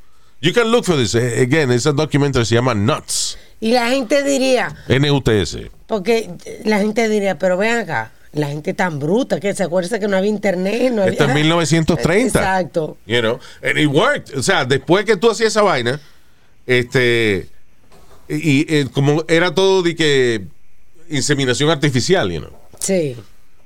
You 0.41 0.53
can 0.53 0.71
look 0.71 0.85
for 0.85 0.95
this. 0.95 1.15
Eh, 1.15 1.41
Again, 1.41 1.71
ese 1.71 1.91
documentary 1.91 2.45
se 2.45 2.55
llama 2.55 2.73
Nuts. 2.73 3.37
Y 3.59 3.71
la 3.71 3.89
gente 3.89 4.23
diría, 4.23 4.73
N-U-T-S. 4.87 5.69
porque 5.87 6.29
la 6.63 6.79
gente 6.79 7.09
diría, 7.09 7.37
pero 7.37 7.57
ven 7.57 7.79
acá, 7.79 8.13
la 8.31 8.47
gente 8.47 8.73
tan 8.73 8.99
bruta 8.99 9.41
que 9.41 9.53
se 9.53 9.63
acuerda 9.63 9.99
que 9.99 10.07
no 10.07 10.15
había 10.15 10.29
internet. 10.29 10.93
No 10.93 11.03
Esto 11.03 11.23
había... 11.23 11.35
es 11.35 11.41
1930. 11.41 12.39
Exacto. 12.39 12.97
You 13.05 13.19
know, 13.19 13.39
and 13.61 13.77
it 13.77 13.87
worked. 13.87 14.37
O 14.37 14.41
sea, 14.43 14.63
después 14.63 15.03
que 15.03 15.17
tú 15.17 15.29
hacías 15.29 15.49
esa 15.49 15.61
vaina, 15.61 15.99
este, 16.65 17.49
y, 18.29 18.35
y, 18.61 18.65
eh, 18.69 18.87
como 18.93 19.25
era 19.27 19.53
todo 19.53 19.81
de 19.83 19.93
que 19.95 20.45
inseminación 21.09 21.69
artificial, 21.69 22.31
you 22.31 22.39
know. 22.39 22.51
Sí. 22.79 23.17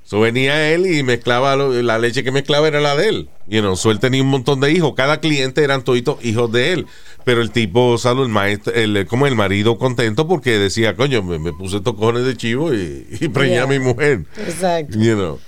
So 0.06 0.20
venía 0.20 0.70
él 0.72 0.86
y 0.86 1.02
mezclaba, 1.02 1.56
lo- 1.56 1.80
la 1.82 1.98
leche 1.98 2.22
que 2.22 2.30
mezclaba 2.30 2.68
era 2.68 2.80
la 2.80 2.94
de 2.94 3.08
él. 3.08 3.28
You 3.46 3.60
know, 3.62 3.74
so 3.74 3.90
él 3.90 3.98
tenía 4.00 4.22
un 4.22 4.28
montón 4.28 4.60
de 4.60 4.70
hijos. 4.70 4.92
Cada 4.94 5.18
cliente 5.18 5.64
eran 5.64 5.82
toditos 5.82 6.22
hijos 6.24 6.52
de 6.52 6.72
él. 6.74 6.86
Pero 7.24 7.40
el 7.40 7.50
tipo, 7.50 7.96
¿sabes? 7.96 8.24
El 8.24 8.28
maestro, 8.28 8.74
el, 8.74 9.06
como 9.06 9.26
el 9.26 9.34
marido 9.34 9.78
contento 9.78 10.28
porque 10.28 10.58
decía, 10.58 10.94
coño, 10.94 11.22
me, 11.22 11.38
me 11.38 11.52
puse 11.54 11.78
estos 11.78 11.94
cojones 11.94 12.24
de 12.26 12.36
chivo 12.36 12.74
y, 12.74 13.06
y 13.18 13.28
preñé 13.28 13.60
a 13.60 13.66
mi 13.66 13.78
mujer. 13.78 14.24
Exacto. 14.36 14.98
You 14.98 15.14
know. 15.14 15.40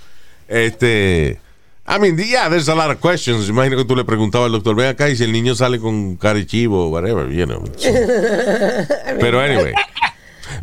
Este. 0.49 1.39
I 1.89 2.01
mean, 2.01 2.17
yeah, 2.17 2.49
there's 2.49 2.69
a 2.69 2.75
lot 2.75 2.91
of 2.91 3.01
questions. 3.01 3.49
Imagino 3.49 3.77
que 3.77 3.85
tú 3.85 3.95
le 3.95 4.05
preguntabas 4.05 4.47
al 4.47 4.53
doctor, 4.53 4.75
ven 4.75 4.87
acá 4.89 5.09
y 5.09 5.17
si 5.17 5.23
el 5.25 5.33
niño 5.33 5.55
sale 5.55 5.79
con 5.79 6.17
cara 6.17 6.39
de 6.39 6.47
chivo 6.47 6.87
o 6.87 6.89
whatever, 6.89 7.29
you 7.31 7.45
know. 7.47 7.63
Pero 9.21 9.41
anyway. 9.41 9.73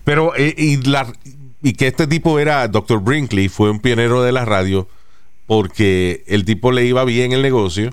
Pero, 0.04 0.34
eh, 0.36 0.54
y, 0.58 0.78
la, 0.90 1.08
y 1.64 1.74
que 1.74 1.88
este 1.88 2.06
tipo 2.08 2.38
era, 2.40 2.68
Dr. 2.68 3.00
Brinkley, 3.00 3.48
fue 3.48 3.72
un 3.72 3.80
pionero 3.80 4.22
de 4.22 4.34
la 4.34 4.44
radio 4.44 4.88
porque 5.48 6.24
el 6.28 6.44
tipo 6.44 6.74
le 6.74 6.86
iba 6.86 7.06
bien 7.06 7.32
el 7.32 7.42
negocio 7.42 7.92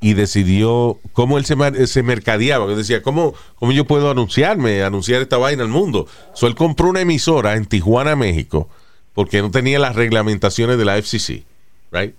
y 0.00 0.14
decidió 0.14 0.98
cómo 1.12 1.38
él 1.38 1.44
se, 1.44 1.86
se 1.86 2.02
mercadeaba. 2.02 2.66
Decía, 2.74 3.00
¿cómo, 3.02 3.34
¿cómo 3.56 3.70
yo 3.70 3.84
puedo 3.84 4.10
anunciarme, 4.10 4.82
anunciar 4.82 5.22
esta 5.22 5.36
vaina 5.36 5.62
al 5.62 5.68
mundo? 5.68 6.08
So, 6.34 6.48
él 6.48 6.56
compró 6.56 6.88
una 6.88 7.00
emisora 7.00 7.54
en 7.54 7.66
Tijuana, 7.66 8.16
México, 8.16 8.68
porque 9.14 9.40
no 9.40 9.52
tenía 9.52 9.78
las 9.78 9.94
reglamentaciones 9.94 10.76
de 10.76 10.84
la 10.84 10.96
FCC, 11.00 11.44
right? 11.92 12.14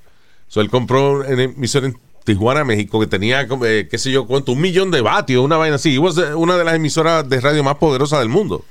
So, 0.48 0.62
él 0.62 0.70
compró 0.70 1.20
una 1.20 1.44
emisora 1.44 1.88
en 1.88 1.98
Tijuana, 2.24 2.64
México, 2.64 2.98
que 3.00 3.08
tenía, 3.08 3.46
eh, 3.66 3.88
qué 3.92 3.98
sé 3.98 4.10
yo, 4.10 4.26
cuánto, 4.26 4.54
un 4.54 4.62
millón 4.62 4.90
de 4.90 5.02
vatios, 5.02 5.44
una 5.44 5.58
vaina 5.58 5.76
así. 5.76 5.96
It 5.96 6.00
was, 6.00 6.18
eh, 6.18 6.34
una 6.34 6.56
de 6.56 6.64
las 6.64 6.76
emisoras 6.76 7.28
de 7.28 7.42
radio 7.42 7.62
más 7.62 7.76
poderosas 7.76 8.20
del 8.20 8.30
mundo. 8.30 8.64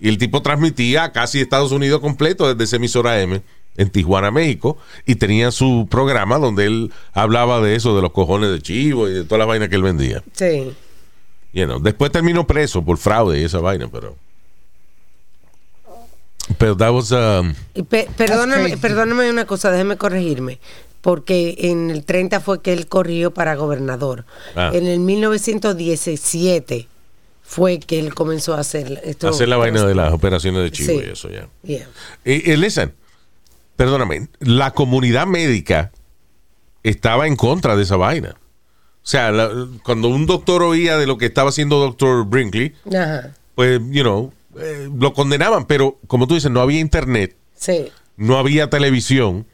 Y 0.00 0.08
el 0.08 0.18
tipo 0.18 0.42
transmitía 0.42 1.12
casi 1.12 1.40
Estados 1.40 1.72
Unidos 1.72 2.00
completo 2.00 2.48
desde 2.52 2.64
esa 2.64 2.76
emisora 2.76 3.20
M 3.20 3.40
en 3.78 3.90
Tijuana, 3.90 4.30
México, 4.30 4.78
y 5.04 5.16
tenía 5.16 5.50
su 5.50 5.86
programa 5.90 6.38
donde 6.38 6.64
él 6.66 6.92
hablaba 7.12 7.60
de 7.60 7.76
eso, 7.76 7.94
de 7.94 8.02
los 8.02 8.12
cojones 8.12 8.50
de 8.50 8.60
chivo 8.62 9.08
y 9.08 9.12
de 9.12 9.24
toda 9.24 9.38
la 9.38 9.44
vaina 9.44 9.68
que 9.68 9.76
él 9.76 9.82
vendía. 9.82 10.22
Sí. 10.32 10.72
You 11.52 11.64
know, 11.64 11.78
Después 11.78 12.10
terminó 12.12 12.46
preso 12.46 12.82
por 12.84 12.98
fraude 12.98 13.40
y 13.40 13.44
esa 13.44 13.60
vaina, 13.60 13.88
pero... 13.90 14.16
Pero 16.58 16.76
that 16.76 16.92
was, 16.92 17.10
um, 17.10 17.54
pe- 17.88 18.08
perdóname 18.16 19.30
una 19.30 19.46
cosa, 19.46 19.70
déjeme 19.70 19.96
corregirme. 19.96 20.60
Porque 21.00 21.56
en 21.58 21.90
el 21.90 22.04
30 22.04 22.40
fue 22.40 22.62
que 22.62 22.72
él 22.72 22.86
corrió 22.88 23.32
para 23.32 23.54
gobernador. 23.56 24.24
Ah. 24.54 24.70
En 24.72 24.86
el 24.86 25.00
1917 25.00 26.88
fue 27.48 27.78
que 27.78 27.98
él 28.00 28.12
comenzó 28.14 28.54
a 28.54 28.60
hacer 28.60 29.00
esto. 29.04 29.28
hacer 29.28 29.48
la 29.48 29.56
vaina 29.56 29.84
de 29.84 29.94
las 29.94 30.12
operaciones 30.12 30.62
de 30.64 30.70
chivo 30.72 30.92
Sí. 31.00 31.06
y 31.06 31.10
eso 31.12 31.30
ya. 31.30 31.48
Yeah. 31.62 31.88
Y, 32.24 32.50
y 32.52 32.56
listen, 32.56 32.92
perdóname, 33.76 34.28
la 34.40 34.72
comunidad 34.72 35.26
médica 35.26 35.92
estaba 36.82 37.26
en 37.26 37.36
contra 37.36 37.76
de 37.76 37.82
esa 37.84 37.96
vaina. 37.96 38.36
O 38.38 39.08
sea, 39.08 39.30
la- 39.30 39.68
cuando 39.84 40.08
un 40.08 40.26
doctor 40.26 40.62
oía 40.62 40.96
de 40.98 41.06
lo 41.06 41.18
que 41.18 41.26
estaba 41.26 41.50
haciendo 41.50 41.78
doctor 41.78 42.26
Brinkley, 42.26 42.74
Ajá. 42.88 43.32
pues, 43.54 43.80
you 43.90 44.02
know, 44.02 44.32
eh, 44.58 44.88
lo 44.98 45.12
condenaban, 45.14 45.66
pero 45.66 45.98
como 46.08 46.26
tú 46.26 46.34
dices, 46.34 46.50
no 46.50 46.60
había 46.60 46.80
internet, 46.80 47.36
Sí. 47.54 47.88
no 48.16 48.38
había 48.38 48.68
televisión, 48.70 49.46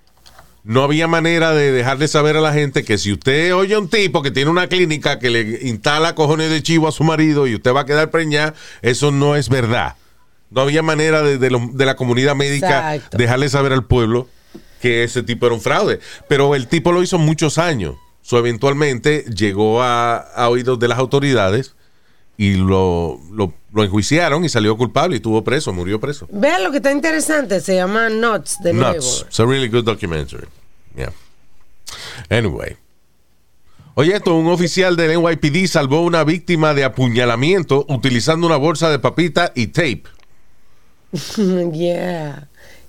no 0.64 0.82
había 0.84 1.08
manera 1.08 1.52
de 1.52 1.72
dejarle 1.72 2.06
saber 2.08 2.36
a 2.36 2.40
la 2.40 2.52
gente 2.52 2.84
que 2.84 2.96
si 2.98 3.12
usted 3.12 3.54
oye 3.54 3.74
a 3.74 3.78
un 3.80 3.88
tipo 3.88 4.22
que 4.22 4.30
tiene 4.30 4.50
una 4.50 4.68
clínica 4.68 5.18
que 5.18 5.30
le 5.30 5.58
instala 5.68 6.14
cojones 6.14 6.50
de 6.50 6.62
chivo 6.62 6.86
a 6.88 6.92
su 6.92 7.02
marido 7.04 7.46
y 7.46 7.54
usted 7.56 7.72
va 7.74 7.80
a 7.80 7.86
quedar 7.86 8.10
preñada, 8.10 8.54
eso 8.80 9.10
no 9.10 9.34
es 9.36 9.48
verdad. 9.48 9.96
No 10.50 10.60
había 10.60 10.82
manera 10.82 11.22
de, 11.22 11.38
de 11.38 11.50
lo- 11.50 11.70
de 11.72 11.84
la 11.86 11.96
comunidad 11.96 12.36
médica 12.36 12.94
Exacto. 12.94 13.16
dejarle 13.16 13.48
saber 13.48 13.72
al 13.72 13.84
pueblo 13.84 14.28
que 14.80 15.02
ese 15.04 15.22
tipo 15.22 15.46
era 15.46 15.54
un 15.54 15.60
fraude. 15.60 15.98
Pero 16.28 16.54
el 16.54 16.68
tipo 16.68 16.92
lo 16.92 17.02
hizo 17.02 17.18
muchos 17.18 17.58
años. 17.58 17.96
So, 18.20 18.38
eventualmente 18.38 19.24
llegó 19.34 19.82
a, 19.82 20.16
a 20.16 20.48
oídos 20.48 20.78
de 20.78 20.88
las 20.88 20.98
autoridades 20.98 21.74
y 22.36 22.54
lo, 22.54 23.18
lo, 23.32 23.52
lo 23.72 23.82
enjuiciaron 23.82 24.44
y 24.44 24.48
salió 24.48 24.76
culpable 24.76 25.16
y 25.16 25.18
estuvo 25.18 25.42
preso, 25.42 25.72
murió 25.72 25.98
preso. 25.98 26.26
Vean 26.30 26.62
lo 26.62 26.70
que 26.70 26.76
está 26.78 26.92
interesante, 26.92 27.60
se 27.60 27.76
llama 27.76 28.08
Nuts 28.08 28.58
de 28.62 28.72
nuevo. 28.72 28.94
Nuts. 28.94 29.24
It's 29.28 29.40
a 29.40 29.46
really 29.46 29.68
good 29.68 29.84
documentary. 29.84 30.46
Yeah. 30.94 31.12
Anyway. 32.28 32.76
Oye, 33.94 34.14
esto, 34.14 34.34
un 34.34 34.48
oficial 34.48 34.96
del 34.96 35.20
NYPD 35.20 35.66
salvó 35.66 35.98
a 35.98 36.00
una 36.02 36.24
víctima 36.24 36.72
de 36.72 36.84
apuñalamiento 36.84 37.84
utilizando 37.88 38.46
una 38.46 38.56
bolsa 38.56 38.90
de 38.90 38.98
papita 38.98 39.52
y 39.54 39.68
tape. 39.68 40.04
yeah. 41.72 42.48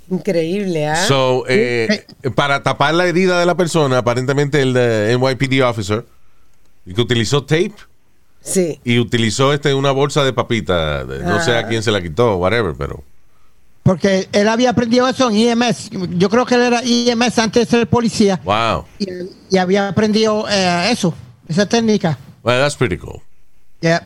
Increíble, 0.10 0.88
¿ah? 0.88 0.96
So, 1.08 1.46
eh, 1.48 2.06
para 2.36 2.62
tapar 2.62 2.94
la 2.94 3.06
herida 3.06 3.40
de 3.40 3.46
la 3.46 3.56
persona, 3.56 4.00
aparentemente 4.00 4.62
el 4.62 4.76
eh, 4.78 5.18
NYPD 5.18 5.64
officer, 5.64 6.06
que 6.86 7.02
utilizó 7.02 7.44
tape 7.44 7.74
sí. 8.44 8.80
y 8.84 9.00
utilizó 9.00 9.54
este 9.54 9.74
una 9.74 9.92
bolsa 9.92 10.24
de 10.24 10.34
papita. 10.34 11.04
de- 11.06 11.20
No 11.24 11.42
sé 11.44 11.56
a 11.58 11.68
quién 11.68 11.82
se 11.82 11.92
la 11.92 12.02
quitó, 12.02 12.36
whatever, 12.36 12.76
pero. 12.78 13.04
Porque 13.82 14.30
él 14.32 14.48
había 14.48 14.70
aprendido 14.70 15.08
eso 15.10 15.30
en 15.30 15.36
IMS. 15.38 15.90
Yo 16.18 16.30
creo 16.30 16.46
que 16.46 16.56
él 16.56 16.62
era 16.62 16.84
IMS 16.86 17.38
antes 17.40 17.68
de 17.70 17.78
ser 17.80 17.88
policía. 17.88 18.40
Wow. 18.46 18.86
Y, 19.00 19.08
y 19.50 19.58
había 19.58 19.90
aprendido 19.90 20.46
eh, 20.50 20.90
eso, 20.92 21.14
esa 21.50 21.66
técnica. 21.66 22.18
Well, 22.44 22.60
that's 22.62 22.76
pretty 22.78 22.98
cool. 22.98 23.22
Yeah. 23.82 24.06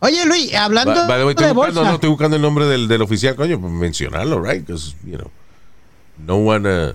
Oye, 0.00 0.26
Luis, 0.26 0.52
hablando 0.54 0.92
By- 0.94 1.06
by 1.06 1.18
the 1.18 1.24
way, 1.24 1.30
estoy 1.30 1.46
de 1.46 1.52
buscando, 1.52 1.80
bolsa. 1.80 1.90
no, 1.90 1.94
estoy 1.94 2.10
buscando 2.10 2.34
el 2.36 2.42
nombre 2.42 2.64
del, 2.66 2.88
del 2.88 3.02
oficial, 3.02 3.36
coño, 3.36 3.60
pues 3.60 3.72
mencionarlo, 3.72 4.42
right? 4.42 4.66
Because, 4.66 4.96
you 5.04 5.16
know, 5.16 5.30
no 6.26 6.36
one, 6.38 6.68
uh, 6.68 6.92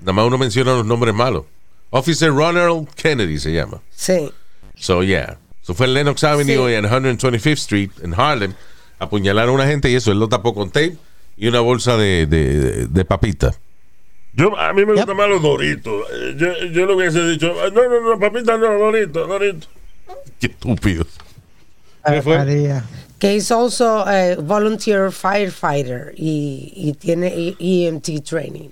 nada 0.00 0.12
más 0.12 0.26
uno 0.26 0.36
menciona 0.36 0.72
los 0.74 0.84
nombres 0.84 1.14
malos. 1.14 1.44
Officer 1.88 2.30
Ronald 2.30 2.88
Kennedy 2.94 3.38
se 3.38 3.52
llama. 3.54 3.80
Sí. 3.90 4.30
So, 4.76 5.02
yeah. 5.02 5.38
So 5.70 5.74
fue 5.74 5.86
en 5.86 5.94
Lenox 5.94 6.24
Avenue 6.24 6.66
Sí. 6.66 6.72
y 6.72 6.74
en 6.74 6.84
125th 6.84 7.52
Street, 7.52 7.90
en 8.02 8.12
Harlem. 8.18 8.54
Apuñalaron 8.98 9.50
a 9.50 9.54
una 9.54 9.66
gente 9.68 9.88
y 9.88 9.94
eso, 9.94 10.10
él 10.10 10.18
lo 10.18 10.28
tapó 10.28 10.52
con 10.52 10.68
tape 10.70 10.96
y 11.36 11.46
una 11.46 11.60
bolsa 11.60 11.96
de, 11.96 12.26
de, 12.26 12.58
de- 12.58 12.86
de 12.88 13.04
papita. 13.04 13.54
Yo, 14.32 14.58
a 14.58 14.72
mí 14.72 14.80
me 14.84 14.94
gustan 14.94 15.06
Yep. 15.10 15.16
más 15.16 15.28
los 15.28 15.40
doritos. 15.42 16.02
Yo, 16.36 16.52
yo 16.72 16.86
le 16.86 16.94
hubiese 16.94 17.24
dicho, 17.28 17.54
"Ah, 17.64 17.68
no, 17.72 17.88
no, 17.88 18.00
no, 18.00 18.18
papita, 18.18 18.56
no, 18.58 18.66
dorito, 18.78 19.28
dorito. 19.28 19.68
Qué 20.40 20.48
estúpido. 20.48 21.06
Fue? 22.24 22.36
María. 22.36 22.84
Que 23.20 23.36
es 23.36 23.52
also 23.52 24.04
a 24.04 24.34
volunteer 24.40 25.12
firefighter 25.12 26.14
y, 26.16 26.72
y 26.74 26.94
tiene 26.94 27.28
E- 27.28 27.56
EMT 27.60 28.24
training. 28.24 28.70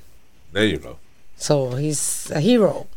There 0.53 0.69
you 0.69 0.81
go. 0.81 0.99
So 1.37 1.77
he's 1.79 2.29
a 2.33 2.41
hero. 2.41 2.89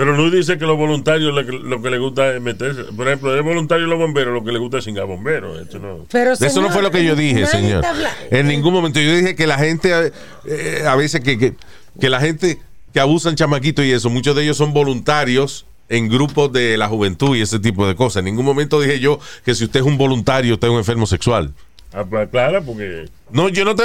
Pero 0.00 0.16
Luis 0.16 0.32
dice 0.32 0.56
que 0.56 0.64
los 0.64 0.78
voluntarios 0.78 1.34
lo 1.34 1.44
que, 1.44 1.52
lo 1.52 1.82
que 1.82 1.90
le 1.90 1.98
gusta 1.98 2.34
es 2.34 2.40
meterse. 2.40 2.84
Por 2.84 3.06
ejemplo, 3.06 3.36
es 3.38 3.44
voluntario 3.44 3.86
los 3.86 3.98
bomberos, 3.98 4.32
lo 4.32 4.42
que 4.42 4.50
le 4.50 4.58
gusta 4.58 4.78
es 4.78 4.84
cingar 4.86 5.04
bomberos. 5.04 5.60
Esto 5.60 5.78
no. 5.78 6.06
Pero 6.10 6.32
Eso 6.32 6.62
no 6.62 6.70
fue 6.70 6.80
lo 6.80 6.90
que 6.90 7.04
yo 7.04 7.14
dije, 7.14 7.44
señor. 7.44 7.84
En 8.30 8.46
ningún 8.46 8.72
momento. 8.72 8.98
Yo 8.98 9.14
dije 9.14 9.36
que 9.36 9.46
la 9.46 9.58
gente, 9.58 10.10
eh, 10.46 10.84
a 10.88 10.96
veces 10.96 11.20
que, 11.20 11.36
que, 11.36 11.54
que 12.00 12.08
la 12.08 12.18
gente 12.18 12.58
que 12.94 12.98
abusan 12.98 13.34
chamaquitos 13.34 13.84
y 13.84 13.92
eso, 13.92 14.08
muchos 14.08 14.34
de 14.34 14.44
ellos 14.44 14.56
son 14.56 14.72
voluntarios 14.72 15.66
en 15.90 16.08
grupos 16.08 16.50
de 16.50 16.78
la 16.78 16.88
juventud 16.88 17.36
y 17.36 17.42
ese 17.42 17.58
tipo 17.58 17.86
de 17.86 17.94
cosas. 17.94 18.20
En 18.20 18.24
ningún 18.24 18.46
momento 18.46 18.80
dije 18.80 19.00
yo 19.00 19.20
que 19.44 19.54
si 19.54 19.64
usted 19.64 19.80
es 19.80 19.86
un 19.86 19.98
voluntario, 19.98 20.54
usted 20.54 20.68
es 20.68 20.72
un 20.72 20.78
enfermo 20.78 21.06
sexual. 21.06 21.52
Ah, 21.92 22.06
pues, 22.08 22.26
Clara, 22.30 22.62
porque 22.62 23.10
No, 23.30 23.50
yo 23.50 23.66
no 23.66 23.74
te... 23.74 23.82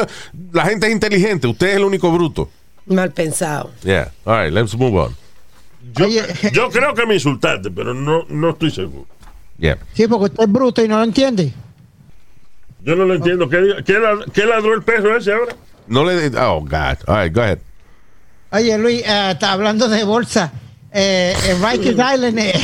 La 0.53 0.63
gente 0.63 0.87
es 0.87 0.93
inteligente, 0.93 1.45
usted 1.45 1.71
es 1.71 1.75
el 1.75 1.83
único 1.83 2.09
bruto. 2.09 2.49
Mal 2.85 3.11
pensado. 3.11 3.71
Yeah. 3.83 4.13
All 4.23 4.45
right, 4.45 4.53
let's 4.53 4.73
move 4.77 4.97
on. 4.97 5.24
Yo, 5.93 6.05
Oye, 6.05 6.23
yo 6.51 6.69
creo 6.69 6.93
que 6.93 7.05
me 7.05 7.15
insultaste, 7.15 7.71
pero 7.71 7.93
no, 7.93 8.25
no 8.29 8.49
estoy 8.51 8.71
seguro. 8.71 9.05
Yeah. 9.57 9.77
Sí, 9.93 10.07
porque 10.07 10.25
usted 10.25 10.43
es 10.43 10.51
bruto 10.51 10.83
y 10.83 10.87
no 10.87 10.97
lo 10.97 11.03
entiende. 11.03 11.53
Yo 12.83 12.95
no 12.95 13.05
lo 13.05 13.15
entiendo. 13.15 13.49
¿Qué, 13.49 13.83
qué, 13.85 13.99
qué 14.33 14.45
ladró 14.45 14.73
el 14.73 14.83
perro 14.83 15.15
ese 15.17 15.33
ahora? 15.33 15.55
No 15.87 16.03
le... 16.03 16.27
Oh, 16.37 16.61
God. 16.61 16.97
All 17.07 17.23
right, 17.23 17.33
go 17.33 17.41
ahead. 17.41 17.59
Oye, 18.51 18.77
Luis, 18.77 19.01
eh, 19.05 19.31
está 19.31 19.53
hablando 19.53 19.87
de 19.87 20.03
bolsa. 20.03 20.51
Eh, 20.91 21.35
en 21.49 21.61
Rikers 21.61 21.97
Island. 21.97 22.39
eh, 22.39 22.53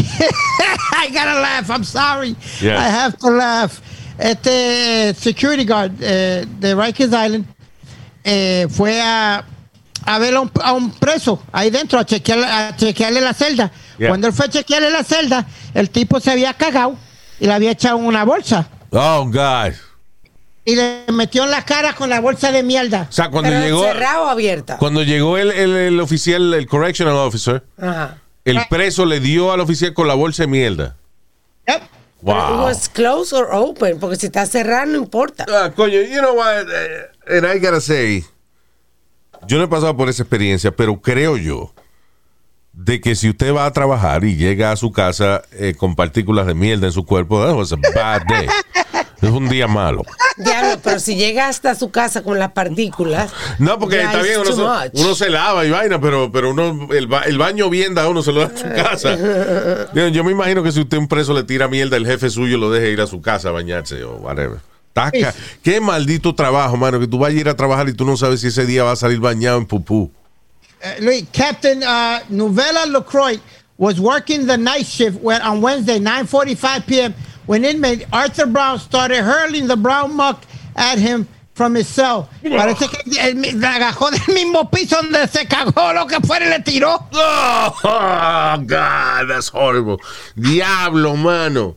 I 0.93 1.09
gotta 1.11 1.39
laugh. 1.41 1.69
I'm 1.69 1.84
sorry. 1.84 2.36
Yeah. 2.61 2.78
I 2.80 2.89
have 2.89 3.17
to 3.19 3.30
laugh. 3.30 3.82
Este 4.17 5.13
security 5.15 5.65
guard 5.65 5.91
eh, 6.01 6.45
de 6.59 6.76
Rikers 6.76 7.11
Island 7.11 7.45
eh, 8.24 8.67
fue 8.69 9.01
a, 9.01 9.43
a 10.06 10.20
ver 10.20 10.36
a 10.36 10.41
un, 10.41 10.52
a 10.62 10.74
un 10.74 10.91
preso 10.91 11.41
ahí 11.52 11.70
dentro 11.70 11.99
a, 11.99 12.06
chequear, 12.06 12.39
a 12.43 12.76
chequearle 12.76 13.22
la 13.22 13.34
celda. 13.34 13.72
Yeah. 13.97 14.10
Cuando 14.10 14.28
él 14.28 14.34
fue 14.34 14.45
a 14.45 14.49
chequearle 14.49 14.89
la 14.89 15.04
celda, 15.04 15.45
el 15.74 15.89
tipo 15.89 16.20
se 16.20 16.32
había 16.32 16.54
cagado 16.54 16.95
y 17.39 17.45
le 17.47 17.54
había 17.54 17.72
echado 17.72 17.97
en 17.99 18.06
una 18.06 18.24
bolsa 18.24 18.68
Oh, 18.91 19.26
God. 19.26 19.74
y 20.66 20.76
le 20.76 21.06
metió 21.14 21.43
en 21.43 21.52
la 21.52 21.64
cara 21.64 21.93
con 21.93 22.10
la 22.10 22.20
bolsa 22.20 22.52
de 22.52 22.62
mierda. 22.64 23.08
O 23.10 23.12
sea, 23.12 23.30
cuando 23.30 23.49
Pero 23.49 23.64
llegó... 23.64 23.84
cerrado 23.84 24.24
o 24.26 24.28
abierta. 24.28 24.78
Cuando 24.78 25.04
llegó 25.04 25.38
el, 25.38 25.52
el, 25.52 25.76
el 25.76 25.99
oficial, 25.99 26.54
el 26.54 26.68
correctional 26.68 27.16
officer, 27.16 27.64
Ajá. 27.80 28.18
el 28.45 28.60
preso 28.70 29.06
le 29.06 29.20
dio 29.20 29.52
al 29.54 29.60
oficial 29.62 29.93
con 29.93 30.08
la 30.08 30.14
bolsa 30.14 30.43
de 30.43 30.47
mierda. 30.47 30.95
Yep. 31.68 31.82
It 31.84 31.88
Wow. 32.24 32.66
was 32.66 32.88
closed 32.88 33.34
or 33.34 33.47
open, 33.52 33.97
porque 33.99 34.16
si 34.16 34.28
está 34.28 34.45
cerrado 34.45 34.86
no 34.86 34.99
importa. 34.99 35.45
Ah, 35.49 35.72
coño, 35.76 36.02
you 36.02 36.20
know 36.20 36.34
what? 36.36 36.68
eh, 36.70 37.38
and 37.38 37.47
I 37.47 37.58
gotta 37.58 37.82
say, 37.82 38.24
Yo 39.47 39.57
no 39.57 39.63
he 39.63 39.67
pasado 39.67 39.95
por 39.97 40.09
esa 40.09 40.23
experiencia, 40.23 40.71
pero 40.71 41.01
creo 41.01 41.37
yo 41.37 41.73
de 42.73 43.01
que 43.01 43.15
si 43.15 43.29
usted 43.29 43.53
va 43.53 43.65
a 43.65 43.71
trabajar 43.73 44.23
y 44.23 44.35
llega 44.37 44.71
a 44.71 44.75
su 44.77 44.91
casa 44.91 45.41
eh, 45.51 45.73
con 45.77 45.95
partículas 45.95 46.47
de 46.47 46.53
mierda 46.53 46.87
en 46.87 46.93
su 46.93 47.05
cuerpo, 47.05 47.43
that 47.45 47.55
was 47.55 47.73
a 47.73 47.77
bad 47.93 48.21
day. 48.27 48.47
Es 49.21 49.29
un 49.29 49.49
día 49.49 49.67
malo. 49.67 50.03
Diablo, 50.37 50.79
pero 50.83 50.99
si 50.99 51.15
llega 51.15 51.47
hasta 51.47 51.75
su 51.75 51.91
casa 51.91 52.23
con 52.23 52.39
las 52.39 52.53
partículas. 52.53 53.31
No, 53.59 53.77
porque 53.77 54.01
está 54.01 54.21
bien, 54.23 54.39
uno 54.39 54.51
se, 54.51 54.61
much. 54.61 54.91
uno 55.05 55.13
se 55.15 55.29
lava 55.29 55.63
y 55.65 55.69
vaina, 55.69 56.01
pero, 56.01 56.31
pero 56.31 56.49
uno, 56.51 56.87
el, 56.91 57.05
ba- 57.05 57.21
el 57.23 57.37
baño 57.37 57.69
bien 57.69 57.93
da 57.93 58.09
uno 58.09 58.23
se 58.23 58.31
lo 58.31 58.39
da 58.39 58.47
a 58.47 58.57
su 58.57 58.63
casa. 58.63 59.17
Yo, 60.11 60.23
me 60.23 60.31
imagino 60.31 60.63
que 60.63 60.71
si 60.71 60.79
usted 60.79 60.97
un 60.97 61.07
preso 61.07 61.33
le 61.35 61.43
tira 61.43 61.67
mierda, 61.67 61.97
el 61.97 62.07
jefe 62.07 62.31
suyo 62.31 62.57
lo 62.57 62.71
deje 62.71 62.89
ir 62.91 63.01
a 63.01 63.05
su 63.05 63.21
casa 63.21 63.49
a 63.49 63.51
bañarse 63.51 64.03
o 64.03 64.15
whatever. 64.15 64.57
Taca. 64.93 65.33
Qué 65.63 65.79
maldito 65.79 66.35
trabajo, 66.35 66.75
mano, 66.77 66.99
que 66.99 67.07
tú 67.07 67.17
vayas 67.17 67.37
a 67.37 67.41
ir 67.41 67.49
a 67.49 67.55
trabajar 67.55 67.87
y 67.89 67.93
tú 67.93 68.05
no 68.05 68.17
sabes 68.17 68.41
si 68.41 68.47
ese 68.47 68.65
día 68.65 68.83
va 68.83 68.91
a 68.91 68.95
salir 68.95 69.19
bañado 69.19 69.57
en 69.57 69.65
pupú. 69.65 70.11
Uh, 70.83 71.01
Luis, 71.03 71.25
Captain 71.31 71.81
uh, 71.83 72.19
Novella 72.29 72.85
LaCroix 72.87 73.39
was 73.77 73.99
working 73.99 74.45
the 74.47 74.57
night 74.57 74.85
shift 74.85 75.19
when, 75.21 75.41
on 75.43 75.61
Wednesday, 75.61 75.99
9:45 75.99 76.85
p.m. 76.87 77.13
when 77.45 77.63
inmate 77.63 78.05
Arthur 78.11 78.47
Brown 78.47 78.79
started 78.79 79.23
hurling 79.23 79.67
the 79.67 79.75
brown 79.77 80.15
muck 80.15 80.43
at 80.75 80.97
him 80.97 81.27
from 81.53 81.75
his 81.75 81.87
cell. 81.87 82.27
Parece 82.43 82.89
que 82.89 83.19
él 83.21 83.35
me- 83.35 83.51
le 83.51 83.67
agajó 83.67 84.09
del 84.11 84.33
mismo 84.33 84.69
piso 84.71 84.95
donde 85.01 85.27
se 85.27 85.45
cagó 85.45 85.93
lo 85.93 86.07
que 86.07 86.19
fuera 86.21 86.45
y 86.45 86.49
le 86.49 86.59
tiró. 86.63 86.97
Oh, 87.83 88.57
God, 88.65 89.27
that's 89.29 89.49
horrible. 89.49 89.99
Diablo, 90.35 91.15
mano. 91.15 91.75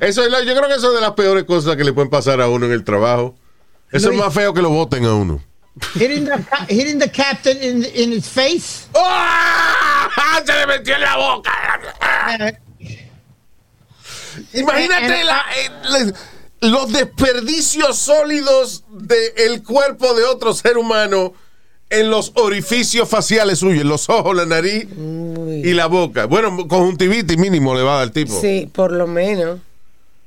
Eso 0.00 0.22
es 0.24 0.30
la- 0.30 0.42
yo 0.42 0.54
creo 0.56 0.68
que 0.68 0.74
eso 0.76 0.88
es 0.88 0.94
de 0.94 1.00
las 1.00 1.12
peores 1.12 1.44
cosas 1.44 1.76
que 1.76 1.84
le 1.84 1.92
pueden 1.92 2.10
pasar 2.10 2.40
a 2.40 2.48
uno 2.48 2.66
en 2.66 2.72
el 2.72 2.84
trabajo. 2.84 3.34
Eso 3.92 4.10
es 4.10 4.16
más 4.16 4.32
feo 4.34 4.52
que 4.54 4.62
lo 4.62 4.70
voten 4.70 5.04
a 5.04 5.14
uno. 5.14 5.42
hitting 5.94 6.24
the 6.24 6.30
ca- 6.48 6.66
hitting 6.68 6.98
the 7.00 7.10
captain 7.10 7.60
in 7.62 7.84
in 7.94 8.12
his 8.12 8.28
face. 8.28 8.86
¡Ah! 8.94 10.40
Se 10.44 10.52
le 10.52 10.66
metió 10.66 10.94
en 10.94 11.00
la 11.00 11.16
boca. 11.16 11.52
Uh, 14.52 14.58
Imagínate 14.58 15.24
la- 15.24 15.44
eh, 15.56 15.70
le- 16.60 16.68
los 16.70 16.92
desperdicios 16.92 17.98
sólidos 17.98 18.84
del 18.90 19.62
cuerpo 19.62 20.14
de 20.14 20.24
otro 20.24 20.54
ser 20.54 20.76
humano 20.78 21.34
en 21.90 22.10
los 22.10 22.32
orificios 22.36 23.08
faciales 23.08 23.58
suyos, 23.60 23.82
en 23.82 23.88
los 23.88 24.08
ojos, 24.08 24.34
la 24.34 24.46
nariz 24.46 24.86
y 24.96 25.72
la 25.74 25.86
boca. 25.86 26.24
Bueno, 26.26 26.66
conjuntivitis 26.66 27.36
mínimo 27.38 27.74
le 27.74 27.82
va 27.82 27.92
a 27.92 27.94
dar 27.96 28.02
al 28.04 28.12
tipo. 28.12 28.40
Sí, 28.40 28.68
por 28.72 28.92
lo 28.92 29.06
menos. 29.06 29.60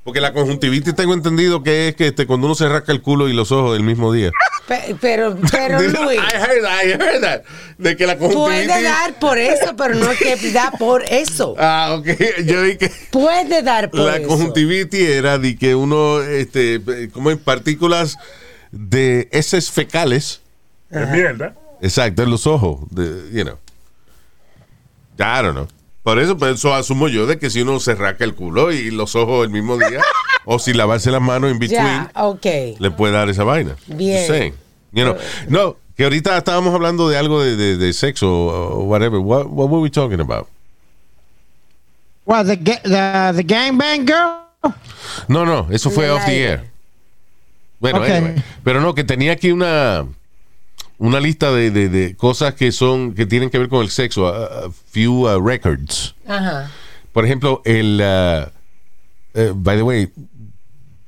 Porque 0.07 0.21
la 0.21 0.31
conjuntivitis 0.31 0.95
tengo 0.95 1.13
entendido 1.13 1.63
que 1.63 1.89
es 1.89 1.95
que 1.97 2.07
este, 2.07 2.25
cuando 2.25 2.45
uno 2.47 2.55
se 2.55 2.69
rasca 2.69 2.93
el 2.93 3.01
culo 3.01 3.27
y 3.27 3.33
los 3.33 3.51
ojos 3.51 3.73
del 3.73 3.83
mismo 3.83 4.13
día. 4.13 4.31
Pe- 4.65 4.95
Pero, 5.01 5.35
pero 5.51 5.83
I 5.83 5.87
Luis, 5.89 6.17
heard 6.33 6.61
that, 6.61 6.83
I 6.85 6.91
heard 6.91 7.21
that. 7.21 7.41
De 7.77 7.97
que 7.97 8.07
la 8.07 8.17
conjuntivitis... 8.17 8.67
puede 8.69 8.83
dar 8.83 9.19
por 9.19 9.37
eso, 9.37 9.75
pero 9.75 9.95
no 9.95 10.09
es 10.09 10.17
que 10.17 10.51
da 10.53 10.71
por 10.79 11.03
eso. 11.09 11.55
Ah, 11.59 11.97
ok. 11.99 12.07
Yo 12.45 12.61
vi 12.63 12.77
que... 12.77 12.89
Puede 13.11 13.61
dar 13.63 13.89
por 13.91 13.99
La 13.99 14.15
eso. 14.15 14.29
conjuntivitis 14.29 15.09
era 15.09 15.37
de 15.39 15.57
que 15.57 15.75
uno, 15.75 16.21
este, 16.21 16.79
como 17.11 17.29
en 17.29 17.37
partículas 17.39 18.15
de 18.71 19.27
heces 19.33 19.69
fecales, 19.71 20.39
De 20.89 21.05
mierda. 21.07 21.53
exacto, 21.81 22.23
en 22.23 22.29
los 22.29 22.47
ojos, 22.47 22.79
de, 22.91 23.29
you 23.33 23.43
know. 23.43 23.57
I 25.19 25.41
don't 25.43 25.51
know. 25.53 25.67
Por 26.07 26.19
eso, 26.19 26.37
pues, 26.37 26.55
eso 26.55 26.73
asumo 26.73 27.09
yo 27.09 27.25
de 27.27 27.37
que 27.37 27.49
si 27.49 27.63
uno 27.63 27.81
se 27.81 27.93
raca 27.93 28.23
el 28.23 28.33
culo 28.33 28.71
y 28.71 28.91
los 28.91 29.13
ojos 29.17 29.43
el 29.45 29.51
mismo 29.51 29.75
día, 29.77 30.01
o 30.45 30.57
si 30.57 30.71
lavarse 30.71 31.11
las 31.11 31.19
manos 31.21 31.51
en 31.51 31.59
between, 31.59 31.83
Ya, 31.83 32.11
ok. 32.15 32.45
le 32.79 32.91
puede 32.91 33.11
dar 33.11 33.27
esa 33.27 33.43
vaina. 33.43 33.75
Bien. 33.87 34.53
You 34.93 35.03
know, 35.03 35.17
no, 35.49 35.75
que 35.97 36.05
ahorita 36.05 36.37
estábamos 36.37 36.73
hablando 36.73 37.09
de 37.09 37.17
algo 37.17 37.43
de, 37.43 37.57
de, 37.57 37.75
de 37.75 37.91
sexo 37.91 38.29
o 38.31 38.83
whatever. 38.85 39.19
What, 39.19 39.47
what 39.47 39.67
were 39.69 39.81
we 39.81 39.89
talking 39.89 40.21
about? 40.21 40.47
well, 42.25 42.45
the 42.45 42.55
the 42.55 43.33
the 43.35 43.43
gangbang 43.43 44.05
girl. 44.07 44.73
No, 45.27 45.45
no, 45.45 45.67
eso 45.71 45.89
fue 45.91 46.09
off 46.09 46.23
the 46.25 46.41
air. 46.41 46.71
Bueno, 47.81 47.99
Ok. 47.99 48.09
anyway. 48.09 48.43
pero 48.63 48.79
no, 48.79 48.95
que 48.95 49.03
tenía 49.03 49.33
aquí 49.33 49.51
una 49.51 50.05
una 50.99 51.19
lista 51.19 51.51
de, 51.51 51.71
de- 51.71 51.89
de 51.89 52.15
cosas 52.15 52.53
que 52.55 52.71
son 52.71 53.13
que 53.13 53.25
tienen 53.25 53.49
que 53.49 53.59
ver 53.59 53.69
con 53.69 53.81
el 53.83 53.89
sexo, 53.89 54.27
a, 54.27 54.65
a 54.67 54.71
few 54.91 55.27
uh, 55.27 55.39
records. 55.39 56.15
Ajá. 56.27 56.71
Por 57.13 57.25
ejemplo, 57.25 57.61
el 57.65 57.99
uh, 58.01 58.49
eh, 59.33 59.51
by 59.55 59.77
the 59.77 59.83
way, 59.83 60.09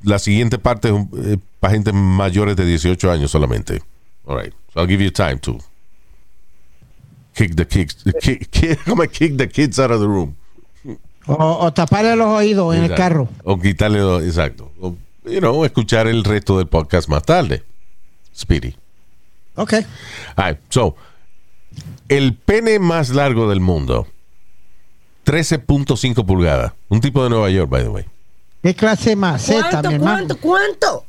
la 0.03 0.19
siguiente 0.19 0.57
parte 0.57 0.89
es 0.89 0.93
un- 0.93 1.09
eh, 1.25 1.37
para 1.59 1.73
gente 1.73 1.91
mayores 1.91 2.55
de 2.55 2.65
18 2.65 3.11
años 3.11 3.31
solamente. 3.31 3.81
All 4.25 4.37
right. 4.41 4.53
So 4.73 4.79
I'll 4.81 4.87
give 4.87 5.03
you 5.03 5.11
time 5.11 5.37
to 5.39 5.57
kick 7.33 7.55
the 7.55 7.65
kids, 7.65 8.03
kick, 8.21 8.49
kick, 8.51 8.79
kick 9.11 9.37
the 9.37 9.47
kids 9.49 9.79
out 9.79 9.91
of 9.91 9.99
the 9.99 10.07
room. 10.07 10.35
O, 11.27 11.33
o 11.65 11.71
taparle 11.73 12.15
los 12.15 12.27
oídos 12.27 12.73
en 12.75 12.83
el 12.85 12.91
Exacto. 12.91 13.01
carro. 13.03 13.29
O 13.43 13.59
quitarle, 13.59 13.99
lo- 13.99 14.21
exacto. 14.21 14.71
O, 14.79 14.95
you 15.25 15.39
know, 15.39 15.63
escuchar 15.65 16.07
el 16.07 16.23
resto 16.23 16.57
del 16.57 16.67
podcast 16.67 17.07
más 17.07 17.23
tarde. 17.23 17.63
Speedy. 18.35 18.75
Ok. 19.60 19.74
All 20.36 20.45
right, 20.51 20.60
so, 20.70 20.95
el 22.07 22.34
pene 22.36 22.80
más 22.80 23.10
largo 23.10 23.49
del 23.49 23.60
mundo, 23.60 24.07
13.5 25.26 26.26
pulgadas. 26.26 26.74
Un 26.89 27.01
tipo 27.01 27.24
de 27.24 27.30
Nueva 27.30 27.49
York, 27.49 27.70
by 27.70 27.84
the 27.84 27.89
way. 27.89 28.05
¿Qué 28.64 28.74
clase 28.76 29.16
más? 29.16 29.47
Mi 29.47 29.55
¿Cuánto, 29.55 29.89
hermano. 29.89 30.01
cuánto, 30.01 30.38
cuánto? 30.38 31.05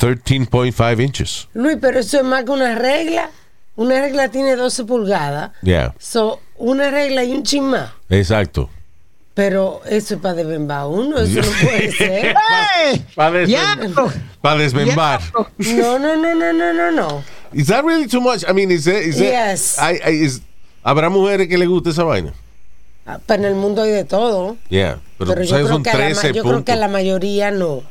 13.5 0.00 1.02
inches. 1.04 1.48
Luis, 1.54 1.78
pero 1.80 1.98
eso 2.00 2.18
es 2.18 2.24
más 2.24 2.44
que 2.44 2.50
una 2.50 2.74
regla. 2.74 3.30
Una 3.76 4.00
regla 4.00 4.28
tiene 4.28 4.56
12 4.56 4.84
pulgadas. 4.84 5.52
Yeah, 5.62 5.94
So, 5.98 6.40
una 6.56 6.90
regla 6.90 7.24
y 7.24 7.32
un 7.32 7.42
chin 7.42 7.64
más. 7.64 7.90
exacto. 8.08 8.70
Pero 9.34 9.82
eso 9.88 10.16
es 10.16 10.20
para 10.20 10.34
desbembar 10.34 10.86
uno, 10.88 11.16
eso 11.18 11.40
no 11.40 11.46
puede 11.62 11.92
ser. 11.96 12.34
¡Ey! 12.92 13.06
Para 13.14 13.38
¡Diablo! 13.46 14.12
Para 14.40 14.56
desmembar. 14.58 15.20
No, 15.58 15.98
no, 16.00 16.16
no, 16.16 16.34
no, 16.34 16.52
no, 16.52 16.72
no, 16.74 16.90
no. 16.90 17.24
Is 17.52 17.66
that 17.68 17.84
really 17.84 18.06
too 18.06 18.20
much? 18.20 18.44
I 18.48 18.52
mean, 18.52 18.70
is 18.70 18.86
it, 18.86 18.96
is 19.06 19.20
it- 19.20 19.30
Yes. 19.30 19.78
I- 19.78 20.00
I- 20.04 20.24
is- 20.24 20.42
¿Habrá 20.84 21.08
mujeres 21.10 21.48
que 21.48 21.58
les 21.58 21.68
guste 21.68 21.90
esa 21.90 22.04
vaina? 22.04 22.32
Ah, 23.06 23.18
Pero 23.26 23.42
en 23.42 23.48
el 23.48 23.54
mundo 23.54 23.82
hay 23.82 23.90
de 23.90 24.04
todo. 24.04 24.56
Yeah, 24.68 24.98
pero, 25.18 25.30
Pero 25.32 25.42
tú 25.42 25.48
yo 25.48 25.50
sabes, 25.50 25.64
creo, 25.66 25.74
son 25.76 25.82
que 25.82 25.90
a 25.90 25.94
la, 25.98 26.04
13 26.06 26.28
ma- 26.28 26.34
yo 26.34 26.42
creo 26.44 26.64
que 26.64 26.72
a 26.72 26.76
la 26.76 26.88
mayoría 26.88 27.50
no. 27.50 27.82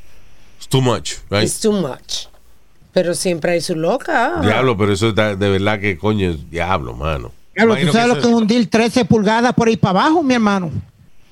It's 0.58 0.68
too 0.68 0.82
much, 0.82 1.16
right? 1.30 1.44
It's 1.44 1.60
too 1.60 1.72
much. 1.72 2.28
Pero 2.94 3.14
siempre 3.14 3.52
hay 3.54 3.62
su 3.62 3.76
loca. 3.76 4.40
Diablo, 4.42 4.76
pero 4.78 4.94
eso 4.94 5.10
está 5.10 5.36
de 5.36 5.50
verdad 5.50 5.80
que 5.80 5.98
coño 5.98 6.30
es 6.32 6.50
diablo, 6.50 6.94
mano. 6.94 7.32
Diablo, 7.56 7.74
¿tú 7.76 7.82
Imagino 7.82 7.94
sabes 7.94 8.08
lo 8.10 8.14
que 8.22 8.28
es 8.28 8.34
un 8.34 8.48
deal 8.48 8.68
13 8.70 9.06
pulgadas 9.06 9.54
por 9.54 9.68
ahí 9.68 9.78
para 9.78 10.00
abajo, 10.02 10.24
mi 10.24 10.34
hermano? 10.36 10.72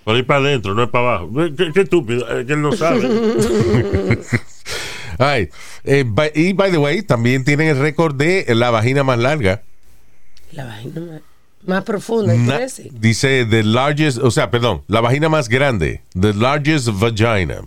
Por 0.04 0.16
ahí 0.16 0.24
para 0.24 0.40
adentro, 0.42 0.74
no 0.76 0.84
es 0.84 0.90
para 0.90 1.08
abajo. 1.16 1.32
Qué, 1.58 1.72
qué 1.74 1.82
estúpido, 1.82 2.28
eh, 2.40 2.46
que 2.46 2.54
él 2.54 2.62
no 2.62 2.72
sabe. 2.74 3.08
Ay, 5.18 5.50
eh, 5.84 6.04
by- 6.06 6.32
y 6.36 6.54
by 6.54 6.72
the 6.72 6.78
way, 6.78 7.02
también 7.02 7.44
tienen 7.44 7.68
el 7.70 7.78
récord 7.80 8.16
de 8.16 8.46
la 8.56 8.70
vagina 8.72 9.04
más 9.04 9.18
larga. 9.20 9.62
La 10.52 10.66
vagina 10.66 11.02
más, 11.02 11.22
más 11.66 11.84
profunda, 11.84 12.34
Na- 12.36 12.60
dice 12.92 13.46
the 13.46 13.64
largest, 13.64 14.18
o 14.20 14.32
sea, 14.32 14.52
perdón, 14.52 14.84
la 14.88 15.02
vagina 15.02 15.30
más 15.30 15.50
grande, 15.50 16.02
the 16.20 16.34
largest 16.34 16.88
vagina. 16.94 17.62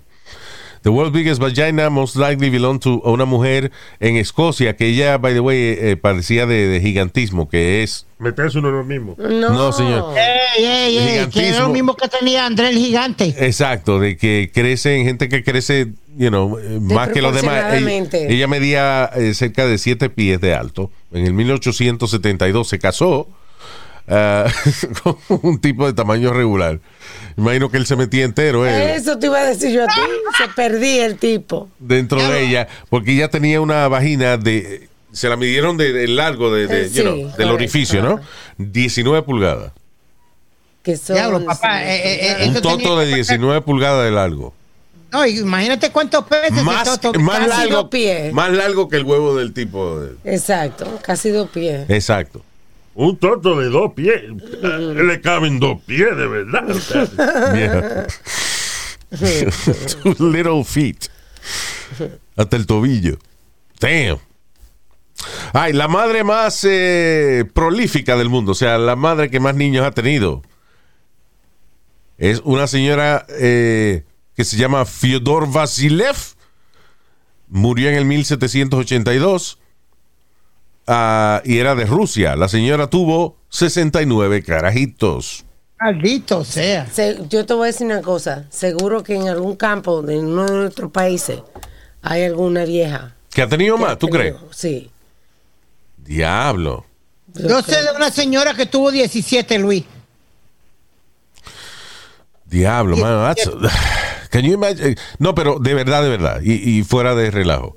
The 0.82 0.90
world's 0.90 1.12
biggest 1.12 1.40
vagina 1.40 1.90
most 1.90 2.14
likely 2.14 2.50
belong 2.50 2.78
to 2.80 3.02
a 3.04 3.10
una 3.10 3.24
mujer 3.24 3.72
en 3.98 4.16
Escocia 4.16 4.76
que 4.76 4.86
ella, 4.86 5.18
by 5.18 5.34
the 5.34 5.40
way, 5.40 5.56
eh, 5.76 5.96
parecía 6.00 6.46
de, 6.46 6.68
de 6.68 6.80
gigantismo, 6.80 7.48
que 7.48 7.82
es 7.82 8.06
Meterse 8.20 8.58
uno 8.58 8.68
en 8.68 8.74
lo 8.76 8.84
mismo. 8.84 9.16
No, 9.18 9.50
No, 9.50 9.72
señor. 9.72 10.14
¡Ey, 10.16 10.64
ey, 10.64 10.98
ey! 10.98 11.04
Que 11.26 11.40
Gigantismo. 11.40 11.60
lo 11.66 11.68
mismo 11.70 11.96
que 11.96 12.08
tenía 12.08 12.46
André 12.46 12.68
el 12.70 12.78
Gigante. 12.78 13.34
Exacto, 13.38 13.98
de 13.98 14.16
que 14.16 14.50
crece 14.54 14.96
en 14.96 15.04
gente 15.04 15.28
que 15.28 15.42
crece, 15.42 15.88
you 16.18 16.28
know, 16.28 16.58
eh, 16.58 16.80
más 16.80 17.08
que 17.10 17.22
los 17.22 17.34
demás. 17.34 17.72
Ella, 18.12 18.48
medía 18.48 19.10
eh, 19.14 19.32
cerca 19.34 19.66
de 19.66 19.78
7 19.78 20.10
pies 20.10 20.40
de 20.40 20.54
alto. 20.54 20.90
En 21.12 21.24
el 21.24 21.32
1872 21.32 22.68
se 22.68 22.78
casó 22.78 23.28
ah, 24.08 24.46
con 25.02 25.16
un 25.42 25.60
tipo 25.60 25.86
de 25.86 25.92
tamaño 25.92 26.32
regular. 26.32 26.80
Imagino 27.36 27.70
que 27.70 27.76
él 27.76 27.86
se 27.86 27.94
metía 27.94 28.24
entero 28.24 28.66
eh, 28.66 28.96
Eso 28.96 29.16
te 29.16 29.26
iba 29.26 29.38
a 29.38 29.44
decir 29.44 29.70
yo 29.70 29.84
a 29.84 29.86
ti. 29.86 30.00
Se 30.36 30.48
perdí 30.54 30.98
el 30.98 31.16
tipo. 31.18 31.68
dentro 31.78 32.20
de 32.20 32.42
ella, 32.44 32.66
porque 32.90 33.12
ella 33.12 33.28
tenía 33.30 33.60
una 33.60 33.86
vagina 33.88 34.36
de. 34.36 34.88
Se 35.12 35.28
la 35.28 35.36
midieron 35.36 35.76
de, 35.76 35.92
de 35.92 36.06
largo 36.08 36.52
de, 36.52 36.66
de, 36.66 36.88
you 36.90 36.94
sí, 36.94 37.00
know, 37.00 37.14
del 37.16 37.30
correcto, 37.30 37.54
orificio, 37.54 38.02
¿no? 38.02 38.14
ajá. 38.16 38.22
19 38.58 39.22
pulgadas. 39.22 39.72
Que 40.82 40.96
son, 40.96 41.16
Diablo, 41.16 41.44
papá, 41.44 41.82
eh, 41.84 41.96
eh, 41.96 42.36
eh, 42.40 42.48
Un 42.48 42.54
toto 42.60 42.98
de 42.98 43.06
que- 43.08 43.14
19 43.16 43.62
pulgadas 43.62 44.04
de 44.04 44.10
largo. 44.10 44.52
No, 45.10 45.26
imagínate 45.26 45.90
cuántos 45.90 46.24
peces. 46.26 46.62
Más, 46.62 46.86
más 46.86 46.98
casi 46.98 47.48
largo, 47.48 47.74
dos 47.76 47.88
pies. 47.88 48.32
más 48.32 48.50
largo 48.52 48.88
que 48.88 48.96
el 48.96 49.04
huevo 49.04 49.34
del 49.36 49.52
tipo. 49.54 50.00
de- 50.00 50.16
Exacto, 50.24 50.98
casi 51.02 51.30
dos 51.30 51.48
pies. 51.50 51.88
Exacto. 51.88 52.44
Un 52.94 53.16
toto 53.16 53.58
de 53.58 53.68
dos 53.68 53.92
pies. 53.94 54.22
Eh, 54.24 54.94
Le 55.04 55.20
caben 55.20 55.60
dos 55.60 55.80
pies, 55.86 56.16
de 56.16 56.26
verdad. 56.26 56.70
O 56.70 56.80
sea, 56.80 57.06
Yeah. 57.54 58.06
Two 60.02 60.30
little 60.30 60.64
feet. 60.64 61.08
Hasta 62.36 62.56
el 62.56 62.66
tobillo. 62.66 63.18
Damn. 63.80 64.18
Ay, 65.52 65.72
la 65.72 65.88
madre 65.88 66.22
más 66.24 66.64
eh, 66.68 67.44
prolífica 67.54 68.16
del 68.16 68.28
mundo, 68.28 68.52
o 68.52 68.54
sea, 68.54 68.76
la 68.78 68.94
madre 68.96 69.30
que 69.30 69.40
más 69.40 69.54
niños 69.54 69.86
ha 69.86 69.90
tenido. 69.92 70.42
Es 72.18 72.40
una 72.44 72.66
señora 72.66 73.24
eh, 73.30 74.04
que 74.38 74.44
se 74.44 74.56
llama 74.56 74.84
Fyodor 74.84 75.50
Vasilev. 75.50 76.14
Murió 77.48 77.88
en 77.88 77.96
el 77.96 78.04
1782 78.04 79.58
ah, 80.86 81.42
y 81.44 81.58
era 81.58 81.74
de 81.74 81.86
Rusia. 81.86 82.36
La 82.36 82.46
señora 82.48 82.88
tuvo 82.88 83.36
69 83.48 84.44
carajitos. 84.44 85.44
Maldito 85.80 86.44
sea. 86.44 86.86
Se- 86.86 87.18
yo 87.28 87.44
te 87.46 87.52
voy 87.54 87.64
a 87.64 87.72
decir 87.72 87.86
una 87.88 88.00
cosa. 88.00 88.46
Seguro 88.50 89.02
que 89.02 89.16
en 89.16 89.26
algún 89.28 89.56
campo 89.56 90.02
de 90.02 90.20
uno 90.20 90.46
de 90.46 90.52
nuestros 90.52 90.92
países 90.92 91.40
hay 92.02 92.22
alguna 92.22 92.64
vieja. 92.64 93.16
¿Que 93.30 93.42
ha 93.42 93.48
tenido 93.48 93.74
que 93.74 93.82
más? 93.82 93.92
ha 93.94 93.98
¿Tú 93.98 94.06
crees? 94.06 94.36
Sí. 94.52 94.88
Diablo. 95.96 96.86
Yo 97.34 97.60
sé 97.62 97.82
de 97.82 97.90
una 97.96 98.12
señora 98.12 98.54
que 98.54 98.66
tuvo 98.66 98.92
17, 98.92 99.58
Luis. 99.58 99.82
Diablo, 102.44 102.96
mano. 102.96 103.24
that's- 103.34 103.97
can 104.30 104.42
you 104.44 104.52
imagine? 104.54 104.96
No, 105.18 105.34
pero 105.34 105.58
de 105.58 105.74
verdad, 105.74 106.02
de 106.02 106.08
verdad. 106.08 106.40
Y, 106.42 106.52
y 106.78 106.82
fuera 106.84 107.14
de 107.14 107.30
relajo. 107.30 107.76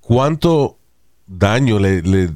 ¿Cuánto 0.00 0.78
daño 1.26 1.78
le, 1.78 2.02
le, 2.02 2.30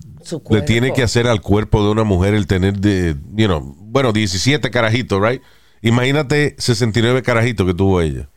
tiene 0.67 0.93
que 0.93 1.03
hacer 1.03 1.27
al 1.27 1.41
cuerpo 1.41 1.85
de 1.85 1.91
una 1.91 2.05
mujer 2.05 2.35
el 2.35 2.47
tener 2.47 2.79
de, 2.79 3.15
you 3.35 3.47
know, 3.47 3.61
bueno, 3.79 4.13
17 4.13 4.71
carajitos, 4.71 5.21
right? 5.23 5.43
Imagínate 5.83 6.57
69 6.59 7.23
carajitos 7.23 7.67
que 7.67 7.75
tuvo 7.75 8.01
ella. 8.01 8.29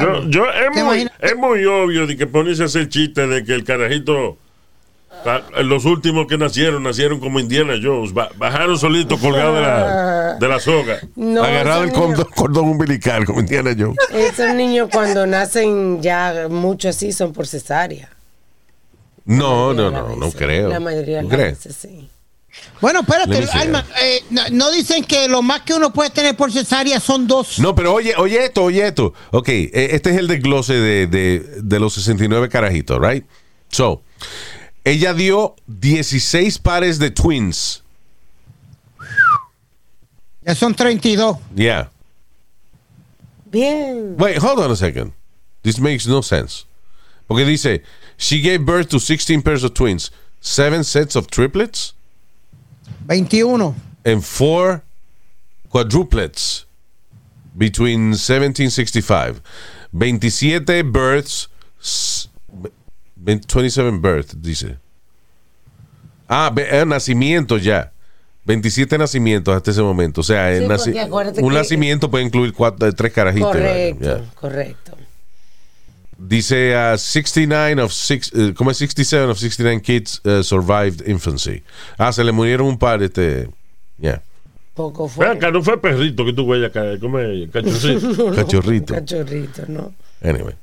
Yo, 0.00 0.28
yo- 0.28 0.50
es, 0.50 0.72
¿Te 0.72 0.84
muy, 0.84 1.08
es 1.18 1.36
muy 1.36 1.64
obvio 1.64 2.06
de 2.06 2.16
que 2.16 2.26
ponerse 2.26 2.62
a 2.62 2.66
hacer 2.66 2.88
chiste 2.88 3.26
de 3.26 3.44
que 3.44 3.54
el 3.54 3.64
carajito, 3.64 4.38
los 5.62 5.84
últimos 5.84 6.26
que 6.26 6.38
nacieron, 6.38 6.82
nacieron 6.82 7.20
como 7.20 7.40
Indiana 7.40 7.74
Jones, 7.82 8.12
ba- 8.12 8.30
bajaron 8.36 8.78
solito 8.78 9.18
colgados 9.18 9.54
de 9.56 9.60
la, 9.62 10.34
de 10.34 10.48
la 10.48 10.60
soga. 10.60 10.98
No, 11.16 11.42
Agarrado 11.42 11.84
el 11.84 11.92
cordón, 11.92 12.26
cordón 12.34 12.68
umbilical, 12.68 13.24
como 13.26 13.40
Indiana 13.40 13.74
Jones. 13.78 13.96
Esos 14.12 14.54
niños 14.54 14.88
cuando 14.92 15.26
nacen 15.26 16.02
ya 16.02 16.46
mucho 16.48 16.88
así 16.88 17.12
son 17.12 17.32
por 17.32 17.46
cesárea. 17.46 18.08
No, 19.24 19.72
no, 19.74 19.90
no, 19.90 20.16
no 20.16 20.30
creo. 20.32 20.68
La 20.68 20.80
mayoría 20.80 21.18
de 21.18 21.22
¿Tú 21.22 21.28
las 21.28 21.36
crees? 21.38 21.52
veces 21.64 21.76
sí. 21.76 22.08
Bueno, 22.80 23.00
espérate. 23.00 23.46
Alma, 23.52 23.84
eh, 24.02 24.24
no, 24.30 24.42
no 24.50 24.70
dicen 24.72 25.04
que 25.04 25.28
lo 25.28 25.40
más 25.40 25.60
que 25.62 25.72
uno 25.74 25.92
puede 25.92 26.10
tener 26.10 26.34
por 26.36 26.50
cesárea 26.50 26.98
son 26.98 27.28
dos. 27.28 27.60
No, 27.60 27.74
pero 27.76 27.94
oye, 27.94 28.14
oye 28.16 28.44
esto, 28.44 28.64
oye 28.64 28.86
esto. 28.88 29.14
Ok, 29.30 29.48
eh, 29.50 29.70
este 29.92 30.10
es 30.10 30.16
el 30.16 30.26
desglose 30.26 30.72
de, 30.74 31.06
de, 31.06 31.38
de 31.62 31.78
los 31.78 31.92
69 31.94 32.48
carajitos, 32.48 32.98
right? 33.00 33.24
So, 33.68 34.02
ella 34.84 35.12
dio 35.14 35.54
16 35.68 36.58
pares 36.58 36.98
de 36.98 37.10
twins. 37.10 37.82
Ya 40.46 40.54
son 40.54 40.74
32. 40.74 41.38
Yeah. 41.54 41.88
Bien. 43.50 44.16
Wait, 44.16 44.38
hold 44.38 44.58
on 44.60 44.70
a 44.70 44.76
second. 44.76 45.12
This 45.62 45.78
makes 45.78 46.06
no 46.06 46.22
sense. 46.22 46.64
Porque 47.28 47.44
dice, 47.44 47.80
she 48.16 48.40
gave 48.40 48.64
birth 48.64 48.88
to 48.90 48.98
16 48.98 49.42
pairs 49.42 49.62
of 49.64 49.74
twins, 49.74 50.10
seven 50.40 50.82
sets 50.82 51.14
of 51.14 51.30
triplets, 51.30 51.92
21. 53.06 53.74
and 54.04 54.24
four 54.24 54.82
quadruplets 55.70 56.64
between 57.56 58.10
1765. 58.10 59.40
27 59.92 60.92
births, 60.92 61.48
27 63.22 63.98
births, 64.00 64.40
dice. 64.40 64.78
Ah, 66.28 66.52
eh, 66.56 66.84
nacimientos 66.86 67.62
ya. 67.62 67.92
27 68.44 68.96
nacimientos 68.98 69.54
hasta 69.54 69.70
ese 69.70 69.82
momento. 69.82 70.22
O 70.22 70.24
sea, 70.24 70.56
Sí, 70.56 70.64
naci- 70.64 71.42
un 71.42 71.52
nacimiento 71.52 72.10
puede 72.10 72.24
incluir 72.24 72.52
cuatro, 72.52 72.88
eh, 72.88 72.92
tres 72.92 73.12
carajitos. 73.12 73.50
Correcto, 73.52 74.24
correcto. 74.34 74.96
Dice 76.16 76.74
uh, 76.76 76.98
69 76.98 77.82
of 77.82 77.92
six, 77.92 78.30
eh, 78.34 78.52
como 78.54 78.70
es 78.70 78.76
67 78.76 79.30
of 79.30 79.38
69 79.38 79.80
kids 79.82 80.20
uh, 80.24 80.42
survived 80.42 81.06
infancy. 81.08 81.62
Ah, 81.96 82.12
se 82.12 82.22
le 82.22 82.32
murieron 82.32 82.66
un 82.66 82.78
par, 82.78 83.02
este, 83.02 83.48
yeah, 83.98 84.20
Poco 84.74 85.08
fue. 85.08 85.26
Acá, 85.28 85.50
no 85.50 85.62
fue 85.62 85.80
perrito 85.80 86.24
que 86.24 86.32
tú 86.32 86.44
huellas 86.44 86.70
acá, 86.70 86.98
como 87.00 87.18
cachorrito. 87.52 88.34
cachorrito. 88.34 88.94
Cachorrito, 88.94 89.62
¿no? 89.68 89.94
Anyway. 90.22 90.54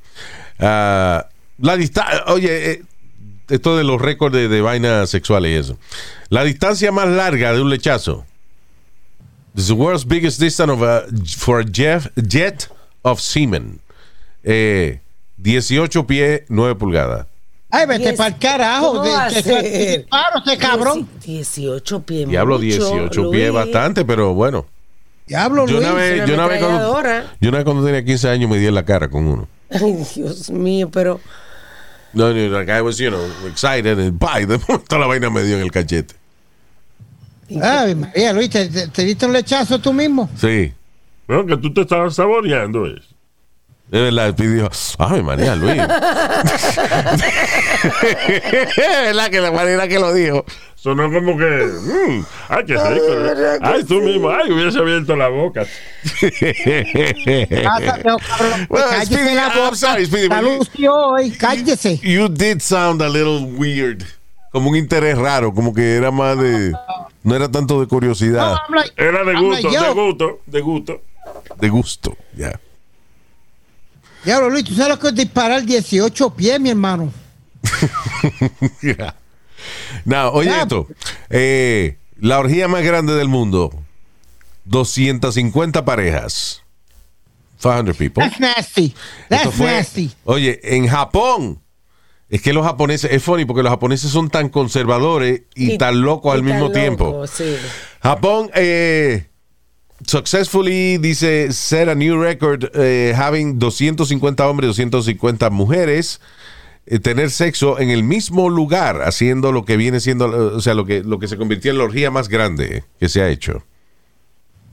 La 1.60 1.76
distancia, 1.78 2.24
oye, 2.28 2.72
eh, 2.72 2.84
esto 3.50 3.78
de 3.78 3.84
los 3.84 4.02
récords 4.02 4.34
de, 4.36 4.48
de 4.48 4.62
vainas 4.62 5.10
sexuales 5.10 5.52
y 5.52 5.56
eso. 5.56 5.80
La 6.30 6.44
distancia 6.44 6.92
más 6.92 7.08
larga 7.08 7.54
de 7.54 7.62
un 7.62 7.70
lechazo. 7.70 8.26
This 9.56 9.64
is 9.64 9.68
the 9.70 9.74
world's 9.74 10.06
biggest 10.06 10.40
distance 10.40 10.72
of 10.72 10.82
a- 10.84 11.06
for 11.38 11.62
a 11.62 11.64
jet, 11.66 12.12
jet 12.16 12.70
of 13.02 13.20
semen. 13.20 13.80
Eh, 14.44 15.00
18 15.38 16.06
pies, 16.06 16.42
9 16.50 16.76
pulgadas. 16.76 17.26
Ay, 17.70 17.86
vete 17.86 18.14
para 18.14 18.30
el 18.30 18.38
carajo. 18.40 18.94
¿Cómo 18.94 19.04
De, 19.04 19.44
que- 19.44 19.98
disparo 20.00 20.40
ese 20.46 20.58
cabrón. 20.58 21.10
Dieci- 21.20 21.62
18 21.62 22.02
pies. 22.04 22.30
Diablo, 22.30 22.56
mucho, 22.56 22.64
18 22.66 23.32
pies 23.32 23.50
Luis. 23.52 23.54
bastante, 23.54 24.06
pero 24.06 24.34
bueno. 24.34 24.66
Diablo, 25.26 25.66
Yo 25.68 25.74
Luis. 25.78 25.86
una, 25.86 25.94
vez, 25.94 26.26
yo, 26.28 26.34
una 26.36 26.48
vez 26.48 26.60
cuando, 26.64 27.02
yo 27.42 27.50
una 27.50 27.58
vez 27.58 27.66
cuando 27.66 27.84
tenía 27.86 28.06
15 28.06 28.30
años 28.30 28.50
me 28.50 28.58
di 28.60 28.68
en 28.68 28.76
la 28.76 28.86
cara 28.86 29.10
con 29.10 29.26
uno. 29.28 29.48
Ay, 29.70 30.06
Dios 30.16 30.50
mío, 30.50 30.90
pero 30.90 31.20
No, 32.14 32.34
no, 32.34 32.48
like 32.50 32.70
I 32.70 32.82
was, 32.82 32.98
you 33.00 33.10
know, 33.10 33.26
excited 33.48 34.00
and 34.00 34.18
bye. 34.20 34.46
De 34.48 34.58
momento 34.58 34.98
la 34.98 35.08
vaina 35.08 35.30
me 35.30 35.44
dio 35.44 35.58
en 35.58 35.64
el 35.64 35.72
cachete. 35.72 36.16
Ay, 37.62 37.96
María, 37.96 38.34
Luis, 38.34 38.50
¿te, 38.50 38.68
te, 38.70 38.88
te 38.88 39.06
diste 39.06 39.26
un 39.26 39.34
lechazo 39.34 39.80
tú 39.80 39.94
mismo? 39.94 40.30
Sí. 40.36 40.74
Bueno, 41.28 41.46
que 41.46 41.58
tú 41.58 41.74
te 41.74 41.82
estabas 41.82 42.16
saboreando 42.16 42.86
eso. 42.86 43.08
De 43.90 44.02
verdad, 44.02 44.34
dijo, 44.34 44.70
ay, 45.00 45.22
María 45.22 45.56
Luis. 45.56 45.82
Es 47.82 48.76
verdad 48.76 49.30
que 49.30 49.40
la 49.40 49.52
manera 49.52 49.88
que 49.88 50.00
lo 50.00 50.14
dijo. 50.14 50.46
Sonó 50.88 51.12
como 51.12 51.38
que, 51.38 51.44
mm, 51.46 52.26
ay, 52.48 52.64
qué 52.66 52.78
rico. 52.78 53.60
Ay, 53.62 53.84
tú 53.84 53.96
mismo, 53.96 54.30
ay, 54.30 54.50
hubiese 54.50 54.80
abierto 54.80 55.18
la 55.18 55.28
boca. 55.28 55.66
Ah, 57.66 57.98
no, 58.06 58.18
Well, 58.70 58.84
cállese 58.90 59.06
Speedy, 59.16 59.36
la 59.36 59.48
I'm 59.50 59.58
boca. 59.66 59.76
sorry, 59.76 60.06
Speedy, 60.06 60.28
but 60.30 60.70
you- 60.78 60.90
hoy, 60.90 61.32
cállese. 61.32 62.00
You 62.02 62.30
did 62.30 62.62
sound 62.62 63.02
a 63.02 63.10
little 63.10 63.44
weird. 63.58 64.06
Como 64.54 64.70
un 64.70 64.78
interés 64.78 65.18
raro, 65.18 65.54
como 65.54 65.74
que 65.74 65.96
era 65.98 66.10
más 66.10 66.38
de. 66.38 66.72
No 67.22 67.36
era 67.36 67.52
tanto 67.52 67.74
de 67.82 67.82
No, 67.86 67.90
curiosidad, 67.90 68.56
habla- 68.66 68.86
Era 68.96 69.26
de 69.26 69.36
gusto, 69.36 69.70
yo. 69.70 69.82
de 69.82 69.94
gusto, 69.94 70.40
de 70.46 70.62
gusto. 70.62 71.02
de 71.60 71.70
gusto. 71.70 72.18
Ya. 72.34 72.58
Diablo, 74.24 74.50
Luis, 74.52 74.64
¿tú 74.64 74.74
sabes 74.74 74.92
lo 74.92 75.00
que 75.00 75.08
es 75.10 75.16
disparar 75.16 75.64
18 75.66 76.30
pies, 76.34 76.62
mi 76.62 76.70
hermano? 76.70 77.12
Yeah. 78.82 79.14
Now, 80.06 80.30
oye 80.34 80.50
esto. 80.50 80.88
Eh, 81.30 81.98
la 82.20 82.40
orgía 82.40 82.68
más 82.68 82.84
grande 82.84 83.14
del 83.14 83.28
mundo. 83.28 83.72
250 84.66 85.86
parejas. 85.86 86.64
500 87.62 87.96
people. 87.98 88.24
That's 88.24 88.40
nasty. 88.40 88.94
That's 89.30 89.56
fue- 89.56 89.66
nasty. 89.72 90.12
Oye, 90.26 90.60
en 90.64 90.88
Japón. 90.88 91.60
Es 92.30 92.42
que 92.42 92.52
los 92.52 92.66
japoneses, 92.66 93.10
es 93.12 93.24
funny 93.24 93.46
porque 93.46 93.64
los 93.64 93.70
japoneses 93.72 94.12
son 94.12 94.30
tan 94.30 94.50
conservadores 94.50 95.44
y, 95.56 95.78
tan 95.78 96.02
locos 96.02 96.34
al 96.34 96.42
tan 96.42 96.46
mismo 96.46 96.72
tiempo. 96.72 97.26
sí. 97.26 97.56
Japón 98.04 98.52
eh, 98.54 99.28
successfully 100.06 100.98
dice 100.98 101.52
set 101.54 101.88
a 101.88 101.96
new 101.96 102.22
record 102.22 102.66
eh, 102.76 103.14
having 103.16 103.60
250 103.60 104.46
hombres, 104.46 104.68
250 104.68 105.50
mujeres 105.50 106.20
tener 107.02 107.30
sexo 107.32 107.80
en 107.80 107.90
el 107.90 108.04
mismo 108.04 108.50
lugar, 108.50 109.02
haciendo 109.04 109.52
lo 109.52 109.66
que 109.66 109.76
viene 109.78 110.00
siendo, 110.00 110.26
eh, 110.28 110.56
o 110.56 110.62
sea, 110.62 110.74
lo 110.74 110.86
que, 110.86 111.04
lo 111.04 111.20
que 111.20 111.28
se 111.28 111.38
convirtió 111.38 111.72
en 111.72 111.78
la 111.78 111.84
orgía 111.84 112.12
más 112.12 112.30
grande 112.30 112.84
que 113.00 113.10
se 113.10 113.22
ha 113.22 113.30
hecho. 113.30 113.64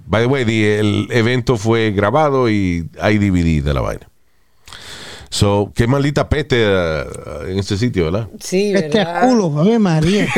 By 0.06 0.22
the 0.22 0.26
way, 0.28 0.44
the- 0.44 0.78
el 0.80 1.08
evento 1.10 1.56
fue 1.56 1.90
grabado 1.90 2.48
y 2.50 2.88
hay 3.00 3.18
DVD 3.18 3.62
de 3.64 3.74
la 3.74 3.80
vaina. 3.80 4.08
So, 5.30 5.72
qué 5.74 5.88
maldita 5.88 6.28
peste 6.28 6.56
eh, 6.64 7.04
en 7.48 7.58
este 7.58 7.76
sitio, 7.76 8.04
¿verdad? 8.04 8.28
Sí, 8.38 8.72
Este 8.72 8.98
¿verdad? 8.98 9.28
culo, 9.28 9.58
ave 9.58 9.78
María. 9.80 10.28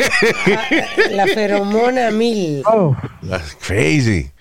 Ah, 0.47 0.65
La 1.11 1.27
feromona 1.27 2.09
mil. 2.09 2.63
Oh, 2.65 2.95
That's 3.29 3.55
crazy. 3.65 4.31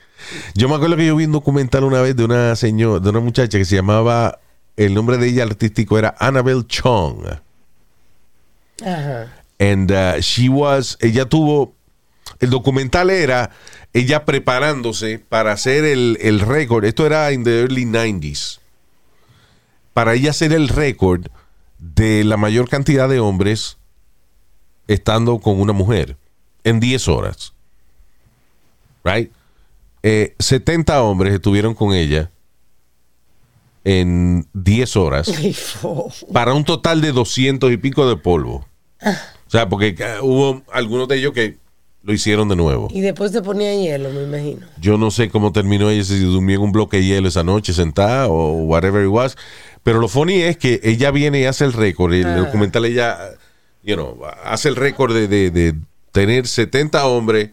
Yo 0.55 0.69
me 0.71 0.77
acuerdo 0.77 0.97
que 0.97 1.07
yo 1.07 1.15
vi 1.17 1.27
un 1.27 1.33
documental 1.33 1.85
una 1.85 2.01
vez 2.01 2.17
de 2.17 2.25
una 2.25 2.57
señora, 2.57 3.01
de 3.01 3.11
una 3.11 3.21
muchacha 3.21 3.59
que 3.59 3.67
se 3.67 3.77
llamaba, 3.77 4.39
el 4.77 4.95
nombre 4.95 5.19
de 5.19 5.29
ella 5.29 5.45
artístico 5.45 5.99
era 5.99 6.15
Annabelle 6.19 6.67
Chong. 6.67 7.27
Ajá. 8.83 9.33
And 9.59 9.91
uh, 9.91 10.21
she 10.21 10.49
was, 10.49 10.99
ella 11.01 11.27
tuvo, 11.27 11.75
el 12.41 12.51
documental 12.51 13.11
era 13.11 13.51
ella 13.93 14.25
preparándose 14.27 15.19
para 15.19 15.53
hacer 15.53 15.85
el, 15.85 16.19
el 16.21 16.41
récord. 16.41 16.85
Esto 16.85 17.07
era 17.07 17.31
en 17.31 17.45
the 17.45 17.61
early 17.61 17.85
90s. 17.85 18.61
Para 19.95 20.15
ella 20.15 20.31
hacer 20.31 20.53
el 20.53 20.69
récord 20.69 21.29
de 21.79 22.25
la 22.25 22.37
mayor 22.37 22.69
cantidad 22.69 23.09
de 23.09 23.21
hombres 23.21 23.79
estando 24.89 25.39
con 25.39 25.61
una 25.61 25.73
mujer 25.73 26.17
en 26.65 26.81
10 26.81 27.09
horas. 27.09 27.55
Right? 29.05 29.33
Eh, 30.03 30.35
70 30.39 31.03
hombres 31.03 31.35
estuvieron 31.35 31.75
con 31.75 31.95
ella 31.95 32.31
en 33.89 34.49
10 34.53 34.97
horas 34.97 35.31
para 36.33 36.55
un 36.55 36.65
total 36.65 37.01
de 37.01 37.13
200 37.13 37.71
y 37.73 37.77
pico 37.77 38.09
de 38.09 38.17
polvo. 38.17 38.67
O 39.01 39.51
sea, 39.51 39.69
porque 39.69 39.95
eh, 39.97 40.17
hubo 40.23 40.63
algunos 40.73 41.07
de 41.07 41.19
ellos 41.19 41.33
que 41.33 41.59
lo 42.03 42.13
hicieron 42.13 42.49
de 42.49 42.57
nuevo. 42.57 42.89
Y 42.91 43.01
después 43.01 43.31
se 43.31 43.43
ponía 43.43 43.73
hielo, 43.75 44.11
me 44.11 44.25
imagino. 44.25 44.67
Yo 44.81 44.99
no 44.99 45.11
sé 45.13 45.29
cómo 45.29 45.53
terminó 45.53 45.89
ella, 45.89 46.03
si 46.03 46.19
durmió 46.19 46.57
en 46.57 46.63
un 46.63 46.73
bloque 46.73 46.97
de 46.97 47.05
hielo 47.05 47.29
esa 47.29 47.45
noche 47.45 47.73
sentada 47.73 48.27
o 48.29 48.53
whatever 48.65 49.05
it 49.05 49.11
was. 49.11 49.37
Pero 49.85 50.01
lo 50.01 50.09
funny 50.09 50.43
es 50.43 50.57
que 50.57 50.81
ella 50.83 51.13
viene 51.13 51.41
y 51.41 51.45
hace 51.45 51.65
el 51.65 51.73
récord. 51.73 52.13
El 52.13 52.27
Ah. 52.27 52.37
documental 52.39 52.85
ella, 52.87 53.19
you 53.85 53.95
know, 53.95 54.19
hace 54.45 54.69
el 54.69 54.75
récord 54.77 55.15
de, 55.15 55.29
de- 55.29 55.51
de 55.53 55.75
tener 56.17 56.47
70 56.47 57.05
hombres 57.05 57.51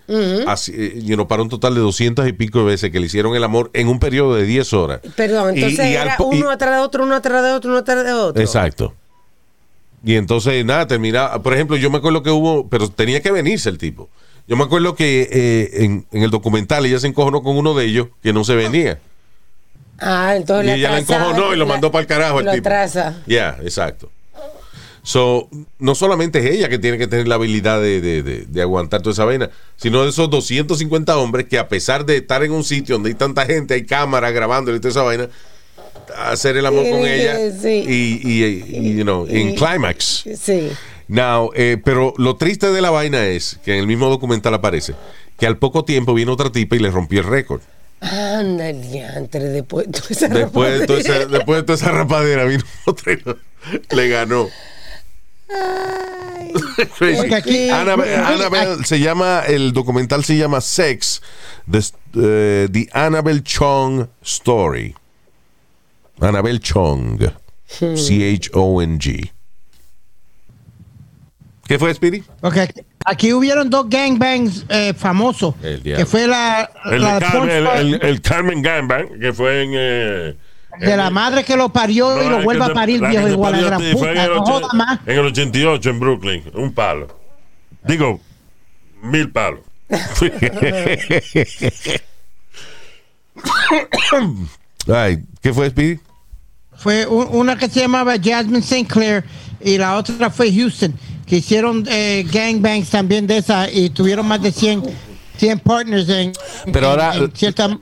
así, 0.47 0.71
eh, 0.73 1.01
you 1.03 1.15
know, 1.15 1.27
para 1.27 1.43
un 1.43 1.49
total 1.49 1.75
de 1.75 1.81
200 1.81 2.25
y 2.29 2.31
pico 2.31 2.59
de 2.59 2.65
veces 2.65 2.91
que 2.91 2.99
le 3.01 3.07
hicieron 3.07 3.35
el 3.35 3.43
amor 3.43 3.69
en 3.73 3.89
un 3.89 3.99
periodo 3.99 4.35
de 4.35 4.45
10 4.45 4.71
horas. 4.71 5.01
Perdón, 5.17 5.57
entonces 5.57 5.85
y 5.85 5.95
era 5.95 6.15
uno 6.17 6.49
atrás 6.49 6.75
de 6.75 6.79
otro, 6.79 7.03
uno 7.03 7.15
atrás 7.15 7.43
de 7.43 7.51
otro, 7.51 7.71
uno 7.71 7.79
atrás 7.79 8.05
de 8.05 8.13
otro. 8.13 8.41
Exacto. 8.41 8.93
Y 10.05 10.15
entonces, 10.15 10.63
nada, 10.63 10.87
terminaba. 10.87 11.43
Por 11.43 11.53
ejemplo, 11.53 11.75
yo 11.75 11.89
me 11.89 11.97
acuerdo 11.97 12.23
que 12.23 12.29
hubo, 12.29 12.69
pero 12.69 12.87
tenía 12.89 13.21
que 13.21 13.31
venirse 13.33 13.67
el 13.67 13.77
tipo. 13.77 14.09
Yo 14.47 14.55
me 14.55 14.63
acuerdo 14.63 14.95
que 14.95 15.27
eh, 15.29 15.83
en, 15.83 16.05
en 16.13 16.23
el 16.23 16.31
documental 16.31 16.85
ella 16.85 16.99
se 16.99 17.07
encojonó 17.07 17.43
con 17.43 17.57
uno 17.57 17.73
de 17.73 17.83
ellos 17.83 18.07
que 18.21 18.31
no 18.31 18.45
se 18.45 18.55
venía. 18.55 18.97
Ah, 19.99 20.35
entonces 20.37 20.65
Y 20.65 20.67
la 20.67 20.75
ella 20.75 20.91
la 20.91 20.99
encojonó 20.99 21.53
y 21.53 21.57
lo 21.57 21.65
mandó 21.65 21.91
para 21.91 22.03
el 22.03 22.07
carajo 22.07 22.39
el 22.39 22.45
lo 22.45 22.51
tipo. 22.53 22.69
Ya, 23.27 23.57
exacto. 23.61 24.09
So, 25.05 25.49
no 25.79 25.95
solamente 25.95 26.39
es 26.39 26.45
ella 26.55 26.69
que 26.69 26.79
tiene 26.79 26.97
que 26.97 27.07
tener 27.07 27.27
la 27.27 27.35
habilidad 27.35 27.81
de, 27.81 27.99
de- 27.99 28.23
de- 28.23 28.45
de 28.47 28.61
aguantar 28.61 29.01
toda 29.01 29.11
esa 29.11 29.25
vaina, 29.25 29.49
sino 29.75 30.01
de 30.03 30.09
esos 30.09 30.29
250 30.29 31.17
hombres 31.17 31.45
que 31.47 31.59
a 31.59 31.67
pesar 31.67 32.05
de 32.05 32.15
estar 32.17 32.41
en 32.43 32.53
un 32.53 32.63
sitio 32.63 32.95
donde 32.95 33.09
hay 33.09 33.15
tanta 33.15 33.45
gente, 33.45 33.73
hay 33.73 33.85
cámara 33.85 34.31
grabando 34.31 34.73
y 34.73 34.79
toda 34.79 34.91
esa 34.91 35.03
vaina, 35.03 35.27
hacer 36.17 36.55
el 36.55 36.65
amor 36.65 36.89
con 36.89 37.01
Sí, 37.03 37.07
ella 37.09 37.37
sí. 37.51 37.83
y, 37.85 38.21
y- 38.23 38.65
y, 38.89 38.95
you 38.97 39.03
know, 39.03 39.27
en 39.29 39.55
climax. 39.55 40.23
Sí. 40.41 40.69
Now, 41.09 41.51
eh, 41.53 41.77
pero 41.83 42.13
lo 42.17 42.37
triste 42.37 42.71
de 42.71 42.81
la 42.81 42.89
vaina 42.89 43.25
es 43.27 43.59
que 43.65 43.73
en 43.73 43.79
el 43.79 43.87
mismo 43.87 44.09
documental 44.09 44.53
aparece 44.53 44.93
que 45.37 45.45
al 45.45 45.57
poco 45.57 45.83
tiempo 45.83 46.13
vino 46.13 46.31
otra 46.31 46.49
tipa 46.49 46.77
y 46.77 46.79
le 46.79 46.89
rompió 46.91 47.19
el 47.19 47.27
récord. 47.27 47.59
Anda, 47.99 48.71
diantre, 48.71 49.43
después 49.49 49.85
de 49.87 49.91
toda 49.91 50.07
esa 50.11 50.27
Después 50.29 50.79
de, 50.79 50.87
toda 50.87 50.99
esa, 50.99 51.09
rapadera. 51.13 51.37
después 51.37 51.57
de 51.59 51.63
toda 51.63 51.75
esa 51.75 51.91
rapadera 51.91 52.45
vino 52.45 52.63
otra 52.85 53.17
le 53.91 54.07
ganó. 54.09 54.47
Crazy. 56.97 57.33
Aquí- 57.33 57.69
Annabelle, 57.69 58.15
Annabelle 58.15 58.83
se 58.85 58.99
llama, 58.99 59.41
el 59.47 59.73
documental 59.73 60.23
se 60.23 60.37
llama 60.37 60.61
Sex, 60.61 61.21
The, 61.69 61.79
eh, 62.15 62.67
the 62.71 62.89
Annabelle 62.93 63.41
Chong 63.43 64.07
Story. 64.23 64.95
Annabelle 66.19 66.59
Chong. 66.59 67.19
C-H-O-N-G. 67.67 69.31
¿Qué 71.67 71.79
fue, 71.79 71.93
Speedy? 71.93 72.23
Porque 72.41 72.69
aquí 73.05 73.33
hubieron 73.33 73.69
dos 73.69 73.89
gangbangs 73.89 74.65
eh, 74.69 74.93
famosos. 74.95 75.55
El 75.63 75.81
diablo. 75.81 76.03
Que 76.05 76.09
fue 76.09 76.27
la, 76.27 76.69
El, 76.85 77.01
la 77.01 77.19
Carmen, 77.19 77.49
el, 77.49 77.63
pornstar 77.63 77.79
el- 77.81 78.01
el 78.03 78.21
Carmen 78.21 78.61
Gangbang, 78.61 79.19
que 79.19 79.33
fue 79.33 79.63
en. 79.63 79.71
eh, 79.73 80.35
de 80.79 80.97
la 80.97 81.09
madre 81.09 81.43
que 81.43 81.55
lo 81.55 81.69
parió 81.69 82.21
y 82.23 82.29
lo 82.29 82.39
que 82.39 82.63
a 82.63 82.73
parir, 82.73 83.01
la 83.01 83.09
viejo, 83.09 83.27
igual 83.29 83.55
a 83.55 83.61
gran 83.61 83.79
ti 83.81 83.91
fue 83.97 84.09
en 84.09 84.13
puta. 84.15 84.23
el, 84.25 84.29
No 84.35 84.41
ocho- 84.43 84.51
joda 84.53 84.67
más. 84.73 84.99
en 85.05 85.19
el 85.19 85.25
88 85.25 85.89
en 85.89 85.99
Brooklyn. 85.99 86.43
Un 86.53 86.73
palo. 86.73 87.07
Digo, 87.83 88.19
mil 89.01 89.29
palos. 89.31 89.61
Ay, 94.87 95.23
¿Qué 95.41 95.53
fue, 95.53 95.69
Speedy? 95.69 95.99
Fue 96.75 97.05
un- 97.05 97.27
una 97.31 97.55
que 97.57 97.69
se 97.69 97.81
llamaba 97.81 98.15
Jasmine 98.21 98.59
St. 98.59 98.85
Clair 98.87 99.23
y 99.63 99.77
la 99.77 99.95
otra 99.97 100.29
fue 100.29 100.51
Houston, 100.53 100.93
que 101.25 101.37
hicieron 101.37 101.85
eh, 101.89 102.25
gangbangs 102.31 102.89
también 102.89 103.25
de 103.27 103.37
esa 103.37 103.69
y 103.71 103.89
tuvieron 103.89 104.27
más 104.27 104.41
de 104.41 104.51
100, 104.51 104.83
100 105.37 105.59
partners 105.59 106.09
en, 106.09 106.33
Pero 106.65 106.77
en- 106.79 106.91
ahora- 106.91 107.15
en 107.15 107.31
cierta... 107.35 107.77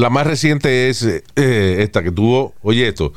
La 0.00 0.08
más 0.08 0.26
reciente 0.26 0.88
es 0.88 1.02
eh, 1.02 1.22
eh, 1.36 1.76
esta 1.80 2.02
que 2.02 2.10
tuvo, 2.10 2.54
oye 2.62 2.88
esto, 2.88 3.12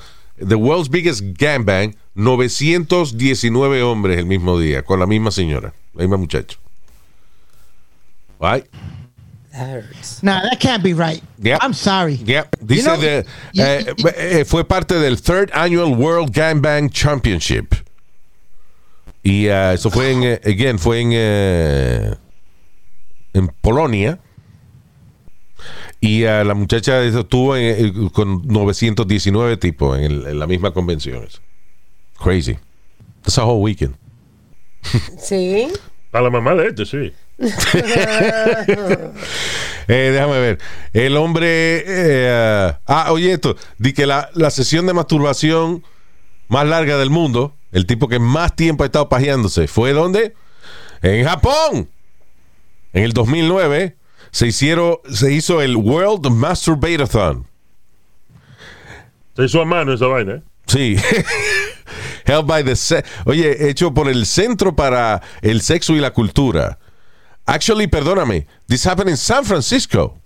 The 0.45 0.55
World's 0.55 0.89
Biggest 0.89 1.21
Gangbang, 1.39 1.95
919 2.15 3.81
hombres 3.84 4.17
el 4.19 4.25
mismo 4.25 4.59
día, 4.59 4.81
con 4.84 4.99
la 4.99 5.05
misma 5.07 5.31
señora, 5.31 5.73
la 5.93 6.01
misma 6.01 6.17
muchacha. 6.17 6.57
Right? 8.41 8.65
That 9.53 9.69
hurts. 9.69 10.21
Nah, 10.23 10.41
that 10.41 10.59
can't 10.59 10.84
be 10.84 10.93
right. 10.93 11.23
Yep. 11.39 11.59
I'm 11.61 11.73
sorry. 11.73 12.15
Yeah. 12.25 12.47
Dice 12.59 12.84
You 12.84 12.84
know, 12.84 12.97
de- 12.99 13.25
y- 13.53 13.61
eh, 13.61 13.93
eh, 14.17 14.43
fue 14.45 14.65
parte 14.65 14.95
del 14.99 15.21
Third 15.21 15.51
Annual 15.53 15.95
World 15.95 16.34
Gangbang 16.34 16.89
Championship. 16.89 17.75
Y 19.23 19.45
eh, 19.47 19.75
eso 19.75 19.89
fue 19.89 20.11
en, 20.11 20.23
again, 20.43 20.77
fue 20.77 20.99
en, 20.99 21.13
en 23.34 23.47
Polonia. 23.61 24.19
Y 26.05 26.23
eh, 26.25 26.43
la 26.43 26.53
muchacha 26.53 27.01
estuvo 27.01 27.55
en- 27.55 27.85
eh, 27.85 28.09
con 28.11 28.41
919 28.45 29.55
tipos 29.55 29.97
en, 29.97 30.03
el- 30.03 30.27
en 30.27 30.37
la 30.39 30.47
misma 30.47 30.71
convención. 30.71 31.25
Crazy. 32.21 32.57
That's 33.21 33.37
a 33.37 33.45
whole 33.45 33.61
weekend. 33.61 33.95
Sí. 35.17 35.69
Para 36.11 36.25
la 36.25 36.29
mamá 36.29 36.55
de 36.55 36.67
este, 36.67 36.85
sí. 36.85 37.13
Eh, 39.87 40.11
déjame 40.13 40.39
ver. 40.39 40.59
El 40.93 41.17
hombre. 41.17 41.83
eh, 41.85 42.73
ah, 42.85 43.11
oye, 43.11 43.33
esto. 43.33 43.55
Di 43.77 43.91
que 43.93 44.05
la, 44.05 44.29
la 44.33 44.49
sesión 44.49 44.85
de 44.85 44.93
masturbación 44.93 45.83
más 46.47 46.65
larga 46.65 46.97
del 46.97 47.09
mundo, 47.09 47.53
el 47.73 47.85
tipo 47.85 48.07
que 48.07 48.17
más 48.19 48.55
tiempo 48.55 48.83
ha 48.83 48.87
estado 48.87 49.09
pajeándose, 49.09 49.67
¿fue 49.67 49.91
dónde? 49.91 50.35
En 51.01 51.25
Japón. 51.25 51.89
En 52.93 53.03
el 53.03 53.11
2009 53.13 53.97
se, 54.34 54.47
hicieron, 54.47 54.97
se 55.11 55.31
hizo 55.31 55.61
el 55.61 55.77
World 55.77 56.29
Masturbatathon. 56.29 57.45
Se 59.36 59.45
hizo 59.45 59.61
a 59.61 59.65
mano 59.65 59.93
esa 59.93 60.07
vaina, 60.07 60.34
¿eh? 60.34 60.41
Sí. 60.67 60.95
Held 62.25 62.47
by 62.47 62.63
the 62.63 63.03
Oye, 63.25 63.69
hecho 63.69 63.93
por 63.93 64.09
el 64.09 64.25
Centro 64.25 64.75
para 64.75 65.21
el 65.41 65.61
Sexo 65.61 65.93
y 65.93 65.99
la 65.99 66.11
Cultura. 66.11 66.79
Actually, 67.45 67.88
perdóname, 67.88 68.47
this 68.67 68.88
happened 68.88 69.09
in 69.09 69.17
San 69.17 69.45
Francisco. 69.45 70.17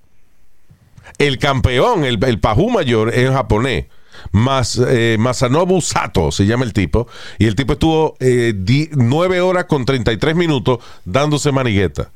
El 1.17 1.37
campeón, 1.37 2.05
el, 2.05 2.23
el 2.23 2.39
pajú 2.39 2.69
mayor 2.69 3.13
en 3.13 3.33
japonés, 3.33 3.87
Mas, 4.31 4.79
eh, 4.87 5.17
Masanobu 5.19 5.81
Sato 5.81 6.31
se 6.31 6.45
llama 6.45 6.63
el 6.63 6.73
tipo, 6.73 7.07
y 7.39 7.45
el 7.45 7.55
tipo 7.55 7.73
estuvo 7.73 8.15
eh, 8.19 8.53
di- 8.55 8.89
9 8.93 9.41
horas 9.41 9.65
con 9.65 9.83
33 9.83 10.35
minutos 10.35 10.79
dándose 11.05 11.51
manigueta. 11.51 12.11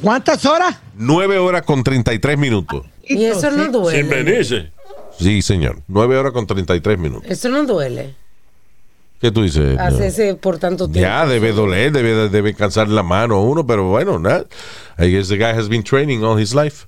¿Cuántas 0.00 0.44
horas? 0.46 0.76
9 0.96 1.38
horas 1.38 1.62
con 1.62 1.82
33 1.84 2.38
minutos. 2.38 2.86
Y 3.04 3.24
eso 3.24 3.50
no 3.50 3.64
Sin 3.64 3.72
duele. 3.72 4.02
venirse. 4.02 4.70
Sí, 5.18 5.42
señor. 5.42 5.80
9 5.88 6.16
horas 6.16 6.32
con 6.32 6.46
33 6.46 6.98
minutos. 6.98 7.30
Eso 7.30 7.48
no 7.48 7.64
duele. 7.64 8.14
¿Qué 9.20 9.30
tú 9.30 9.42
dices? 9.42 9.78
Hacerse 9.78 10.34
por 10.34 10.58
tanto 10.58 10.86
tiempo. 10.88 11.00
Ya, 11.08 11.26
debe 11.26 11.52
doler, 11.52 11.92
debe, 11.92 12.28
debe 12.28 12.54
cansar 12.54 12.88
la 12.88 13.04
mano 13.04 13.36
a 13.36 13.40
uno, 13.40 13.64
pero 13.64 13.88
bueno, 13.88 14.18
nada. 14.18 14.46
I 14.98 15.10
guess 15.12 15.28
the 15.28 15.36
guy 15.36 15.50
has 15.56 15.68
been 15.68 15.84
training 15.84 16.24
all 16.24 16.40
his 16.40 16.54
life. 16.54 16.86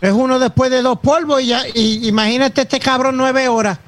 Es 0.00 0.12
uno 0.12 0.38
después 0.40 0.70
de 0.70 0.82
dos 0.82 0.98
polvos 1.00 1.40
y, 1.42 1.48
ya, 1.48 1.62
y 1.74 2.08
imagínate 2.08 2.62
este 2.62 2.80
cabrón 2.80 3.16
nueve 3.16 3.46
horas. 3.48 3.78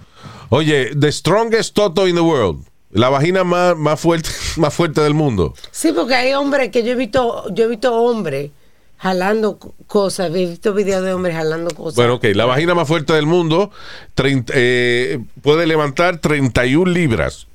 Oye, 0.51 0.91
the 0.95 1.11
strongest 1.11 1.75
toto 1.75 2.07
in 2.07 2.15
the 2.15 2.21
world. 2.21 2.65
La 2.93 3.09
vagina 3.09 3.45
más, 3.45 3.77
más 3.77 4.01
fuerte, 4.01 4.31
más 4.57 4.75
fuerte 4.75 5.01
del 5.01 5.15
mundo. 5.15 5.55
Sí, 5.71 5.93
porque 5.93 6.15
hay 6.15 6.33
hombres 6.35 6.71
que 6.71 6.83
yo 6.83 6.93
he 6.93 6.97
visto, 6.97 7.53
yo 7.55 7.65
he 7.65 7.69
visto 7.69 7.95
hombres 7.95 8.51
jalando 8.99 9.59
co- 9.59 9.75
cosas, 9.87 10.31
he 10.35 10.47
visto 10.47 10.75
videos 10.75 11.03
de 11.05 11.13
hombres 11.15 11.35
jalando 11.37 11.75
cosas. 11.75 11.95
Bueno, 11.97 12.15
ok, 12.15 12.25
la 12.35 12.47
vagina 12.47 12.75
más 12.75 12.87
fuerte 12.89 13.13
del 13.13 13.27
mundo 13.27 13.71
30, 14.15 14.53
eh, 14.57 15.21
puede 15.43 15.67
levantar 15.67 16.19
31 16.19 16.91
libras. 16.91 17.47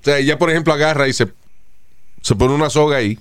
O 0.00 0.04
sea, 0.04 0.18
ella, 0.18 0.38
por 0.38 0.50
ejemplo, 0.50 0.72
agarra 0.72 1.08
y 1.08 1.12
se, 1.12 1.28
se 2.22 2.34
pone 2.36 2.54
una 2.54 2.70
soga 2.70 2.98
ahí, 2.98 3.18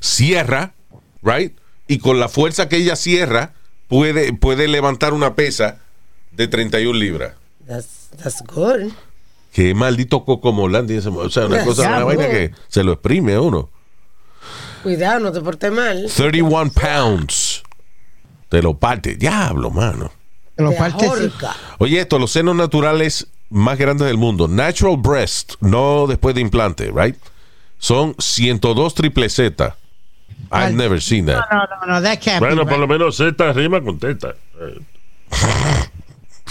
cierra, 0.00 0.74
right? 1.22 1.56
Y 1.88 1.98
con 1.98 2.20
la 2.20 2.28
fuerza 2.28 2.68
que 2.68 2.76
ella 2.76 2.96
cierra, 2.96 3.54
puede, 3.88 4.32
puede 4.32 4.68
levantar 4.68 5.14
una 5.14 5.34
pesa 5.34 5.80
de 6.32 6.48
31 6.48 6.98
libras. 6.98 7.34
That's, 7.66 8.10
that's 8.22 8.42
good. 8.42 8.92
Qué 9.56 9.74
maldito 9.74 10.22
coco 10.22 10.52
molante 10.52 10.94
ese 10.98 11.08
mo- 11.08 11.20
O 11.20 11.30
sea, 11.30 11.46
una 11.46 11.64
cosa, 11.64 11.88
una 11.88 12.04
vaina 12.04 12.28
que 12.28 12.52
se 12.68 12.84
lo 12.84 12.92
exprime 12.92 13.32
a 13.36 13.40
uno. 13.40 13.70
Cuidado, 14.82 15.18
no 15.18 15.32
te 15.32 15.40
portes 15.40 15.72
mal. 15.72 16.10
31 16.14 16.70
pounds. 16.72 17.62
Te 18.50 18.60
lo 18.60 18.74
parte. 18.74 19.14
Diablo, 19.16 19.70
mano. 19.70 20.12
Que 20.58 20.62
lo 20.62 20.72
Te 20.72 20.76
parte. 20.76 21.10
Oye, 21.78 22.00
esto, 22.00 22.18
los 22.18 22.32
senos 22.32 22.54
naturales 22.54 23.28
más 23.48 23.78
grandes 23.78 24.06
del 24.08 24.18
mundo. 24.18 24.46
Natural 24.46 24.98
breast, 24.98 25.54
no 25.60 26.06
después 26.06 26.34
de 26.34 26.42
implante, 26.42 26.92
right? 26.94 27.16
son 27.78 28.14
102 28.18 28.94
triple 28.94 29.30
Z. 29.30 29.74
I've 30.52 30.72
never 30.74 31.00
seen 31.00 31.24
that. 31.26 31.46
No, 31.50 31.58
no, 31.86 31.94
no, 31.94 32.02
that 32.02 32.18
can't 32.20 32.40
Bueno, 32.40 32.66
be 32.66 32.70
por 32.72 32.78
lo 32.78 32.86
menos 32.86 33.16
Z 33.16 33.52
rima 33.54 33.80
con 33.82 33.98
teta. 33.98 34.34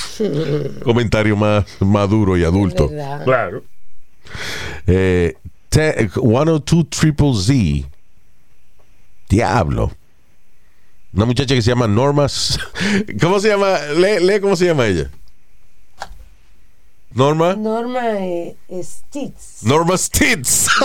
Comentario 0.84 1.36
más 1.36 1.66
maduro 1.80 2.38
y 2.38 2.44
adulto. 2.44 2.90
Claro. 3.24 3.64
Eh, 4.88 5.36
te- 5.70 6.10
102 6.10 6.90
Triple 6.90 7.34
Z. 7.36 7.88
Diablo. 9.30 9.92
Una 11.14 11.26
muchacha 11.26 11.56
que 11.56 11.62
se 11.62 11.70
llama 11.72 11.88
Norma. 11.88 12.28
¿Cómo 13.22 13.40
se 13.40 13.48
llama? 13.50 13.78
Lee, 13.96 14.20
lee 14.20 14.40
cómo 14.42 14.56
se 14.56 14.66
llama 14.66 14.86
ella. 14.88 15.10
Norma. 17.12 17.56
Norma 17.56 18.02
eh, 18.20 18.56
Stitz. 18.84 19.64
Norma 19.64 19.98
Stitz. 19.98 20.68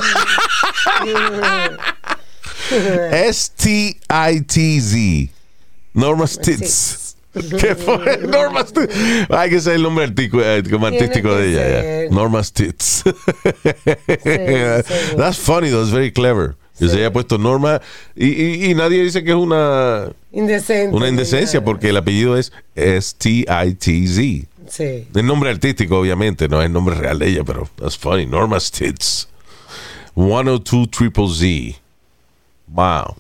S-T-I-T-Z. 3.91 5.33
Norma 5.95 6.27
Stitz. 6.29 7.10
¿Qué 7.61 7.75
fue? 7.77 8.19
Norma 8.27 8.67
Stitz. 8.67 8.93
Hay 9.31 9.51
que 9.51 9.61
ser 9.61 9.75
el 9.75 9.83
nombre 9.83 10.05
artístico, 10.05 10.41
eh, 10.43 10.57
artístico 10.57 11.35
de 11.37 11.51
ella. 11.51 11.63
ser. 11.81 12.13
Norma 12.13 12.43
Stitz. 12.43 13.05
That's 15.17 15.39
funny, 15.39 15.71
though. 15.71 15.83
It's 15.83 15.91
very 15.93 16.11
clever. 16.13 16.57
Que 16.79 16.89
se 16.89 16.97
haya 16.97 17.13
puesto 17.13 17.37
Norma. 17.39 17.81
Y, 18.17 18.27
y- 18.29 18.71
y 18.71 18.75
nadie 18.75 19.03
dice 19.05 19.23
que 19.23 19.31
es 19.31 19.37
una, 19.37 20.11
Indecente. 20.33 20.97
una 20.97 21.09
indecencia 21.09 21.63
porque 21.63 21.91
el 21.91 21.97
apellido 21.99 22.39
es 22.39 22.53
S-T-I-T-Z. 22.75 24.49
Sí. 24.69 25.07
El 25.15 25.27
nombre 25.27 25.51
artístico, 25.51 25.99
obviamente, 25.99 26.49
no 26.49 26.61
es 26.61 26.67
el 26.67 26.73
nombre 26.73 26.95
real 26.95 27.19
de 27.19 27.29
ella, 27.29 27.45
pero 27.45 27.69
that's 27.77 27.99
funny. 27.99 28.25
Norma 28.25 28.59
Stitz. 28.61 29.29
102 30.15 30.91
Triple 30.91 31.29
Z. 31.29 31.79
Wow. 32.69 33.17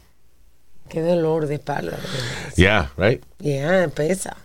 Qué 0.90 1.00
dolor 1.00 1.46
de 1.46 1.54
espalda. 1.54 1.98
Yeah, 2.56 2.90
right? 2.96 3.22
Ya, 3.38 3.88
pesa. 3.94 4.36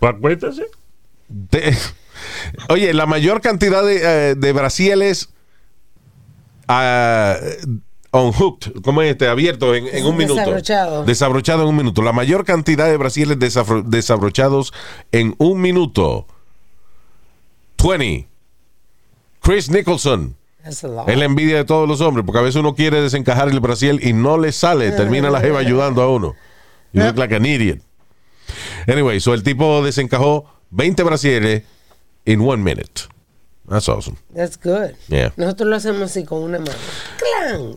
De- 1.28 1.76
oye, 2.68 2.94
la 2.94 3.06
mayor 3.06 3.40
cantidad 3.40 3.84
de, 3.84 4.30
eh, 4.30 4.34
de 4.36 4.52
brasiles 4.52 5.30
ah, 6.68 7.36
unhooked, 8.12 8.80
¿cómo 8.82 9.02
es 9.02 9.10
este? 9.10 9.26
Abierto 9.26 9.74
en, 9.74 9.88
en 9.88 10.06
un 10.06 10.16
minuto. 10.16 10.36
Desabrochado. 10.40 11.04
Desabrochado 11.04 11.62
en 11.62 11.68
un 11.68 11.76
minuto. 11.76 12.02
La 12.02 12.12
mayor 12.12 12.44
cantidad 12.44 12.86
de 12.86 12.96
brasiles 12.96 13.38
desabrochados 13.38 14.72
en 15.12 15.34
un 15.38 15.60
minuto. 15.60 16.26
20. 17.82 18.28
Chris 19.40 19.68
Nicholson. 19.68 20.35
Es 20.68 20.82
la 20.82 21.24
envidia 21.24 21.56
de 21.56 21.64
todos 21.64 21.88
los 21.88 22.00
hombres, 22.00 22.24
porque 22.24 22.38
a 22.38 22.42
veces 22.42 22.56
uno 22.56 22.74
quiere 22.74 23.00
desencajar 23.00 23.48
el 23.48 23.60
brasiel 23.60 24.00
y 24.02 24.12
no 24.12 24.38
le 24.38 24.52
sale. 24.52 24.90
Termina 24.92 25.30
la 25.30 25.40
jeva 25.40 25.60
ayudando 25.60 26.02
a 26.02 26.08
uno. 26.08 26.34
You 26.92 27.02
look 27.02 27.18
like 27.18 27.34
an 27.34 27.44
idiot. 27.44 27.80
Anyway, 28.86 29.20
so 29.20 29.34
el 29.34 29.42
tipo 29.42 29.84
desencajó 29.84 30.46
20 30.70 31.02
brasieles 31.02 31.62
in 32.24 32.40
one 32.40 32.62
minute. 32.62 33.02
That's 33.68 33.88
awesome. 33.88 34.16
That's 34.32 34.56
good. 34.56 34.94
Yeah. 35.08 35.32
Nosotros 35.36 35.68
lo 35.68 35.76
hacemos 35.76 36.02
así 36.02 36.24
con 36.24 36.42
una 36.42 36.58
mano. 36.58 36.70
¡Clan! 37.18 37.74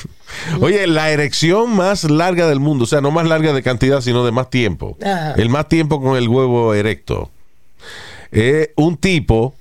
Oye, 0.60 0.86
la 0.88 1.10
erección 1.10 1.76
más 1.76 2.04
larga 2.04 2.48
del 2.48 2.58
mundo, 2.58 2.84
o 2.84 2.86
sea, 2.86 3.00
no 3.00 3.12
más 3.12 3.26
larga 3.26 3.52
de 3.52 3.62
cantidad, 3.62 4.00
sino 4.00 4.24
de 4.24 4.32
más 4.32 4.50
tiempo. 4.50 4.96
Ajá. 5.00 5.34
El 5.34 5.48
más 5.48 5.68
tiempo 5.68 6.02
con 6.02 6.16
el 6.16 6.28
huevo 6.28 6.74
erecto. 6.74 7.30
Es 8.32 8.70
un 8.76 8.96
tipo 8.96 9.54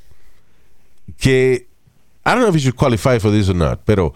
que, 1.17 1.66
I 2.27 2.31
don't 2.31 2.41
know 2.41 2.49
if 2.49 2.55
you 2.55 2.59
should 2.61 2.75
qualify 2.75 3.19
for 3.19 3.31
this 3.31 3.47
or 3.47 3.55
not, 3.55 3.79
pero 3.85 4.13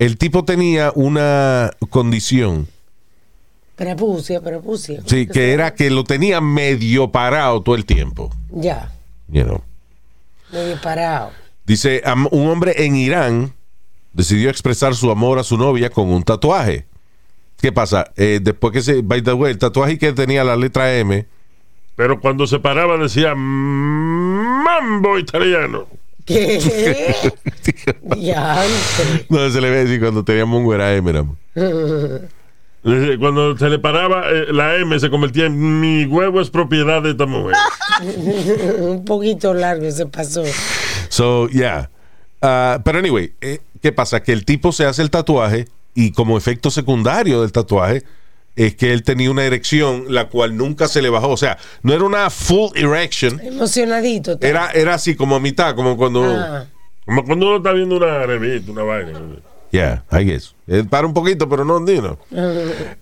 el 0.00 0.16
tipo 0.18 0.44
tenía 0.44 0.90
una 0.96 1.70
condición, 1.88 2.66
Prepucia, 3.76 4.40
prepucia. 4.40 5.00
sí, 5.06 5.26
que 5.26 5.52
era 5.52 5.72
que 5.74 5.88
lo 5.90 6.02
tenía 6.04 6.40
medio 6.40 7.10
parado 7.12 7.62
todo 7.62 7.74
el 7.76 7.84
tiempo. 7.84 8.30
Ya, 8.50 8.90
You 9.28 9.44
know. 9.44 9.62
medio 10.52 10.80
parado. 10.80 11.30
Dice, 11.64 12.02
un 12.32 12.48
hombre 12.48 12.74
en 12.84 12.94
Irán 12.96 13.52
decidió 14.12 14.50
expresar 14.50 14.94
su 14.94 15.10
amor 15.10 15.38
a 15.38 15.44
su 15.44 15.56
novia 15.56 15.90
con 15.90 16.08
un 16.08 16.22
tatuaje. 16.22 16.86
¿Qué 17.60 17.72
pasa? 17.72 18.12
Eh, 18.16 18.40
después 18.42 18.72
que 18.72 18.82
se, 18.82 19.00
by 19.02 19.22
the 19.22 19.32
way, 19.32 19.52
el 19.52 19.58
tatuaje 19.58 19.96
que 19.98 20.12
tenía 20.12 20.44
la 20.44 20.56
letra 20.56 20.94
M, 20.96 21.24
Pero 21.96 22.20
cuando 22.20 22.46
se 22.46 22.58
paraba 22.58 22.96
decía 22.98 23.34
mambo 23.34 25.18
italiano. 25.18 25.86
¿Qué? 26.24 26.58
ya, 28.16 28.64
no 29.28 29.50
se 29.50 29.60
le 29.60 29.70
ve 29.70 29.84
decir 29.84 30.00
cuando 30.00 30.24
teníamos 30.24 30.62
un 30.62 30.74
era 30.74 30.94
M, 30.94 31.12
Cuando 33.18 33.56
se 33.56 33.70
le 33.70 33.78
paraba 33.78 34.30
eh, 34.30 34.52
la 34.52 34.76
M 34.76 34.98
se 35.00 35.08
convertía 35.08 35.46
en 35.46 35.80
mi 35.80 36.04
huevo 36.04 36.40
es 36.40 36.50
propiedad 36.50 37.02
de 37.02 37.10
esta 37.10 37.26
mujer. 37.26 37.56
un 38.78 39.04
poquito 39.04 39.54
largo 39.54 39.90
se 39.90 40.06
pasó. 40.06 40.42
So, 41.08 41.48
yeah. 41.48 41.90
Ah, 42.42 42.80
pero 42.84 42.98
anyway, 42.98 43.32
eh, 43.40 43.60
¿qué 43.80 43.92
pasa? 43.92 44.22
Que 44.22 44.32
el 44.32 44.44
tipo 44.44 44.72
se 44.72 44.84
hace 44.84 45.00
el 45.00 45.10
tatuaje 45.10 45.66
y 45.94 46.12
como 46.12 46.36
efecto 46.36 46.70
secundario 46.70 47.40
del 47.40 47.52
tatuaje 47.52 48.02
es 48.56 48.74
que 48.76 48.92
él 48.92 49.02
tenía 49.02 49.30
una 49.30 49.44
erección 49.44 50.06
la 50.08 50.28
cual 50.28 50.56
nunca 50.56 50.86
se 50.88 51.02
le 51.02 51.08
bajó. 51.10 51.30
O 51.30 51.36
sea, 51.36 51.58
no 51.82 51.92
era 51.92 52.04
una 52.04 52.30
full 52.30 52.70
erection, 52.76 53.40
Emocionadito. 53.40 54.38
era, 54.40 54.70
era 54.70 54.94
así 54.94 55.14
como 55.16 55.36
a 55.36 55.40
mitad, 55.40 55.74
como 55.74 55.96
cuando... 55.96 56.24
Ah, 56.24 56.66
Como 57.06 57.22
cuando 57.24 57.46
uno 57.48 57.56
está 57.58 57.72
viendo 57.72 57.96
una 57.96 58.24
revista, 58.24 58.72
una 58.72 58.82
vaina. 58.82 59.20
Yeah, 59.70 60.04
I 60.10 60.24
guess. 60.24 60.54
Eh, 60.66 60.84
para 60.88 61.06
un 61.06 61.12
poquito, 61.12 61.46
pero 61.48 61.62
no, 61.64 61.84
you 61.86 62.00
know. 62.00 62.18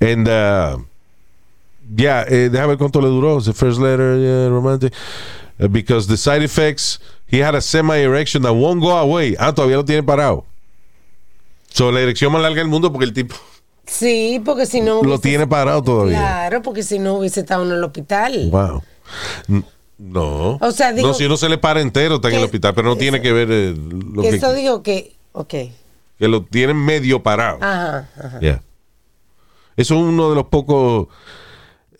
And, 0.01 0.27
uh, 0.27 0.83
yeah, 1.95 2.25
eh, 2.27 2.49
déjame 2.51 2.69
ver 2.69 2.79
cuánto 2.79 3.01
le 3.01 3.07
duró. 3.09 3.41
The 3.41 3.53
first 3.53 3.79
letter, 3.79 4.19
yeah, 4.19 4.49
romantic. 4.49 4.93
Uh, 5.61 5.69
because 5.69 6.09
the 6.09 6.17
side 6.17 6.43
effects, 6.43 6.99
he 7.29 7.39
had 7.39 7.55
a 7.55 7.61
semi-erection 7.61 8.43
that 8.43 8.55
won't 8.55 8.81
go 8.81 8.91
away. 8.97 9.37
Ah, 9.39 9.53
todavía 9.53 9.77
lo 9.77 9.85
tiene 9.85 10.03
parado. 10.03 10.45
So, 11.69 11.93
la 11.93 12.01
erección 12.01 12.33
más 12.33 12.43
larga 12.43 12.59
del 12.59 12.69
mundo 12.69 12.91
porque 12.91 13.05
el 13.05 13.13
tipo 13.13 13.37
sí, 13.87 14.41
porque 14.45 14.67
si 14.67 14.81
no. 14.81 15.03
lo 15.03 15.11
hubiese- 15.17 15.23
tiene 15.23 15.47
parado 15.47 15.83
todavía. 15.83 16.19
Claro, 16.19 16.63
porque 16.63 16.83
si 16.83 16.99
no 16.99 17.15
hubiese 17.15 17.41
estado 17.41 17.65
en 17.65 17.73
el 17.73 17.83
hospital. 17.85 18.49
Wow. 18.51 18.83
No. 19.99 20.59
O 20.61 20.73
sea, 20.73 20.93
digo- 20.93 21.09
no, 21.09 21.15
si 21.15 21.25
uno 21.27 21.37
se 21.37 21.49
le 21.49 21.59
para 21.59 21.81
entero 21.81 22.17
está 22.17 22.29
en 22.29 22.35
el 22.35 22.41
que- 22.41 22.45
hospital, 22.47 22.75
pero 22.75 22.89
no 22.89 22.97
tiene 22.97 23.21
que 23.23 23.33
ver 23.33 23.49
eh, 23.51 23.75
lo 23.77 24.23
Que 24.23 24.31
que, 24.31 24.37
eso 24.37 24.53
digo 24.53 24.83
que. 24.83 25.15
Ok. 25.33 25.55
que 26.19 26.29
lo 26.29 26.45
tienen 26.45 26.77
medio 26.77 27.23
parado. 27.23 27.59
Ajá, 27.61 28.09
ajá. 28.19 28.41
Yeah. 28.41 28.63
Eso 29.77 29.95
es 29.95 30.01
uno 30.01 30.29
de 30.31 30.35
los 30.37 30.47
pocos, 30.47 31.09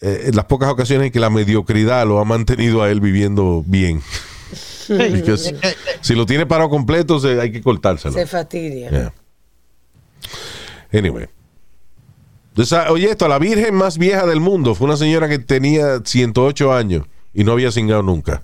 eh, 0.01 0.31
las 0.35 0.45
pocas 0.45 0.69
ocasiones 0.71 1.07
en 1.07 1.13
que 1.13 1.21
la 1.21 1.31
mediocridad 1.31 2.07
lo 2.07 2.19
ha 2.19 2.25
mantenido 2.25 2.83
a 2.83 2.91
él 2.91 3.01
viviendo 3.01 3.63
bien. 3.67 4.03
Because 4.89 5.55
si 6.01 6.15
lo 6.15 6.27
tiene 6.27 6.45
parado 6.45 6.69
completo, 6.71 7.19
se- 7.21 7.41
hay 7.41 7.51
que 7.53 7.63
cortárselo. 7.63 8.15
Se 8.15 8.27
fastidia. 8.27 8.91
Yeah. 8.91 9.15
Anyway. 10.93 11.29
Oye, 12.91 13.11
esto, 13.11 13.29
la 13.29 13.39
virgen 13.39 13.75
más 13.75 13.97
vieja 13.99 14.27
del 14.27 14.41
mundo 14.41 14.75
fue 14.75 14.87
una 14.87 14.97
señora 14.97 15.29
que 15.29 15.39
tenía 15.39 16.01
108 16.05 16.73
años 16.73 17.07
y 17.33 17.45
no 17.45 17.53
había 17.53 17.73
cingado 17.73 18.03
nunca. 18.03 18.43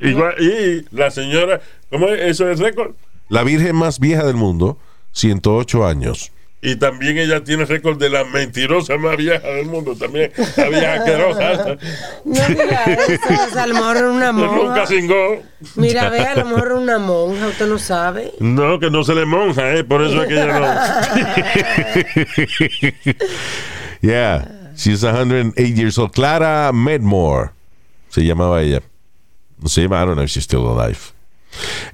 Igual, 0.00 0.34
y 0.40 0.84
la 0.90 1.10
señora, 1.10 1.60
¿cómo 1.90 2.08
es? 2.08 2.20
Eso 2.20 2.48
es 2.50 2.58
récord. 2.58 2.94
La 3.28 3.44
virgen 3.44 3.76
más 3.76 4.00
vieja 4.00 4.24
del 4.24 4.36
mundo, 4.36 4.78
108 5.12 5.86
años. 5.86 6.32
Y 6.60 6.74
también 6.74 7.16
ella 7.18 7.44
tiene 7.44 7.64
récord 7.66 7.98
de 8.00 8.10
la 8.10 8.24
mentirosa 8.24 8.96
más 8.96 9.16
vieja 9.16 9.46
del 9.46 9.66
mundo. 9.66 9.94
También 9.94 10.32
la 10.56 10.68
vieja 10.68 10.94
asquerosa. 10.94 11.76
No 12.24 12.34
diga 12.48 12.84
eso, 12.84 13.60
a 13.60 13.66
lo 13.68 13.74
mejor 13.74 13.96
una 14.06 14.32
Nunca 14.32 14.50
monja. 14.52 14.86
cingó. 14.88 15.42
Mira, 15.76 16.10
ve, 16.10 16.18
a 16.20 16.34
lo 16.34 16.44
mejor 16.46 16.72
una 16.72 16.98
monja, 16.98 17.46
usted 17.46 17.68
no 17.68 17.78
sabe. 17.78 18.32
No, 18.40 18.80
que 18.80 18.90
no 18.90 19.04
se 19.04 19.14
le 19.14 19.24
monja, 19.24 19.72
¿eh? 19.74 19.84
Por 19.84 20.02
eso 20.02 20.22
es 20.22 20.28
que 20.28 20.34
ella 20.34 20.58
no. 20.58 20.66
Yeah. 24.00 24.72
She's 24.76 25.00
108 25.00 25.54
years 25.74 25.98
old. 25.98 26.12
Clara 26.12 26.70
Medmore 26.72 27.50
se 28.08 28.24
llamaba 28.24 28.62
ella. 28.62 28.80
No 29.60 29.68
se 29.68 29.82
llama, 29.82 30.00
I 30.02 30.06
don't 30.06 30.14
know 30.14 30.24
if 30.24 30.30
she's 30.30 30.44
still 30.44 30.66
alive. 30.68 30.98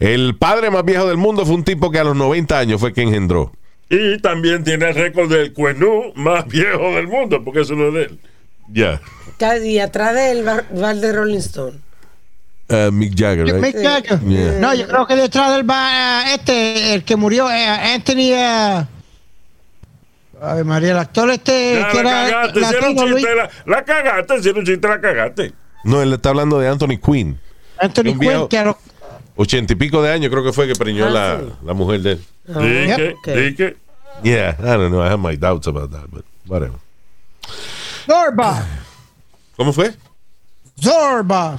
El 0.01 0.37
padre 0.37 0.71
más 0.71 0.85
viejo 0.85 1.07
del 1.07 1.17
mundo 1.17 1.47
fue 1.47 1.55
un 1.55 1.65
tipo 1.65 1.91
que 1.91 1.99
a 1.99 2.05
los 2.05 2.15
90 2.17 2.59
años 2.59 2.81
fue 2.81 2.93
que 2.93 3.03
engendró. 3.03 3.53
Y 3.91 4.19
también 4.19 4.65
tiene 4.65 4.89
el 4.89 4.95
récord 4.95 5.31
del 5.31 5.53
cuenú 5.53 6.13
más 6.15 6.47
viejo 6.49 6.93
del 6.95 7.07
mundo, 7.07 7.43
porque 7.45 7.61
eso 7.61 7.75
no 7.75 7.89
es 7.89 7.95
de 7.95 8.03
él. 8.05 8.19
Yeah. 8.73 9.01
Y 9.63 9.79
atrás 9.79 10.15
de 10.15 10.31
él 10.31 10.47
va, 10.49 10.91
el 10.91 11.01
de 11.01 11.13
Rolling 11.13 11.39
Stone. 11.39 11.79
Uh, 12.71 12.91
Mick 12.91 13.13
Jagger, 13.15 13.45
right? 13.45 13.57
Mick 13.57 13.77
Jagger. 13.77 14.21
Yeah. 14.21 14.59
No, 14.59 14.75
yo 14.75 14.89
creo 14.89 15.07
que 15.07 15.17
detrás 15.17 15.53
del 15.53 15.69
va 15.69 16.33
este, 16.33 16.95
el 16.95 17.05
que 17.05 17.17
murió, 17.17 17.51
eh, 17.51 17.67
Anthony. 17.67 18.33
eh, 18.33 18.87
Ay, 20.41 20.65
María, 20.65 20.93
el 20.93 20.99
actor 20.99 21.31
este 21.31 21.79
Ya, 21.81 21.89
que 21.91 22.03
la 22.03 22.27
era 22.27 22.31
cagaste, 22.31 22.61
si 22.61 22.75
era 22.75 22.89
un 22.89 22.95
latino, 22.97 23.07
Luis, 23.07 23.27
la, 23.37 23.51
la 23.67 23.85
cagaste, 23.85 24.43
si 24.43 24.49
era 24.49 24.59
un 24.59 24.65
chiste, 24.67 24.89
la 24.89 25.01
cagaste. 25.01 25.53
No, 25.85 26.03
él 26.03 26.13
está 26.13 26.31
hablando 26.31 26.59
de 26.59 26.69
Anthony 26.69 26.99
Quinn. 27.05 27.39
Anthony 27.79 28.19
Quinn, 28.19 28.49
que 28.49 28.57
era- 28.57 28.77
Ochenta 29.37 29.73
y 29.73 29.77
pico 29.77 30.01
de 30.03 30.13
años 30.13 30.31
creo 30.31 30.45
que 30.45 30.53
fue 30.53 30.67
que 30.69 30.75
preñó 30.75 31.07
Ah, 31.07 31.11
la, 31.11 31.41
sí. 31.41 31.47
la 31.65 31.75
mujer 31.75 32.01
de 32.03 32.13
él. 32.13 32.25
Di 32.47 32.87
Yep. 32.87 32.97
que, 32.97 33.15
Ok. 33.33 33.39
di 33.39 33.55
que. 33.55 33.77
Yeah, 34.23 34.57
I 34.61 34.63
don't 34.79 34.91
know. 34.91 35.03
I 35.05 35.09
have 35.09 35.19
my 35.19 35.37
doubts 35.37 35.67
about 35.67 35.91
that, 35.91 36.07
but 36.11 36.25
whatever. 36.47 36.79
Zorba. 38.07 38.65
¿Cómo 39.57 39.73
fue? 39.73 39.93
Zorba. 40.81 41.59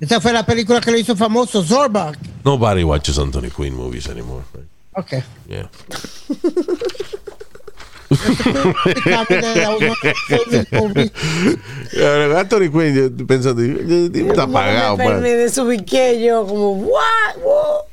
Esa 0.00 0.20
fue 0.20 0.32
la 0.32 0.44
película 0.44 0.80
que 0.80 0.90
lo 0.90 0.98
hizo 0.98 1.16
famoso, 1.16 1.62
Zorba. 1.62 2.12
Nobody 2.44 2.82
watches 2.84 3.18
Anthony 3.18 3.50
Quinn 3.50 3.74
movies 3.74 4.08
anymore. 4.08 4.44
Right? 4.52 4.66
Ok. 4.94 5.12
Yeah. 5.48 5.68
Yeah, 11.92 12.40
Anthony 12.40 12.70
Quinn, 12.70 12.94
yo 12.94 13.26
pensando, 13.26 13.62
está 13.62 14.44
apagado, 14.44 14.96
me, 14.96 15.20
me 15.20 15.30
desubiqué 15.30 16.24
yo 16.24 16.46
como, 16.46 16.72
what? 16.72 17.36
What? 17.42 17.86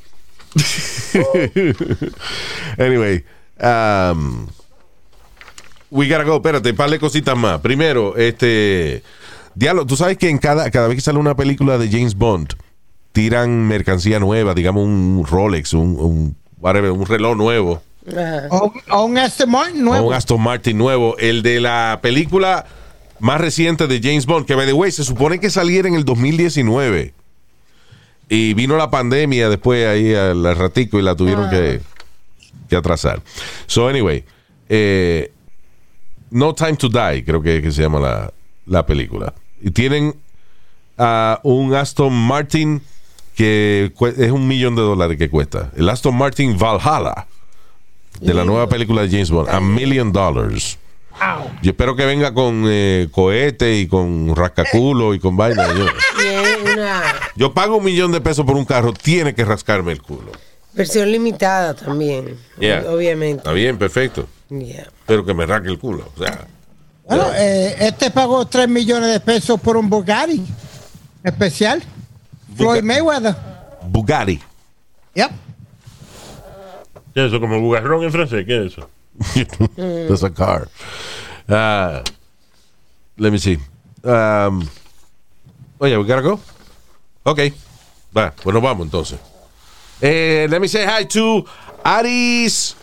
Anyway, 2.78 3.24
um, 3.60 4.48
we 5.90 6.08
gotta 6.08 6.24
go. 6.24 6.36
Espérate, 6.36 6.74
par 6.74 6.90
de 6.90 6.98
cositas 6.98 7.36
más. 7.36 7.60
Primero, 7.60 8.16
este. 8.16 9.02
Diablo, 9.54 9.84
tú 9.84 9.96
sabes 9.96 10.16
que 10.16 10.28
en 10.28 10.38
cada, 10.38 10.70
cada 10.70 10.88
vez 10.88 10.96
que 10.96 11.02
sale 11.02 11.18
una 11.18 11.34
película 11.34 11.76
de 11.76 11.90
James 11.90 12.14
Bond, 12.14 12.54
tiran 13.12 13.66
mercancía 13.66 14.20
nueva, 14.20 14.54
digamos 14.54 14.84
un 14.84 15.26
Rolex, 15.28 15.74
un, 15.74 15.96
un, 15.98 16.36
whatever, 16.58 16.92
un 16.92 17.04
reloj 17.04 17.36
nuevo, 17.36 17.82
O 18.90 19.04
un 19.04 19.18
Aston 19.18 19.50
Martin 19.50 19.84
nuevo. 19.84 20.08
un 20.08 20.14
Aston 20.14 20.40
Martin 20.40 20.78
nuevo. 20.78 21.16
El 21.18 21.42
de 21.42 21.60
la 21.60 21.98
película 22.02 22.66
más 23.18 23.40
reciente 23.40 23.86
de 23.86 24.00
James 24.02 24.26
Bond, 24.26 24.46
que 24.46 24.54
by 24.54 24.66
the 24.66 24.72
way, 24.72 24.90
se 24.90 25.04
supone 25.04 25.40
que 25.40 25.50
saliera 25.50 25.88
en 25.88 25.94
el 25.94 26.04
2019. 26.04 27.14
Y 28.28 28.54
vino 28.54 28.76
la 28.76 28.90
pandemia 28.90 29.48
después 29.48 29.86
ahí 29.86 30.14
al 30.14 30.56
ratico 30.56 30.98
y 30.98 31.02
la 31.02 31.16
tuvieron 31.16 31.50
que, 31.50 31.80
que 32.68 32.76
atrasar. 32.76 33.20
So, 33.66 33.88
anyway, 33.88 34.24
eh, 34.68 35.32
No 36.30 36.54
Time 36.54 36.76
to 36.76 36.88
Die, 36.88 37.24
creo 37.24 37.42
que, 37.42 37.60
que 37.60 37.72
se 37.72 37.82
llama 37.82 37.98
la, 37.98 38.32
la 38.66 38.86
película. 38.86 39.34
Y 39.60 39.72
tienen 39.72 40.14
a 40.96 41.40
un 41.42 41.74
Aston 41.74 42.12
Martin 42.12 42.80
que 43.34 43.92
es 44.18 44.30
un 44.30 44.46
millón 44.46 44.76
de 44.76 44.82
dólares 44.82 45.16
que 45.16 45.30
cuesta. 45.30 45.70
El 45.74 45.88
Aston 45.88 46.14
Martin 46.14 46.58
Valhalla, 46.58 47.26
de 48.20 48.34
la 48.34 48.44
nueva 48.44 48.68
película 48.68 49.02
de 49.02 49.08
James 49.10 49.30
Bond, 49.30 49.48
a 49.48 49.60
million 49.60 50.12
dollars. 50.12 50.78
Yo 51.62 51.72
espero 51.72 51.94
que 51.96 52.06
venga 52.06 52.32
con 52.32 52.64
eh, 52.66 53.08
cohete 53.12 53.76
y 53.76 53.86
con 53.86 54.34
rascaculo 54.34 55.12
y 55.14 55.18
con 55.18 55.36
vaina. 55.36 55.68
Yo, 57.36 57.52
pago 57.52 57.76
un 57.76 57.84
millón 57.84 58.12
de 58.12 58.20
pesos 58.20 58.44
por 58.46 58.56
un 58.56 58.64
carro, 58.64 58.92
tiene 58.92 59.34
que 59.34 59.44
rascarme 59.44 59.92
el 59.92 60.00
culo. 60.02 60.32
versión 60.72 61.10
limitada 61.10 61.74
también, 61.74 62.36
Yeah. 62.58 62.84
obviamente. 62.88 63.38
Está 63.38 63.52
bien, 63.52 63.76
perfecto. 63.76 64.26
Yeah. 64.48 64.88
Pero 65.06 65.24
que 65.24 65.34
me 65.34 65.44
rasque 65.46 65.68
el 65.68 65.78
culo. 65.78 66.08
O 66.16 66.22
sea, 66.24 66.46
Bueno, 67.06 67.26
eh, 67.34 67.76
este 67.80 68.10
pagó 68.10 68.46
3 68.46 68.68
millones 68.68 69.10
de 69.12 69.20
pesos 69.20 69.60
por 69.60 69.76
un 69.76 69.90
Bugatti 69.90 70.42
especial. 71.24 71.82
Floyd 72.56 72.82
Mayweather. 72.82 73.34
Bugatti. 73.88 74.40
Yep. 75.14 75.30
¿Qué 77.14 77.26
es 77.26 77.32
eso? 77.32 77.40
¿Como 77.40 77.60
bugarrón 77.60 78.04
en 78.04 78.12
francés? 78.12 78.44
¿Qué 78.46 78.66
es 78.66 78.72
eso? 78.72 78.88
That's 80.08 80.22
a 80.22 80.30
car. 80.30 80.68
Uh, 81.48 82.02
let 83.16 83.30
me 83.30 83.38
see. 83.38 83.58
Um, 84.04 84.66
oye, 85.78 85.96
we 85.98 86.04
gotta 86.04 86.22
go. 86.22 86.40
Ok. 87.24 87.40
Va, 88.16 88.32
pues 88.42 88.54
nos 88.54 88.62
vamos 88.62 88.86
entonces. 88.86 89.18
Eh, 90.00 90.46
let 90.48 90.60
me 90.60 90.68
say 90.68 90.86
hi 90.86 91.04
to 91.06 91.44
Aris 91.84 92.76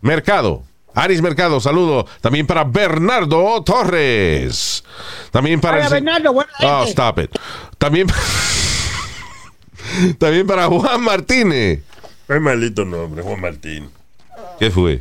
Mercado. 0.00 0.62
Aris 0.94 1.20
Mercado, 1.20 1.60
saludo. 1.60 2.06
También 2.20 2.46
para 2.46 2.64
Bernardo 2.64 3.62
Torres. 3.64 4.84
También 5.30 5.60
para. 5.60 5.76
Hola, 5.76 5.86
el 5.86 5.92
Bernardo, 5.92 6.32
buena 6.32 6.50
Oh, 6.62 6.84
stop 6.84 7.18
it. 7.18 7.30
También. 7.78 8.06
También 10.18 10.46
para 10.46 10.66
Juan 10.66 11.02
Martínez. 11.02 11.80
Es 12.28 12.40
maldito 12.40 12.84
nombre, 12.84 13.22
Juan 13.22 13.40
Martín. 13.40 13.88
¿Qué 14.58 14.70
fue? 14.70 15.00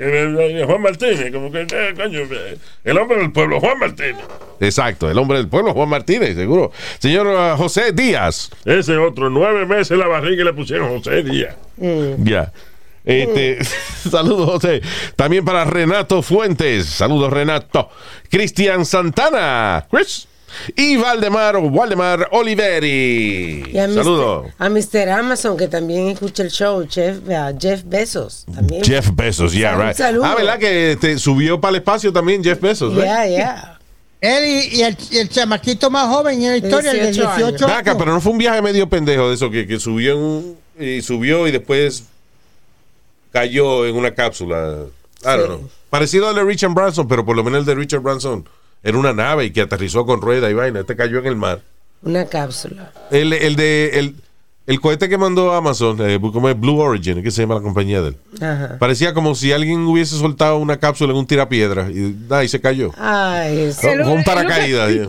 Eh, 0.00 0.60
eh, 0.60 0.64
Juan 0.64 0.80
Martínez, 0.80 1.32
como 1.32 1.50
que, 1.50 1.62
eh, 1.62 1.94
coño, 1.96 2.20
eh, 2.20 2.56
el 2.84 2.98
hombre 2.98 3.18
del 3.18 3.32
pueblo, 3.32 3.58
Juan 3.58 3.80
Martínez. 3.80 4.24
Exacto, 4.60 5.10
el 5.10 5.18
hombre 5.18 5.38
del 5.38 5.48
pueblo, 5.48 5.72
Juan 5.72 5.88
Martínez, 5.88 6.36
seguro. 6.36 6.70
Señor 7.00 7.26
uh, 7.26 7.56
José 7.56 7.90
Díaz. 7.92 8.50
Ese 8.64 8.96
otro, 8.96 9.28
nueve 9.28 9.66
meses 9.66 9.90
en 9.90 9.98
la 9.98 10.06
barriga 10.06 10.42
y 10.42 10.44
le 10.44 10.52
pusieron 10.52 10.88
José 10.96 11.24
Díaz. 11.24 11.56
Ya. 12.18 12.52
Este, 13.04 13.64
saludos, 14.08 14.50
José. 14.50 14.82
También 15.16 15.44
para 15.44 15.64
Renato 15.64 16.22
Fuentes. 16.22 16.86
Saludos, 16.86 17.32
Renato. 17.32 17.90
Cristian 18.30 18.84
Santana. 18.84 19.84
Chris. 19.90 20.28
Y 20.76 20.96
Valdemar 20.96 21.56
o 21.56 21.60
Waldemar 21.62 22.28
Oliveri. 22.32 23.70
Y 23.72 23.78
a 23.78 23.86
Mr. 23.86 23.94
Saludos. 23.94 24.46
A 24.58 24.68
Mr. 24.68 25.08
Amazon, 25.10 25.56
que 25.56 25.68
también 25.68 26.08
escucha 26.08 26.42
el 26.42 26.50
show, 26.50 26.86
Jeff, 26.88 27.18
a 27.30 27.52
Jeff 27.58 27.82
Bezos. 27.84 28.44
También. 28.54 28.82
Jeff 28.84 29.10
Bezos, 29.14 29.52
yeah, 29.52 29.74
right. 29.76 30.00
Ah, 30.00 30.34
¿verdad 30.36 30.58
que 30.58 30.96
te 31.00 31.18
subió 31.18 31.60
para 31.60 31.70
el 31.70 31.76
espacio 31.76 32.12
también 32.12 32.42
Jeff 32.42 32.60
Bezos? 32.60 32.94
right? 32.94 33.04
Yeah, 33.04 33.26
yeah. 33.28 33.78
Él 34.20 34.44
y, 34.44 34.76
y 34.78 34.82
el, 34.82 34.96
y 35.12 35.18
el 35.18 35.28
chamaquito 35.28 35.90
más 35.90 36.08
joven 36.08 36.42
en 36.42 36.50
la 36.50 36.56
historia, 36.56 36.90
el 36.90 36.96
de 36.98 37.04
18 37.12 37.28
años. 37.30 37.48
18 37.58 37.98
pero 37.98 38.12
no 38.12 38.20
fue 38.20 38.32
un 38.32 38.38
viaje 38.38 38.60
medio 38.60 38.88
pendejo 38.88 39.28
de 39.28 39.34
eso 39.34 39.48
que, 39.50 39.66
que 39.66 39.78
subió 39.78 40.12
en 40.14 40.18
un- 40.18 40.56
y 40.80 41.02
subió 41.02 41.46
y 41.46 41.52
después 41.52 42.04
cayó 43.32 43.86
en 43.86 43.96
una 43.96 44.14
cápsula. 44.14 44.84
I 45.22 45.24
don't 45.26 45.40
Sí. 45.40 45.46
know. 45.46 45.70
Parecido 45.90 46.28
al 46.28 46.34
de 46.34 46.44
Richard 46.44 46.72
Branson, 46.74 47.08
pero 47.08 47.24
por 47.24 47.34
lo 47.36 47.42
menos 47.44 47.60
el 47.60 47.64
de 47.66 47.74
Richard 47.74 48.00
Branson 48.00 48.46
era 48.82 48.96
una 48.98 49.12
nave 49.12 49.46
y 49.46 49.50
que 49.50 49.60
aterrizó 49.62 50.06
con 50.06 50.20
rueda 50.20 50.50
y 50.50 50.54
vaina. 50.54 50.80
Este 50.80 50.96
cayó 50.96 51.18
en 51.18 51.26
el 51.26 51.36
mar. 51.36 51.60
Una 52.02 52.26
cápsula. 52.26 52.92
El, 53.10 53.32
el 53.32 53.56
de 53.56 53.90
el, 53.98 54.16
el 54.66 54.80
cohete 54.80 55.08
que 55.08 55.18
mandó 55.18 55.52
Amazon, 55.52 55.96
eh, 56.00 56.18
como 56.20 56.48
es 56.48 56.58
Blue 56.58 56.78
Origin, 56.78 57.22
¿qué 57.22 57.30
se 57.30 57.42
llama 57.42 57.56
la 57.56 57.60
compañía 57.62 58.00
de 58.02 58.08
él? 58.08 58.16
Ajá. 58.40 58.76
Parecía 58.78 59.14
como 59.14 59.34
si 59.34 59.50
alguien 59.52 59.80
hubiese 59.80 60.16
soltado 60.16 60.58
una 60.58 60.76
cápsula 60.78 61.12
en 61.12 61.18
un 61.18 61.26
tirapiedra 61.26 61.90
y, 61.90 62.16
y 62.44 62.48
se 62.48 62.60
cayó. 62.60 62.92
Ay, 62.98 63.72
Con 63.80 64.00
un 64.08 64.22
paracaídas. 64.24 65.08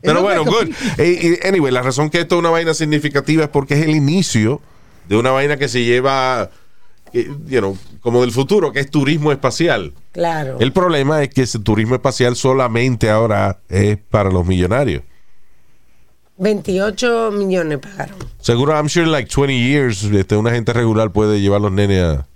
Pero 0.00 0.22
bueno, 0.22 0.44
good. 0.44 0.68
que- 0.96 1.40
anyway, 1.44 1.72
la 1.72 1.80
razón 1.82 2.10
que 2.10 2.20
esto 2.20 2.34
es 2.34 2.38
una 2.40 2.50
vaina 2.50 2.74
significativa 2.74 3.44
es 3.44 3.48
porque 3.50 3.74
es 3.74 3.80
el 3.84 3.90
inicio 3.90 4.60
de 5.08 5.16
una 5.16 5.30
vaina 5.30 5.56
que 5.56 5.66
se 5.68 5.82
lleva, 5.82 6.50
eh, 7.14 7.28
you 7.46 7.58
know, 7.60 7.76
como 8.00 8.20
del 8.20 8.30
futuro, 8.32 8.70
que 8.72 8.80
es 8.80 8.90
turismo 8.90 9.32
espacial. 9.32 9.92
Claro. 10.14 10.56
El 10.60 10.72
problema 10.72 11.22
es 11.22 11.28
que 11.28 11.42
ese 11.42 11.58
turismo 11.58 11.96
espacial 11.96 12.34
solamente 12.36 13.10
ahora 13.10 13.58
es 13.68 13.98
para 13.98 14.30
los 14.30 14.46
millonarios. 14.46 15.02
28 16.36 17.30
millones 17.32 17.78
pagaron. 17.78 18.16
Seguro, 18.40 18.72
I'm 18.74 18.88
sure 18.88 19.04
in 19.04 19.12
like 19.12 19.28
20 19.30 19.52
years, 19.56 20.02
este, 20.04 20.36
una 20.36 20.50
gente 20.50 20.72
regular 20.72 21.10
puede 21.12 21.40
llevar 21.40 21.60
los 21.60 21.70
nenes 21.72 22.02
a, 22.02 22.26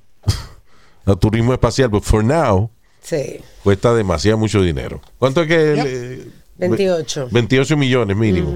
a 1.11 1.16
turismo 1.16 1.53
espacial, 1.53 1.91
pero 1.91 2.03
for 2.03 2.22
now 2.24 2.70
Sí. 3.03 3.41
cuesta 3.64 3.95
demasiado 3.95 4.39
mucho 4.39 4.61
dinero. 4.61 5.01
¿Cuánto 5.18 5.43
es 5.43 5.49
que? 5.49 5.74
eh, 5.79 6.29
28. 6.59 7.29
28 7.31 7.76
millones 7.76 8.16
mínimo. 8.16 8.55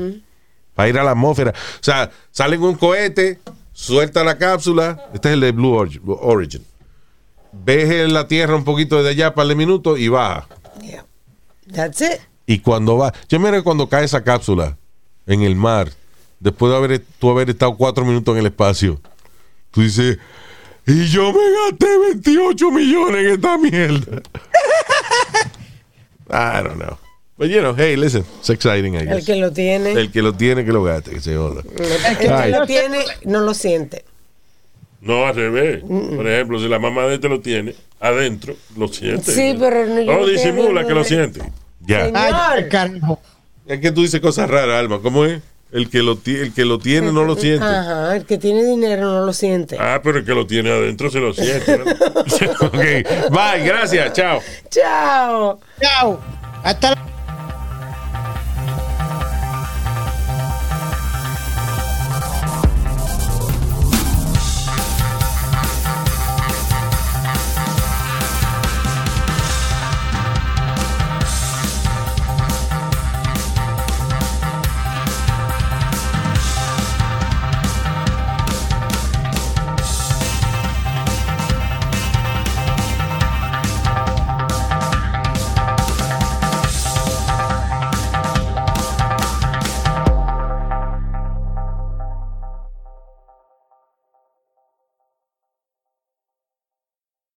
Para 0.75 0.89
ir 0.89 0.99
a 0.99 1.05
la 1.05 1.13
atmósfera. 1.13 1.51
O 1.53 1.83
sea, 1.85 2.11
sale 2.31 2.57
en 2.57 2.63
un 2.63 2.75
cohete, 2.75 3.39
suelta 3.73 4.23
la 4.25 4.37
cápsula. 4.37 5.07
Este 5.15 5.29
es 5.29 5.35
el 5.35 5.41
de 5.41 5.53
Blue 5.53 5.75
Origi- 5.77 6.01
Origin. 6.05 6.65
Ves 7.53 8.11
la 8.11 8.27
Tierra 8.27 8.57
un 8.57 8.65
poquito 8.65 8.97
desde 8.97 9.11
allá, 9.11 9.35
para 9.35 9.49
de 9.49 9.55
minutos 9.55 9.99
y 9.99 10.09
baja. 10.09 10.49
Yeah. 10.81 11.05
That's 11.73 12.01
it. 12.01 12.21
Y 12.47 12.59
cuando 12.59 12.97
va, 12.97 13.13
yo 13.29 13.39
mira 13.39 13.63
cuando 13.63 13.89
cae 13.89 14.05
esa 14.05 14.25
cápsula 14.25 14.77
en 15.27 15.43
el 15.43 15.55
mar, 15.55 15.91
después 16.41 16.73
de 16.73 16.77
haber, 16.77 17.03
tú 17.19 17.31
haber 17.31 17.51
estado 17.51 17.77
cuatro 17.77 18.05
minutos 18.05 18.33
en 18.35 18.41
el 18.41 18.47
espacio, 18.47 19.01
tú 19.71 19.83
dices, 19.83 20.19
y 20.87 21.07
yo 21.07 21.33
me 21.33 21.41
gasté 21.71 21.99
28 21.99 22.71
millones 22.71 23.27
en 23.27 23.33
esta 23.33 23.59
mierda. 23.59 24.23
I 26.31 26.63
don't 26.63 26.79
know. 26.79 26.99
But 27.39 27.49
you 27.51 27.61
know, 27.61 27.75
hey, 27.75 27.97
listen, 27.97 28.25
it's 28.39 28.51
exciting, 28.51 28.95
I 28.95 29.09
El 29.09 29.25
que 29.25 29.37
lo 29.37 29.53
tiene. 29.53 29.93
El 29.93 30.11
que 30.11 30.23
lo 30.23 30.35
tiene, 30.35 30.65
que 30.65 30.73
lo 30.73 30.83
gaste, 30.83 31.13
que 31.13 31.21
se 31.21 31.37
joda. 31.37 31.63
El 31.63 32.19
que 32.19 32.49
lo 32.49 32.67
tiene, 32.67 33.05
no 33.25 33.41
lo 33.41 33.55
siente. 33.55 34.05
No, 35.03 35.27
al 35.27 35.35
revés. 35.35 35.83
Por 35.83 36.27
ejemplo, 36.29 36.59
si 36.61 36.69
la 36.69 36.79
mamá 36.79 37.07
de 37.07 37.17
este 37.17 37.29
lo 37.29 37.41
tiene 37.41 37.75
adentro, 38.01 38.55
lo 38.77 38.89
siente. 38.89 39.33
Sí, 39.33 39.55
pero 39.59 39.85
no- 39.87 40.01
yo 40.01 40.13
No 40.13 40.21
no 40.21 40.27
disimula 40.27 40.87
que 40.87 40.95
lo 40.95 41.05
siente. 41.05 41.41
Ya. 41.81 42.07
Señor. 42.07 42.21
Ay, 42.33 42.69
carajo. 42.69 43.21
Es 43.67 43.81
que 43.81 43.91
tú 43.91 44.03
dices 44.03 44.21
cosas 44.21 44.49
raras, 44.49 44.79
Alma. 44.79 45.01
¿Cómo 45.03 45.25
es? 45.25 45.41
El 45.73 45.89
que 45.89 46.03
lo, 46.03 46.19
el 46.25 46.53
que 46.53 46.65
lo 46.65 46.79
tiene 46.79 47.11
no 47.13 47.25
lo 47.25 47.35
siente. 47.35 47.65
Ajá, 47.65 48.15
el 48.15 48.27
que 48.27 48.37
tiene 48.39 48.63
dinero 48.65 49.05
no 49.11 49.25
lo 49.25 49.33
siente. 49.33 49.77
Ah, 49.81 50.01
pero 50.05 50.19
el 50.19 50.25
que 50.25 50.35
lo 50.35 50.47
tiene 50.47 50.71
adentro 50.71 51.11
se 51.11 51.19
lo 51.19 51.33
siente. 51.33 51.79
¿no? 51.79 51.85
ok. 52.67 52.75
Bye, 53.31 53.65
gracias. 53.65 54.13
Chao. 54.13 54.41
Chao. 54.71 55.61
Chao. 55.81 56.21
Hasta 56.63 56.91
la 56.91 57.02